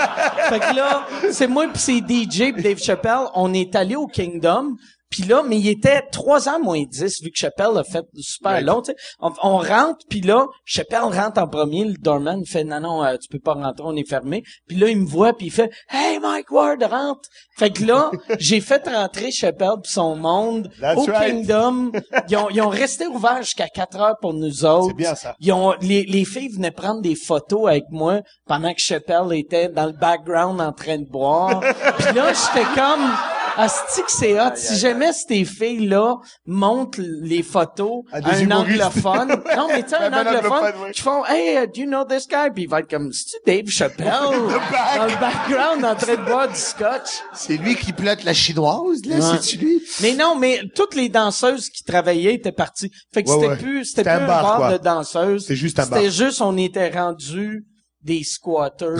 [0.49, 4.07] Fait que là, c'est moi puis c'est DJ puis Dave Chappelle, on est allé au
[4.07, 4.75] Kingdom,
[5.17, 8.51] puis là, mais il était trois ans moins 10, vu que Chappelle a fait super
[8.51, 8.61] Ouais.
[8.61, 8.83] long.
[9.19, 13.15] On, on rentre, puis là, Chappelle rentre en premier, le doorman fait «Non, non, euh,
[13.17, 15.71] tu peux pas rentrer, on est fermé.» Puis là, il me voit, puis il fait
[15.89, 17.27] «Hey, Mike Ward, rentre!»
[17.57, 21.31] Fait que là, j'ai fait rentrer Chappelle puis son monde That's au right.
[21.47, 21.91] Kingdom.
[22.29, 24.89] Ils ont, ils ont resté ouverts jusqu'à 4 heures pour nous autres.
[24.89, 25.35] C'est bien, ça.
[25.39, 29.69] Ils ont, les, les filles venaient prendre des photos avec moi pendant que Chappelle était
[29.69, 31.59] dans le background en train de boire.
[31.97, 33.09] Puis là, j'étais comme,
[33.57, 34.51] Asti que c'est hot.
[34.55, 39.29] Si jamais ces filles-là montrent les photos À un anglophone.
[39.57, 40.91] non, mais tu sais, un Ben, ben, anglophone, ouais.
[40.91, 42.51] qui font, hey, uh, do you know this guy?
[42.53, 44.05] Puis il va être comme, c'est-tu Dave Chappelle?
[44.11, 47.21] dans le background en train de boire du scotch.
[47.33, 49.37] C'est lui qui plate la chinoise, là, Ouais.
[49.41, 49.81] c'est lui?
[50.01, 52.91] Mais non, mais toutes les danseuses qui travaillaient étaient parties.
[53.13, 53.57] Fait que Ouais, c'était ouais.
[53.57, 55.41] plus, c'était plus un bar, de danseuses.
[55.41, 55.99] C'était juste un bar.
[55.99, 57.65] C'était juste, on était rendu
[58.03, 58.97] des squatters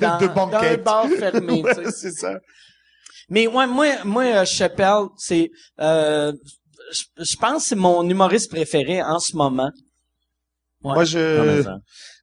[0.00, 1.62] dans, de dans un bar fermé.
[1.62, 2.34] Ouais, c'est ça.
[3.28, 5.50] Mais ouais, moi, moi, euh, Chappelle, c'est,
[5.80, 6.32] euh,
[6.92, 9.70] je je pense que c'est mon humoriste préféré en ce moment.
[10.82, 10.94] Ouais.
[10.94, 11.64] Moi, je,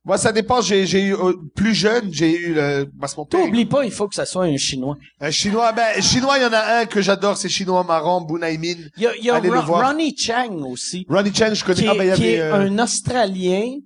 [0.06, 0.62] moi, ça dépend.
[0.62, 3.44] J'ai, j'ai eu, euh, plus jeune, j'ai eu le, bah, c'est mon père.
[3.44, 4.96] T'oublies pas, il faut que ça soit un chinois.
[5.20, 8.76] Un chinois, ben, chinois, il y en a un que j'adore, c'est chinois marrant, Bunaimin.
[8.98, 9.88] Il y a, il y a Allez le Ron- voir.
[9.90, 11.06] Ronnie Chang aussi.
[11.10, 11.82] Ronnie Chen, je connais.
[11.82, 13.80] qui est, ah, ben, y qui avait, est euh, un Australien.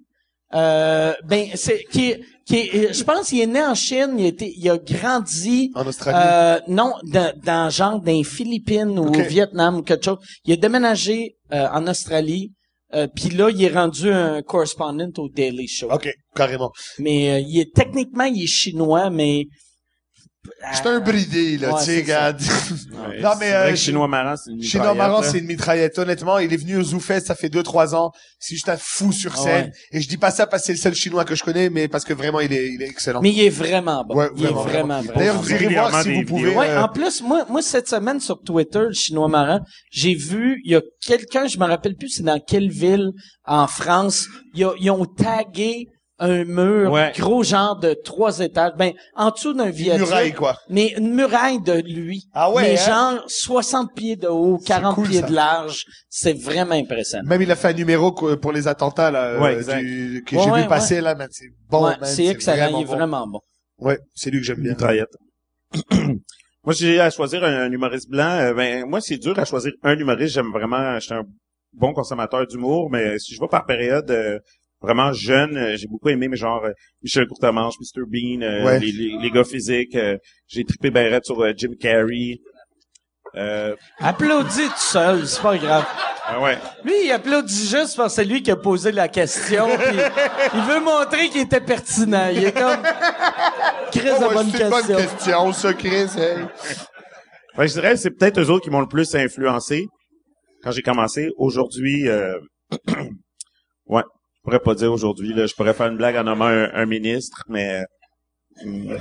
[0.55, 2.15] Euh, ben, c'est qui
[2.45, 4.15] qui je pense qu'il est né en Chine.
[4.17, 5.71] Il a été, il a grandi.
[5.75, 6.17] en Australie.
[6.19, 10.17] Euh, non, dans, dans genre dans les Philippines ou au Vietnam ou quelque chose.
[10.45, 12.53] Il a déménagé euh, en Australie.
[12.95, 15.91] Euh, puis là, il est rendu un correspondant au Daily Show.
[15.91, 16.71] ok, carrément.
[16.97, 19.45] Mais euh, il est techniquement il est chinois, mais
[20.73, 22.41] C'est un bridé, là, Ouais, tu sais, regarde.
[23.21, 25.21] non, mais, vrai euh, que chinois marrant, c'est une Chinois là.
[25.23, 25.97] c'est une mitraillette.
[25.99, 28.11] Honnêtement, il est venu au ZooFest, ça fait deux, trois ans.
[28.39, 29.65] C'est juste un fou sur Ah scène.
[29.65, 29.71] ouais.
[29.91, 31.87] Et je dis pas ça parce que c'est le seul chinois que je connais, mais
[31.87, 33.21] parce que vraiment, il est, il est excellent.
[33.21, 34.15] mais il est vraiment bon.
[34.15, 35.01] Ouais, il est vraiment, vraiment vraiment.
[35.01, 35.19] vraiment.
[35.19, 35.41] D'ailleurs, bon.
[35.41, 36.55] vous irez voir Régulièrement si vous pouvez.
[36.55, 39.59] Ouais, euh, en plus, moi, moi, cette semaine sur Twitter, le chinois marrant,
[39.91, 43.09] j'ai vu, il y a quelqu'un, je me rappelle plus c'est dans quelle ville
[43.45, 45.87] en France, ils ont tagué
[46.19, 47.11] un mur, Ouais.
[47.17, 50.05] gros genre de trois étages, ben en dessous d'un Une viaduc.
[50.05, 50.57] muraille, quoi.
[50.69, 52.25] Mais une muraille de lui.
[52.33, 53.15] Ah ouais, Mais hein?
[53.15, 55.27] genre 60 pieds de haut, 40 cool, pieds ça.
[55.27, 55.85] de large.
[56.09, 57.27] C'est vraiment impressionnant.
[57.27, 60.35] Même il a fait un numéro co- pour les attentats là, euh, Ouais, du- que
[60.35, 61.29] Ouais, j'ai ouais, vu passer là, man.
[61.31, 62.95] C'est bon, c'est excellent, il est bon.
[62.95, 63.39] vraiment bon.
[63.79, 64.71] Ouais, c'est lui que j'aime bien.
[64.71, 65.15] Mitraillette.
[66.63, 69.45] moi, si j'ai à choisir un, un humoriste blanc, euh, ben moi, c'est dur à
[69.45, 70.33] choisir un humoriste.
[70.33, 71.23] J'aime vraiment, j'étais un
[71.73, 74.39] bon consommateur d'humour, mais si je vais par période euh,
[74.81, 76.71] vraiment jeune, euh, j'ai beaucoup aimé, mais genre euh,
[77.03, 78.03] Michel Courtemanche, Mr.
[78.07, 78.79] Bean, euh, Ouais.
[78.79, 79.95] les, les, les gars physiques.
[79.95, 82.37] euh, j'ai trippé raide sur euh, Jim Carrey.
[83.35, 85.85] Euh, Applaudis tout seul, c'est pas grave.
[86.25, 86.57] ah ouais.
[86.83, 89.67] Lui, il applaudit juste parce que c'est lui qui a posé la question.
[89.77, 89.97] puis
[90.55, 92.29] il veut montrer qu'il était pertinent.
[92.33, 92.81] Il est comme...
[93.91, 94.95] Chris Oh, de ouais, bonne c'est une bonne question.
[94.97, 96.07] question, ça, Chris.
[96.17, 96.37] hey.
[97.57, 99.85] Ben, je dirais c'est peut-être eux autres qui m'ont le plus influencé
[100.63, 101.29] quand j'ai commencé.
[101.37, 102.33] Aujourd'hui, euh,
[103.87, 104.03] ouais,
[104.43, 105.33] pourrais pas dire aujourd'hui.
[105.33, 107.83] Là, je pourrais faire une blague en nommant un, un ministre, mais
[108.63, 108.91] hmm.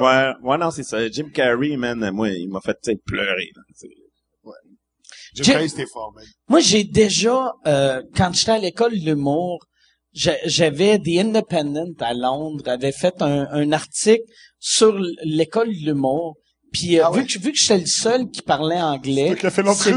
[0.00, 1.08] ouais, ouais, non, c'est ça.
[1.08, 3.50] Jim Carrey, man, moi, il m'a fait tu sais, pleurer.
[3.54, 3.88] là, tu sais.
[5.34, 6.24] Jim Jim- Carrey, c'était fort, man.
[6.48, 9.66] Moi, j'ai déjà, euh, quand j'étais à l'école de l'humour,
[10.14, 14.22] j'a- j'avais The Independent à Londres, avait fait un, un article
[14.58, 16.36] sur l'école de l'humour.
[16.76, 17.20] Puis euh, Ah ouais?
[17.20, 19.34] vu que vu que j'étais le seul qui parlait anglais,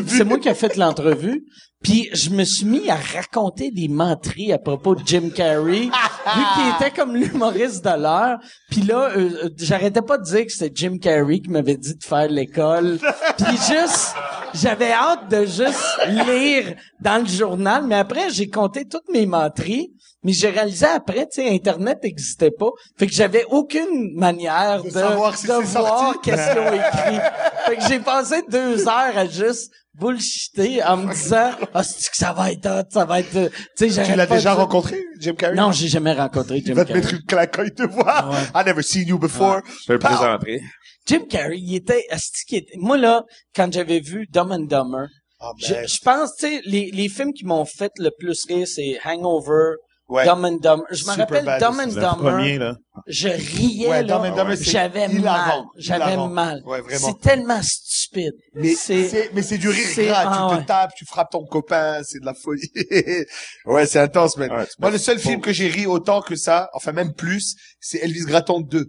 [0.08, 1.44] c'est moi qui ai fait l'entrevue.
[1.84, 5.84] Puis je me suis mis à raconter des menteries à propos de Jim Carrey,
[6.36, 8.38] vu qu'il était comme l'humoriste de l'heure.
[8.70, 11.96] Puis là, euh, euh, j'arrêtais pas de dire que c'était Jim Carrey qui m'avait dit
[11.96, 13.00] de faire l'école.
[13.38, 14.14] Puis juste,
[14.54, 17.86] j'avais hâte de juste lire dans le journal.
[17.88, 19.94] Mais après, j'ai compté toutes mes menteries.
[20.24, 22.70] Mais j'ai réalisé après, tu sais, Internet n'existait pas.
[22.98, 26.20] Fait que j'avais aucune manière de, De savoir si de c'est voir sorti.
[26.24, 27.20] qu'est-ce qu'ils ont écrit.
[27.66, 32.16] fait que j'ai passé deux heures à juste bullshiter en me disant ah c'est que
[32.18, 35.04] ça va être hot, ça va être euh, tu sais Tu l'as déjà de- rencontré,
[35.20, 35.56] Jim Carrey?
[35.56, 37.84] non j'ai jamais rencontré Il Jim va te Carrey mettre une claque quand il te
[37.84, 38.30] voit.
[38.56, 39.62] I never seen you before.
[39.84, 40.62] Je vais le présenterai.
[41.06, 42.06] Jim Carrey il était
[42.52, 43.24] était- moi là
[43.56, 45.08] quand j'avais vu Dumb and Dumber
[45.41, 45.88] Ah, je, man.
[45.88, 49.76] je pense tu sais les, les films qui m'ont fait le plus rire c'est Hangover
[50.10, 50.26] Ouais.
[50.26, 52.76] Dumb and Dumber je me rappelle bad Dumb and C'est Dumber là.
[53.06, 57.07] je riais Ouais, là Dumb and Dumber, c'est j'avais mal j'avais mal Ouais, vraiment.
[57.07, 60.23] c'est tellement stupide Mais c'est c'est, mais c'est du rire c'est- gras.
[60.26, 60.61] ah tu ouais.
[60.64, 62.72] te tapes, tu frappes ton copain, c'est de la folie.
[63.65, 64.49] ouais, c'est intense, tu
[64.80, 68.26] Moi, le seul film que j'ai ri autant que ça, enfin même plus, c'est Elvis
[68.26, 68.88] Gratton 2.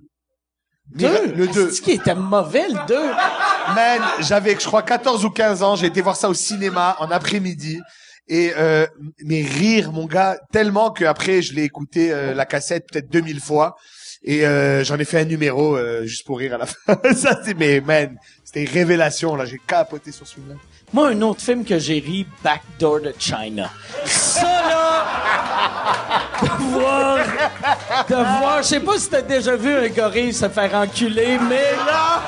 [0.94, 1.32] deux?
[1.34, 1.68] Le 2.
[1.68, 2.98] Asti qu'il était mauvais le 2
[3.74, 5.76] Man, j'avais, je crois, 14 ou 15 ans.
[5.76, 7.78] J'ai été voir ça au cinéma en après-midi.
[8.28, 8.86] Et euh,
[9.24, 13.40] mais rire, mon gars, tellement que après je l'ai écouté euh, la cassette peut-être 2000
[13.40, 13.76] fois.
[14.22, 16.98] Et euh, j'en ai fait un numéro euh, juste pour rire à la fin.
[17.14, 19.44] ça c'est mais man, c'était révélation là.
[19.46, 20.56] J'ai capoté sur ce film-là.
[20.92, 23.70] Moi, un autre film que j'ai ri, Backdoor to China.
[24.04, 25.06] Ça, là,
[26.42, 27.18] de voir,
[28.08, 31.70] de voir, je sais pas si t'as déjà vu un gorille se faire enculer, mais
[31.86, 32.22] là...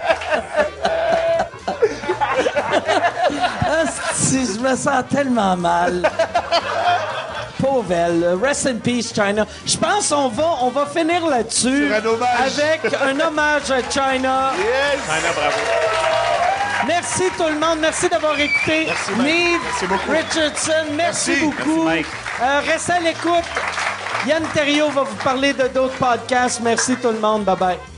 [4.32, 6.08] Je me sens tellement mal.
[7.60, 8.38] Pauvre elle.
[8.42, 9.44] Rest in peace, China.
[9.66, 11.92] Je pense qu'on va, on va finir là-dessus.
[11.92, 14.52] Avec un hommage à China.
[14.52, 15.56] China, bravo.
[16.86, 17.78] Merci tout le monde.
[17.80, 18.86] Merci d'avoir écouté.
[19.16, 19.18] Mike.
[19.18, 20.10] Meade, Merci beaucoup.
[20.10, 21.44] Richardson, merci, Merci.
[21.44, 21.84] beaucoup.
[21.84, 22.06] Merci, Mike.
[22.42, 23.44] Euh, restez à l'écoute.
[24.26, 26.60] Yann Terriot va vous parler de d'autres podcasts.
[26.62, 27.44] Merci tout le monde.
[27.44, 27.89] Bye bye.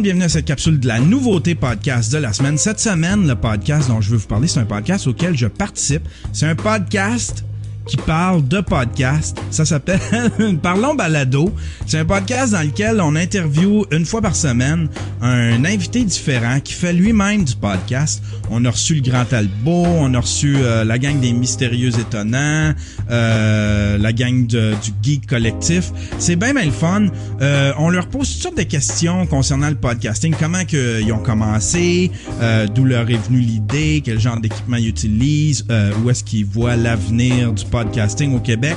[0.00, 2.58] Bienvenue à cette capsule de la nouveauté podcast de la semaine.
[2.58, 6.02] Cette semaine, le podcast dont je veux vous parler, c'est un podcast auquel je participe.
[6.32, 7.44] C'est un podcast
[7.86, 9.38] qui parle de podcast.
[9.50, 10.00] Ça s'appelle
[10.62, 11.52] Parlons Balado.
[11.86, 14.88] C'est un podcast dans lequel on interview une fois par semaine
[15.20, 18.22] un invité différent qui fait lui-même du podcast.
[18.50, 22.74] On a reçu le Grand Talbot, on a reçu euh, la gang des Mystérieux Étonnants,
[23.10, 25.92] euh, la gang du Geek Collectif.
[26.18, 27.06] C'est bien, bien le fun.
[27.40, 30.34] Euh, on leur pose toutes sortes de questions concernant le podcasting.
[30.38, 34.88] Comment que ils ont commencé, euh, d'où leur est venue l'idée, quel genre d'équipement ils
[34.88, 38.76] utilisent, euh, où est-ce qu'ils voient l'avenir du podcasting au Québec.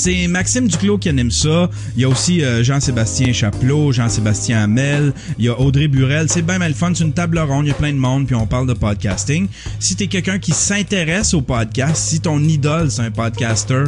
[0.00, 1.68] C'est Maxime Duclos qui anime ça.
[1.96, 6.28] Il y a aussi euh, Jean-Sébastien Chapelot, Jean-Sébastien Hamel, il y a Audrey Burel.
[6.30, 6.92] C'est bien mal fun.
[6.94, 9.48] C'est une table ronde, il y a plein de monde, puis on parle de podcasting.
[9.80, 13.86] Si t'es quelqu'un qui s'intéresse au podcast, si ton idole c'est un podcaster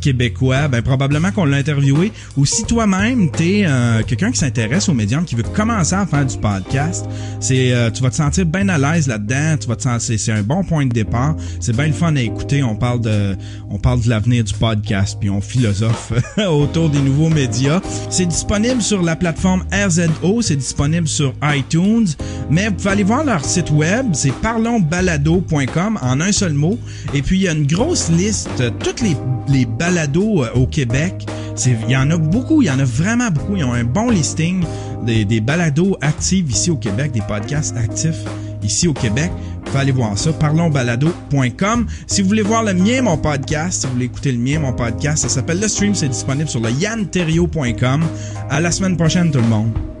[0.00, 2.10] québécois, ben probablement qu'on l'a interviewé.
[2.36, 6.26] Ou si toi-même t'es euh, quelqu'un qui s'intéresse aux médiums, qui veut commencer à faire
[6.26, 7.06] du podcast,
[7.38, 9.56] c'est euh, tu vas te sentir bien à l'aise là-dedans.
[9.60, 11.36] Tu vas te sentir, c'est- c'est un bon point de départ.
[11.60, 12.64] C'est bien le fun à écouter.
[12.64, 13.36] On parle de,
[13.70, 15.40] on parle de l'avenir du podcast, puis on
[16.48, 17.80] autour des nouveaux médias.
[18.10, 22.06] C'est disponible sur la plateforme RZO, c'est disponible sur iTunes,
[22.50, 26.78] mais vous pouvez aller voir leur site web, c'est parlonsbalado.com en un seul mot.
[27.14, 29.16] Et puis il y a une grosse liste, euh, toutes les,
[29.48, 31.26] les balados euh, au Québec.
[31.66, 33.56] Il y en a beaucoup, il y en a vraiment beaucoup.
[33.56, 34.64] Ils ont un bon listing
[35.04, 38.24] des, des balados actifs ici au Québec, des podcasts actifs
[38.62, 39.30] ici au Québec.
[39.66, 41.86] Vous aller voir ça, parlonsbalado.com.
[42.06, 44.72] Si vous voulez voir le mien, mon podcast, si vous voulez écouter le mien, mon
[44.72, 48.04] podcast, ça s'appelle Le Stream, c'est disponible sur le yanterio.com.
[48.50, 49.91] À la semaine prochaine, tout le monde.